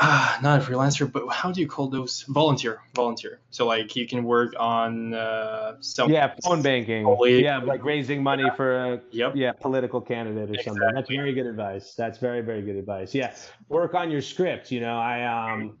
uh, 0.00 0.38
not 0.42 0.62
a 0.62 0.64
freelancer, 0.64 1.10
but 1.10 1.28
how 1.28 1.50
do 1.50 1.60
you 1.60 1.66
call 1.66 1.88
those? 1.88 2.22
Volunteer, 2.28 2.80
volunteer. 2.94 3.40
So 3.50 3.66
like 3.66 3.96
you 3.96 4.06
can 4.06 4.22
work 4.22 4.54
on 4.56 5.12
uh, 5.12 5.74
some. 5.80 6.12
Yeah, 6.12 6.34
phone 6.44 6.62
banking. 6.62 7.04
Yeah, 7.24 7.58
like 7.58 7.84
raising 7.84 8.22
money 8.22 8.44
yeah. 8.44 8.54
for 8.54 8.76
a 8.76 9.00
yep. 9.10 9.32
yeah 9.34 9.52
political 9.52 10.00
candidate 10.00 10.50
or 10.50 10.54
exactly. 10.54 10.62
something. 10.64 10.94
That's 10.94 11.10
very 11.10 11.32
good 11.32 11.46
advice. 11.46 11.94
That's 11.96 12.18
very 12.18 12.42
very 12.42 12.62
good 12.62 12.76
advice. 12.76 13.12
Yeah, 13.12 13.34
work 13.68 13.94
on 13.94 14.10
your 14.10 14.22
script. 14.22 14.70
You 14.70 14.80
know, 14.80 14.96
I 14.96 15.24
um, 15.24 15.78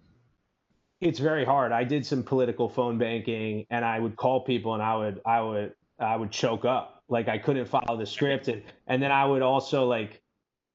it's 1.00 1.20
very 1.20 1.44
hard. 1.44 1.70
I 1.70 1.84
did 1.84 2.04
some 2.04 2.24
political 2.24 2.68
phone 2.68 2.98
banking, 2.98 3.66
and 3.70 3.84
I 3.84 4.00
would 4.00 4.16
call 4.16 4.40
people, 4.40 4.74
and 4.74 4.82
I 4.82 4.96
would 4.96 5.20
I 5.24 5.40
would 5.40 5.74
I 6.00 6.16
would 6.16 6.32
choke 6.32 6.64
up. 6.64 6.97
Like 7.08 7.28
I 7.28 7.38
couldn't 7.38 7.66
follow 7.66 7.96
the 7.96 8.06
script, 8.06 8.48
and 8.48 8.62
and 8.86 9.02
then 9.02 9.10
I 9.10 9.24
would 9.24 9.42
also 9.42 9.86
like 9.86 10.20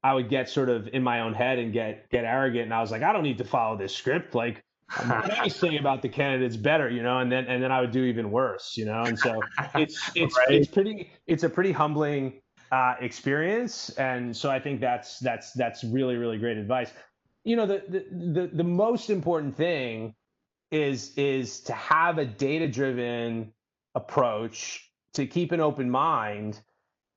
I 0.03 0.13
would 0.13 0.29
get 0.29 0.49
sort 0.49 0.69
of 0.69 0.89
in 0.91 1.01
my 1.01 1.21
own 1.21 1.33
head 1.33 1.59
and 1.59 1.71
get 1.71 2.09
get 2.09 2.25
arrogant, 2.25 2.65
and 2.65 2.73
I 2.73 2.81
was 2.81 2.91
like, 2.91 3.03
I 3.03 3.13
don't 3.13 3.23
need 3.23 3.37
to 3.37 3.45
follow 3.45 3.77
this 3.77 3.95
script. 3.95 4.35
Like, 4.35 4.63
what 5.05 5.39
I 5.39 5.47
say 5.47 5.77
about 5.77 6.01
the 6.01 6.09
candidates 6.09 6.57
better, 6.57 6.89
you 6.89 7.01
know, 7.01 7.19
and 7.19 7.31
then 7.31 7.45
and 7.45 7.63
then 7.63 7.71
I 7.71 7.81
would 7.81 7.91
do 7.91 8.03
even 8.03 8.29
worse, 8.31 8.75
you 8.75 8.85
know. 8.85 9.03
And 9.03 9.17
so 9.17 9.41
it's 9.75 10.11
it's 10.15 10.37
right. 10.37 10.51
it's 10.51 10.67
pretty 10.67 11.11
it's 11.25 11.43
a 11.43 11.49
pretty 11.49 11.71
humbling 11.71 12.41
uh, 12.71 12.95
experience, 12.99 13.89
and 13.91 14.35
so 14.35 14.49
I 14.49 14.59
think 14.59 14.81
that's 14.81 15.19
that's 15.19 15.53
that's 15.53 15.83
really 15.83 16.15
really 16.17 16.37
great 16.37 16.57
advice. 16.57 16.91
You 17.45 17.55
know, 17.55 17.65
the 17.65 17.83
the 17.87 18.05
the, 18.41 18.47
the 18.47 18.63
most 18.63 19.09
important 19.09 19.55
thing 19.55 20.15
is 20.71 21.13
is 21.15 21.61
to 21.61 21.73
have 21.73 22.17
a 22.17 22.25
data 22.25 22.67
driven 22.67 23.53
approach 23.95 24.91
to 25.13 25.25
keep 25.25 25.51
an 25.51 25.59
open 25.59 25.89
mind. 25.89 26.59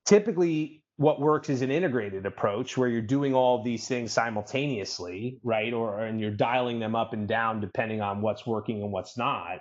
Typically, 0.04 0.82
what 0.96 1.20
works 1.20 1.50
is 1.50 1.62
an 1.62 1.70
integrated 1.70 2.26
approach 2.26 2.76
where 2.76 2.88
you're 2.88 3.02
doing 3.02 3.34
all 3.34 3.62
these 3.62 3.86
things 3.86 4.12
simultaneously, 4.12 5.38
right? 5.42 5.72
Or 5.72 6.00
and 6.00 6.20
you're 6.20 6.30
dialing 6.30 6.80
them 6.80 6.94
up 6.94 7.12
and 7.12 7.28
down 7.28 7.60
depending 7.60 8.00
on 8.00 8.22
what's 8.22 8.46
working 8.46 8.82
and 8.82 8.92
what's 8.92 9.18
not. 9.18 9.60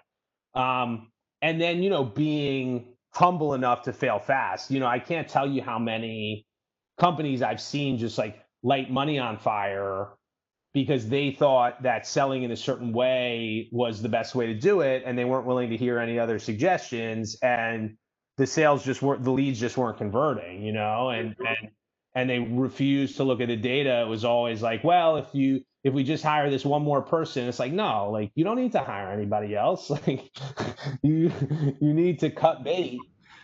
Um, 0.54 1.12
and 1.42 1.60
then 1.62 1.84
you 1.84 1.90
know 1.90 2.04
being 2.06 2.96
humble 3.14 3.54
enough 3.54 3.84
to 3.84 3.94
fail 3.94 4.20
fast. 4.20 4.72
You 4.72 4.80
know, 4.80 4.88
I 4.88 5.00
can't 5.00 5.28
tell 5.28 5.50
you 5.50 5.62
how 5.62 5.80
many 5.80 6.46
companies 7.00 7.42
I've 7.42 7.62
seen 7.62 7.98
just 7.98 8.18
like 8.18 8.42
light 8.64 8.90
money 8.92 9.20
on 9.20 9.38
fire 9.38 10.10
because 10.74 11.08
they 11.08 11.32
thought 11.32 11.82
that 11.84 12.06
selling 12.06 12.44
in 12.44 12.52
a 12.52 12.58
certain 12.58 12.92
way 12.92 13.70
was 13.72 14.02
the 14.02 14.10
best 14.10 14.36
way 14.36 14.48
to 14.48 14.54
do 14.54 14.82
it 14.82 15.04
and 15.06 15.18
they 15.18 15.26
weren't 15.26 15.46
willing 15.46 15.70
to 15.70 15.78
hear 15.78 16.00
any 16.00 16.20
other 16.20 16.38
suggestions 16.40 17.38
and 17.42 17.96
the 18.38 18.48
sales 18.48 18.84
just 18.84 19.02
weren't 19.02 19.24
the 19.24 19.32
leads 19.32 19.60
just 19.60 19.78
weren't 19.78 19.98
converting, 19.98 20.64
you 20.64 20.74
know, 20.74 21.10
and 21.10 21.32
mm-hmm. 21.32 21.46
and 21.46 21.72
and 22.16 22.30
they 22.30 22.40
refused 22.40 23.18
to 23.18 23.24
look 23.24 23.42
at 23.42 23.48
the 23.48 23.58
data. 23.58 24.02
It 24.02 24.08
was 24.08 24.24
always 24.24 24.62
like, 24.62 24.84
well, 24.84 25.18
if 25.18 25.28
you 25.34 25.62
if 25.84 25.94
we 25.94 26.04
just 26.04 26.24
hire 26.24 26.50
this 26.50 26.66
one 26.66 26.82
more 26.82 27.02
person, 27.02 27.48
it's 27.48 27.60
like 27.60 27.72
no, 27.72 28.10
like 28.12 28.32
you 28.36 28.44
don't 28.44 28.58
need 28.58 28.72
to 28.74 28.80
hire 28.80 29.12
anybody 29.12 29.56
else. 29.56 29.90
Like 30.08 30.32
you 31.02 31.32
you 31.80 31.94
need 31.94 32.20
to 32.20 32.30
cut 32.30 32.64
bait 32.64 33.00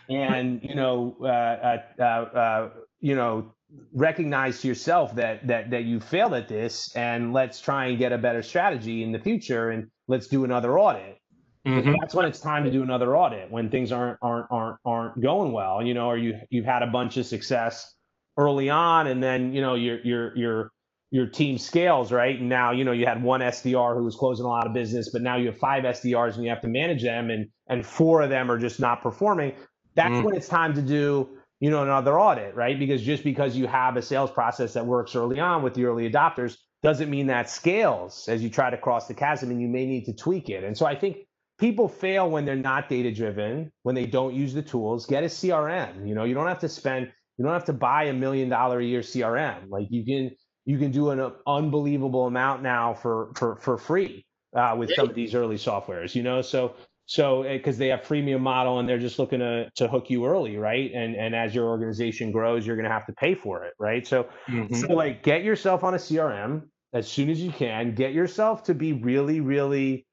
and 0.08 0.62
you 0.62 0.74
know 0.74 1.16
uh, 1.20 1.26
uh, 1.26 1.78
uh, 1.98 2.02
uh, 2.02 2.70
you 3.00 3.14
know 3.14 3.54
recognize 3.94 4.60
to 4.60 4.68
yourself 4.68 5.14
that 5.14 5.46
that 5.46 5.70
that 5.70 5.84
you 5.84 6.00
failed 6.00 6.34
at 6.34 6.48
this 6.48 6.94
and 6.94 7.32
let's 7.32 7.60
try 7.60 7.86
and 7.86 7.98
get 7.98 8.12
a 8.12 8.18
better 8.18 8.42
strategy 8.42 9.02
in 9.02 9.12
the 9.12 9.18
future 9.18 9.70
and 9.70 9.88
let's 10.08 10.26
do 10.26 10.44
another 10.44 10.78
audit 10.78 11.18
Mm-hmm. 11.66 11.94
That's 12.00 12.14
when 12.14 12.26
it's 12.26 12.40
time 12.40 12.64
to 12.64 12.70
do 12.70 12.82
another 12.82 13.16
audit 13.16 13.50
when 13.50 13.70
things 13.70 13.92
aren't 13.92 14.18
aren't 14.20 14.46
aren't 14.50 14.78
aren't 14.84 15.20
going 15.20 15.52
well. 15.52 15.82
You 15.82 15.94
know, 15.94 16.06
or 16.06 16.18
you 16.18 16.40
you've 16.50 16.64
had 16.64 16.82
a 16.82 16.88
bunch 16.88 17.16
of 17.16 17.26
success 17.26 17.94
early 18.36 18.68
on, 18.68 19.06
and 19.06 19.22
then 19.22 19.52
you 19.52 19.60
know 19.60 19.74
your 19.74 20.00
your 20.00 20.36
your 20.36 20.72
your 21.12 21.26
team 21.26 21.58
scales 21.58 22.10
right. 22.10 22.40
And 22.40 22.48
now 22.48 22.72
you 22.72 22.84
know 22.84 22.90
you 22.90 23.06
had 23.06 23.22
one 23.22 23.40
SDR 23.40 23.96
who 23.96 24.02
was 24.02 24.16
closing 24.16 24.44
a 24.44 24.48
lot 24.48 24.66
of 24.66 24.72
business, 24.72 25.10
but 25.12 25.22
now 25.22 25.36
you 25.36 25.46
have 25.46 25.58
five 25.58 25.84
SDRs 25.84 26.34
and 26.34 26.42
you 26.42 26.50
have 26.50 26.62
to 26.62 26.68
manage 26.68 27.02
them, 27.02 27.30
and 27.30 27.46
and 27.68 27.86
four 27.86 28.22
of 28.22 28.30
them 28.30 28.50
are 28.50 28.58
just 28.58 28.80
not 28.80 29.00
performing. 29.00 29.52
That's 29.94 30.14
mm. 30.14 30.24
when 30.24 30.34
it's 30.34 30.48
time 30.48 30.74
to 30.74 30.82
do 30.82 31.28
you 31.60 31.70
know 31.70 31.84
another 31.84 32.18
audit, 32.18 32.56
right? 32.56 32.76
Because 32.76 33.02
just 33.02 33.22
because 33.22 33.56
you 33.56 33.68
have 33.68 33.96
a 33.96 34.02
sales 34.02 34.32
process 34.32 34.72
that 34.72 34.84
works 34.84 35.14
early 35.14 35.38
on 35.38 35.62
with 35.62 35.74
the 35.74 35.84
early 35.84 36.10
adopters 36.10 36.56
doesn't 36.82 37.08
mean 37.08 37.28
that 37.28 37.48
scales 37.48 38.26
as 38.28 38.42
you 38.42 38.50
try 38.50 38.68
to 38.68 38.76
cross 38.76 39.06
the 39.06 39.14
chasm, 39.14 39.52
and 39.52 39.60
you 39.60 39.68
may 39.68 39.86
need 39.86 40.06
to 40.06 40.12
tweak 40.12 40.48
it. 40.48 40.64
And 40.64 40.76
so 40.76 40.86
I 40.86 40.96
think 40.96 41.18
people 41.62 41.86
fail 41.86 42.28
when 42.28 42.44
they're 42.44 42.56
not 42.56 42.88
data 42.88 43.12
driven, 43.12 43.70
when 43.84 43.94
they 43.94 44.04
don't 44.04 44.34
use 44.34 44.52
the 44.52 44.60
tools. 44.60 45.06
Get 45.06 45.22
a 45.22 45.28
CRM. 45.28 46.08
You 46.08 46.16
know, 46.16 46.24
you 46.24 46.34
don't 46.34 46.48
have 46.48 46.58
to 46.58 46.68
spend, 46.68 47.06
you 47.38 47.44
don't 47.44 47.54
have 47.54 47.66
to 47.66 47.72
buy 47.72 48.06
a 48.06 48.12
million 48.12 48.48
dollar 48.48 48.80
a 48.80 48.84
year 48.84 49.00
CRM. 49.00 49.70
Like 49.70 49.86
you 49.88 50.04
can, 50.04 50.32
you 50.64 50.76
can 50.76 50.90
do 50.90 51.10
an 51.10 51.32
unbelievable 51.46 52.26
amount 52.26 52.64
now 52.64 52.94
for 52.94 53.32
for 53.36 53.56
for 53.56 53.78
free 53.78 54.26
uh, 54.56 54.74
with 54.76 54.92
some 54.94 55.08
of 55.08 55.14
these 55.14 55.36
early 55.36 55.54
softwares. 55.54 56.16
You 56.16 56.24
know, 56.24 56.42
so 56.42 56.74
so 57.06 57.44
because 57.44 57.76
eh, 57.76 57.78
they 57.78 57.88
have 57.88 58.00
freemium 58.00 58.40
model 58.40 58.80
and 58.80 58.88
they're 58.88 58.98
just 58.98 59.20
looking 59.20 59.38
to 59.38 59.70
to 59.76 59.86
hook 59.86 60.10
you 60.10 60.26
early, 60.26 60.56
right? 60.56 60.90
And 60.92 61.14
and 61.14 61.32
as 61.32 61.54
your 61.54 61.66
organization 61.66 62.32
grows, 62.32 62.66
you're 62.66 62.76
going 62.76 62.88
to 62.88 62.92
have 62.92 63.06
to 63.06 63.12
pay 63.12 63.36
for 63.36 63.62
it, 63.64 63.74
right? 63.78 64.04
So 64.04 64.26
mm-hmm. 64.48 64.74
so 64.74 64.88
like 64.94 65.22
get 65.22 65.44
yourself 65.44 65.84
on 65.84 65.94
a 65.94 65.98
CRM 65.98 66.62
as 66.92 67.08
soon 67.08 67.30
as 67.30 67.40
you 67.40 67.52
can. 67.52 67.94
Get 67.94 68.12
yourself 68.12 68.64
to 68.64 68.74
be 68.74 68.92
really 68.92 69.40
really 69.40 70.06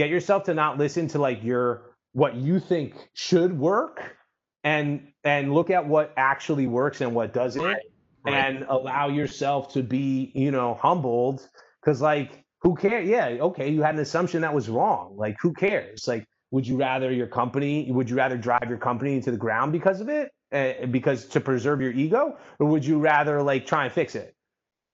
get 0.00 0.08
yourself 0.08 0.44
to 0.44 0.54
not 0.54 0.78
listen 0.78 1.08
to 1.08 1.18
like 1.18 1.44
your 1.44 1.82
what 2.12 2.34
you 2.34 2.58
think 2.58 2.94
should 3.12 3.56
work 3.58 4.16
and 4.64 5.08
and 5.24 5.52
look 5.52 5.68
at 5.68 5.86
what 5.86 6.14
actually 6.16 6.66
works 6.66 7.02
and 7.02 7.14
what 7.14 7.34
doesn't. 7.34 7.62
Right. 7.62 7.82
And 8.26 8.66
allow 8.68 9.08
yourself 9.08 9.72
to 9.74 9.82
be 9.82 10.32
you 10.34 10.50
know 10.50 10.74
humbled. 10.74 11.46
Because 11.80 12.00
like 12.00 12.44
who 12.62 12.74
cares 12.76 13.08
yeah 13.08 13.28
okay 13.48 13.70
you 13.70 13.82
had 13.82 13.94
an 13.94 14.00
assumption 14.00 14.40
that 14.40 14.54
was 14.54 14.70
wrong. 14.70 15.16
Like 15.16 15.36
who 15.40 15.52
cares? 15.52 16.08
Like 16.08 16.26
would 16.50 16.66
you 16.66 16.76
rather 16.76 17.12
your 17.12 17.26
company 17.26 17.90
would 17.90 18.08
you 18.08 18.16
rather 18.16 18.38
drive 18.38 18.68
your 18.68 18.78
company 18.78 19.14
into 19.14 19.30
the 19.30 19.36
ground 19.36 19.70
because 19.70 20.00
of 20.00 20.08
it 20.08 20.32
uh, 20.52 20.86
because 20.86 21.26
to 21.26 21.40
preserve 21.40 21.82
your 21.82 21.92
ego? 21.92 22.38
Or 22.58 22.66
would 22.66 22.86
you 22.86 22.98
rather 22.98 23.42
like 23.42 23.66
try 23.66 23.84
and 23.84 23.92
fix 23.92 24.14
it? 24.14 24.34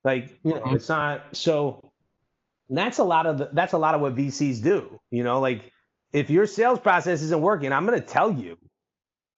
Like 0.02 0.36
you 0.42 0.54
know 0.54 0.62
mm-hmm. 0.62 0.76
it's 0.76 0.88
not 0.88 1.26
so 1.32 1.80
and 2.68 2.78
that's 2.78 2.98
a 2.98 3.04
lot 3.04 3.26
of 3.26 3.38
the, 3.38 3.50
that's 3.52 3.72
a 3.74 3.78
lot 3.78 3.94
of 3.94 4.00
what 4.00 4.14
VCs 4.16 4.62
do. 4.62 5.00
You 5.10 5.24
know, 5.24 5.40
like 5.40 5.72
if 6.12 6.30
your 6.30 6.46
sales 6.46 6.80
process 6.80 7.22
isn't 7.22 7.40
working, 7.42 7.72
I'm 7.72 7.86
going 7.86 8.00
to 8.00 8.06
tell 8.06 8.32
you. 8.32 8.56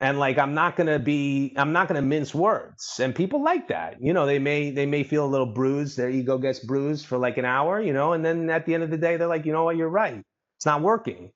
and 0.00 0.20
like 0.20 0.38
i'm 0.38 0.54
not 0.54 0.76
going 0.76 0.86
to 0.86 0.98
be 1.00 1.54
i'm 1.56 1.72
not 1.72 1.88
going 1.88 2.00
to 2.00 2.06
mince 2.06 2.34
words 2.34 3.00
and 3.00 3.14
people 3.14 3.42
like 3.42 3.68
that 3.68 3.96
you 4.00 4.12
know 4.12 4.26
they 4.26 4.38
may 4.38 4.70
they 4.70 4.86
may 4.86 5.02
feel 5.04 5.24
a 5.26 5.32
little 5.34 5.46
bruised 5.46 5.96
their 5.98 6.10
ego 6.10 6.38
gets 6.38 6.60
bruised 6.60 7.06
for 7.06 7.18
like 7.18 7.38
an 7.38 7.44
hour 7.44 7.80
you 7.82 7.92
know 7.92 8.12
and 8.14 8.24
then 8.24 8.50
at 8.50 8.66
the 8.66 8.74
end 8.74 8.84
of 8.84 8.90
the 8.90 8.98
day 8.98 9.16
they're 9.16 9.28
like 9.28 9.46
you 9.46 9.52
know 9.52 9.64
what 9.64 9.76
you're 9.76 9.88
right 9.88 10.22
it's 10.58 10.66
not 10.66 10.82
working 10.82 11.32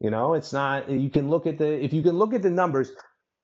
you 0.00 0.10
know 0.10 0.34
it's 0.34 0.52
not 0.52 0.90
you 0.90 1.10
can 1.10 1.28
look 1.30 1.46
at 1.46 1.58
the 1.58 1.84
if 1.84 1.92
you 1.92 2.02
can 2.02 2.18
look 2.18 2.34
at 2.34 2.42
the 2.42 2.50
numbers 2.50 2.90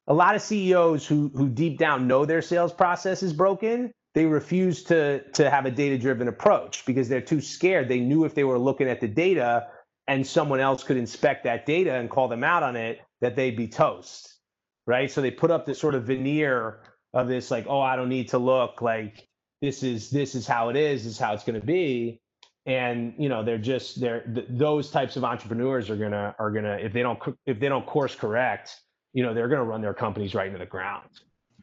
a 0.09 0.15
lot 0.15 0.35
of 0.37 0.43
ceos 0.43 1.07
who 1.07 1.31
who 1.35 1.49
deep 1.49 1.79
down 1.79 2.07
know 2.09 2.25
their 2.27 2.43
sales 2.43 2.73
process 2.73 3.23
is 3.23 3.33
broken 3.33 3.93
they 4.15 4.27
refuse 4.27 4.83
to 4.85 5.23
to 5.33 5.51
have 5.51 5.67
a 5.67 5.71
data 5.71 5.97
driven 5.99 6.29
approach 6.29 6.85
because 6.85 7.09
they're 7.09 7.21
too 7.21 7.41
scared 7.41 7.89
they 7.89 8.01
knew 8.01 8.25
if 8.25 8.35
they 8.35 8.45
were 8.45 8.59
looking 8.59 8.89
at 8.89 9.01
the 9.01 9.09
data 9.09 9.69
and 10.11 10.27
someone 10.27 10.59
else 10.59 10.83
could 10.83 10.97
inspect 10.97 11.45
that 11.45 11.67
data 11.67 11.95
and 11.95 12.11
call 12.11 12.27
them 12.27 12.43
out 12.43 12.65
on 12.65 12.75
it, 12.75 13.01
that 13.21 13.37
they'd 13.37 13.57
be 13.57 13.69
toast, 13.69 14.39
right? 14.85 15.09
So 15.09 15.21
they 15.21 15.31
put 15.31 15.53
up 15.53 15.65
this 15.65 15.79
sort 15.79 15.95
of 15.95 16.05
veneer 16.05 16.81
of 17.15 17.29
this, 17.29 17.49
like, 17.49 17.67
oh, 17.69 17.81
I 17.81 17.95
don't 17.95 18.09
need 18.09 18.29
to 18.31 18.39
look, 18.39 18.83
like 18.83 19.29
this 19.63 19.85
is 19.85 20.11
this 20.11 20.35
is 20.35 20.49
how 20.49 20.69
it 20.69 20.77
is, 20.77 21.05
this 21.05 21.13
is 21.13 21.19
how 21.19 21.33
it's 21.33 21.45
going 21.45 21.61
to 21.61 21.67
be, 21.67 22.21
and 22.67 23.15
you 23.19 23.29
know 23.29 23.45
they're 23.45 23.59
just 23.59 24.01
they're 24.01 24.23
th- 24.23 24.47
those 24.51 24.91
types 24.91 25.17
of 25.17 25.23
entrepreneurs 25.25 25.89
are 25.91 25.97
gonna 25.97 26.35
are 26.39 26.51
gonna 26.51 26.77
if 26.81 26.93
they 26.93 27.03
don't 27.03 27.19
if 27.47 27.61
they 27.61 27.69
don't 27.69 27.87
course 27.87 28.15
correct, 28.15 28.81
you 29.13 29.23
know 29.23 29.33
they're 29.33 29.49
gonna 29.49 29.65
run 29.65 29.81
their 29.81 29.95
companies 29.95 30.35
right 30.35 30.49
into 30.49 30.59
the 30.59 30.67
ground. 30.67 31.09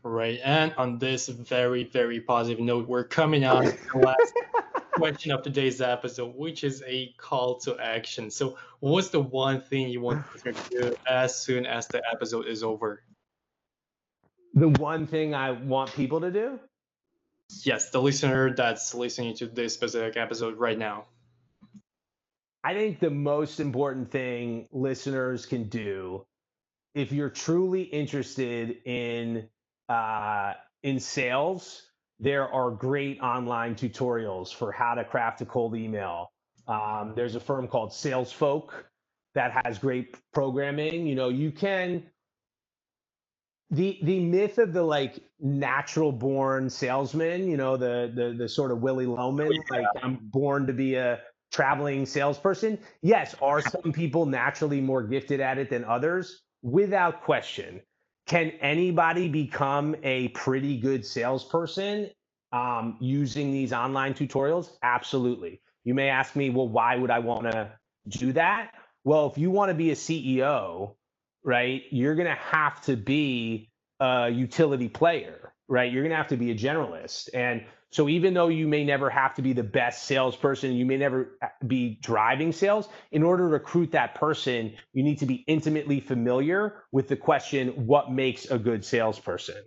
Right, 0.03 0.39
and 0.43 0.73
on 0.77 0.99
this 0.99 1.27
very 1.27 1.83
very 1.83 2.19
positive 2.19 2.63
note, 2.63 2.87
we're 2.87 3.03
coming 3.03 3.43
out 3.43 3.63
the 3.63 3.99
last 3.99 4.33
question 4.93 5.31
of 5.31 5.43
today's 5.43 5.81
episode, 5.81 6.35
which 6.35 6.63
is 6.63 6.83
a 6.85 7.13
call 7.17 7.59
to 7.59 7.77
action. 7.79 8.29
So, 8.29 8.57
what's 8.79 9.09
the 9.09 9.19
one 9.19 9.61
thing 9.61 9.89
you 9.89 10.01
want 10.01 10.25
to 10.43 10.53
do 10.69 10.95
as 11.07 11.35
soon 11.35 11.65
as 11.65 11.87
the 11.87 12.01
episode 12.11 12.47
is 12.47 12.63
over? 12.63 13.03
The 14.53 14.69
one 14.69 15.07
thing 15.07 15.35
I 15.35 15.51
want 15.51 15.93
people 15.93 16.21
to 16.21 16.31
do? 16.31 16.59
Yes, 17.63 17.91
the 17.91 18.01
listener 18.01 18.53
that's 18.53 18.93
listening 18.93 19.35
to 19.37 19.47
this 19.47 19.73
specific 19.73 20.17
episode 20.17 20.57
right 20.57 20.77
now. 20.77 21.05
I 22.63 22.73
think 22.73 22.99
the 22.99 23.09
most 23.09 23.59
important 23.59 24.11
thing 24.11 24.67
listeners 24.71 25.45
can 25.45 25.69
do 25.69 26.25
if 26.95 27.11
you're 27.11 27.29
truly 27.29 27.83
interested 27.83 28.77
in 28.85 29.47
uh, 29.89 30.53
in 30.83 30.99
sales 30.99 31.87
there 32.19 32.47
are 32.47 32.71
great 32.71 33.19
online 33.21 33.75
tutorials 33.75 34.53
for 34.53 34.71
how 34.71 34.95
to 34.95 35.03
craft 35.03 35.41
a 35.41 35.45
cold 35.45 35.75
email. 35.75 36.31
Um, 36.67 37.13
there's 37.15 37.35
a 37.35 37.39
firm 37.39 37.67
called 37.67 37.91
SalesFolk 37.91 38.69
that 39.35 39.61
has 39.63 39.77
great 39.77 40.17
programming. 40.33 41.05
You 41.05 41.15
know, 41.15 41.29
you 41.29 41.51
can 41.51 42.03
the 43.69 43.99
the 44.01 44.19
myth 44.19 44.57
of 44.57 44.73
the 44.73 44.81
like 44.81 45.19
natural 45.39 46.11
born 46.11 46.69
salesman, 46.69 47.49
you 47.49 47.57
know, 47.57 47.77
the 47.77 48.11
the 48.13 48.35
the 48.37 48.49
sort 48.49 48.71
of 48.71 48.81
Willy 48.81 49.05
Loman, 49.05 49.51
like 49.69 49.85
I'm 50.01 50.19
born 50.21 50.65
to 50.67 50.73
be 50.73 50.95
a 50.95 51.19
traveling 51.51 52.05
salesperson. 52.05 52.79
Yes, 53.01 53.35
are 53.41 53.61
some 53.61 53.93
people 53.93 54.25
naturally 54.25 54.81
more 54.81 55.03
gifted 55.03 55.39
at 55.39 55.57
it 55.57 55.69
than 55.69 55.85
others? 55.85 56.41
Without 56.63 57.21
question. 57.21 57.81
Can 58.27 58.51
anybody 58.61 59.29
become 59.29 59.95
a 60.03 60.27
pretty 60.29 60.77
good 60.77 61.05
salesperson 61.05 62.09
um, 62.51 62.97
using 62.99 63.51
these 63.51 63.71
online 63.71 64.13
tutorials? 64.13 64.71
Absolutely. 64.83 65.61
You 65.85 65.93
may 65.93 66.09
ask 66.09 66.35
me, 66.35 66.49
well, 66.49 66.67
why 66.67 66.97
would 66.97 67.09
I 67.09 67.19
want 67.19 67.49
to 67.51 67.71
do 68.09 68.33
that? 68.33 68.71
Well, 69.05 69.27
if 69.27 69.37
you 69.37 69.49
want 69.49 69.69
to 69.69 69.73
be 69.73 69.91
a 69.91 69.95
CEO, 69.95 70.95
right, 71.43 71.83
you're 71.89 72.15
going 72.15 72.27
to 72.27 72.35
have 72.35 72.81
to 72.81 72.97
be 72.97 73.69
a 74.01 74.29
utility 74.29 74.89
player, 74.89 75.53
right? 75.69 75.89
You're 75.89 76.03
going 76.03 76.11
to 76.11 76.17
have 76.17 76.27
to 76.27 76.37
be 76.37 76.51
a 76.51 76.55
generalist. 76.55 77.29
And 77.33 77.63
so 77.91 78.09
even 78.09 78.33
though 78.33 78.49
you 78.49 78.67
may 78.67 78.83
never 78.83 79.09
have 79.09 79.35
to 79.35 79.41
be 79.41 79.53
the 79.53 79.63
best 79.63 80.03
salesperson, 80.03 80.73
you 80.73 80.85
may 80.85 80.97
never 80.97 81.37
uh, 81.41 81.47
be 81.65 81.97
driving 82.01 82.51
sales, 82.51 82.89
in 83.11 83.23
order 83.23 83.43
to 83.43 83.49
recruit 83.49 83.91
that 83.93 84.15
person, 84.15 84.73
you 84.93 85.03
need 85.03 85.19
to 85.19 85.25
be 85.25 85.35
intimately 85.47 86.01
familiar 86.01 86.83
with 86.91 87.07
the 87.07 87.15
question, 87.15 87.69
what 87.87 88.11
makes 88.11 88.45
a 88.51 88.57
good 88.57 88.83
salesperson? 88.83 89.63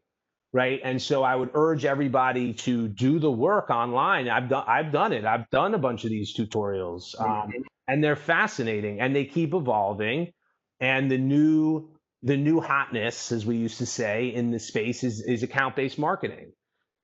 Right. 0.52 0.80
And 0.82 1.00
so 1.00 1.22
I 1.22 1.36
would 1.36 1.50
urge 1.54 1.84
everybody 1.84 2.54
to 2.54 2.88
do 2.88 3.20
the 3.20 3.30
work 3.30 3.70
online. 3.70 4.28
I've 4.28 4.48
done 4.48 4.64
I've 4.66 4.90
done 4.90 5.12
it. 5.12 5.24
I've 5.24 5.48
done 5.50 5.74
a 5.74 5.78
bunch 5.78 6.02
of 6.02 6.10
these 6.10 6.36
tutorials. 6.36 7.18
Um, 7.20 7.28
mm-hmm. 7.28 7.62
and 7.86 8.02
they're 8.02 8.16
fascinating 8.16 9.00
and 9.00 9.14
they 9.14 9.26
keep 9.26 9.54
evolving. 9.54 10.32
And 10.80 11.08
the 11.08 11.18
new 11.18 11.90
the 12.24 12.36
new 12.36 12.60
hotness, 12.60 13.30
as 13.30 13.46
we 13.46 13.58
used 13.58 13.78
to 13.78 13.86
say 13.86 14.34
in 14.34 14.50
the 14.50 14.58
space, 14.58 15.04
is 15.04 15.24
is 15.24 15.44
account-based 15.44 16.00
marketing 16.00 16.50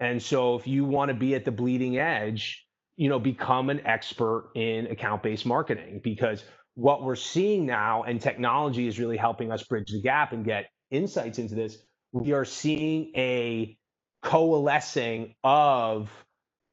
and 0.01 0.23
so 0.23 0.57
if 0.57 0.67
you 0.67 0.85
want 0.85 1.09
to 1.09 1.15
be 1.15 1.35
at 1.35 1.45
the 1.45 1.51
bleeding 1.51 1.99
edge, 1.99 2.67
you 2.97 3.09
know, 3.09 3.19
become 3.19 3.71
an 3.71 3.87
expert 3.87 4.51
in 4.55 4.87
account-based 4.87 5.47
marketing 5.47 6.01
because 6.03 6.45
what 6.75 7.03
we're 7.03 7.17
seeing 7.17 7.67
now 7.67 8.03
and 8.03 8.21
technology 8.21 8.87
is 8.87 8.99
really 8.99 9.17
helping 9.17 9.51
us 9.51 9.63
bridge 9.63 9.91
the 9.91 10.01
gap 10.01 10.33
and 10.33 10.45
get 10.45 10.67
insights 10.91 11.39
into 11.39 11.55
this. 11.55 11.79
We 12.13 12.33
are 12.33 12.45
seeing 12.45 13.13
a 13.17 13.77
coalescing 14.23 15.35
of 15.43 16.11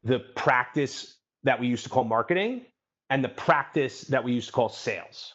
the 0.04 0.20
practice 0.20 1.18
that 1.44 1.60
we 1.60 1.68
used 1.68 1.84
to 1.84 1.90
call 1.90 2.04
marketing 2.04 2.66
and 3.10 3.24
the 3.24 3.30
practice 3.30 4.02
that 4.04 4.24
we 4.24 4.34
used 4.34 4.48
to 4.48 4.54
call 4.54 4.70
sales. 4.70 5.34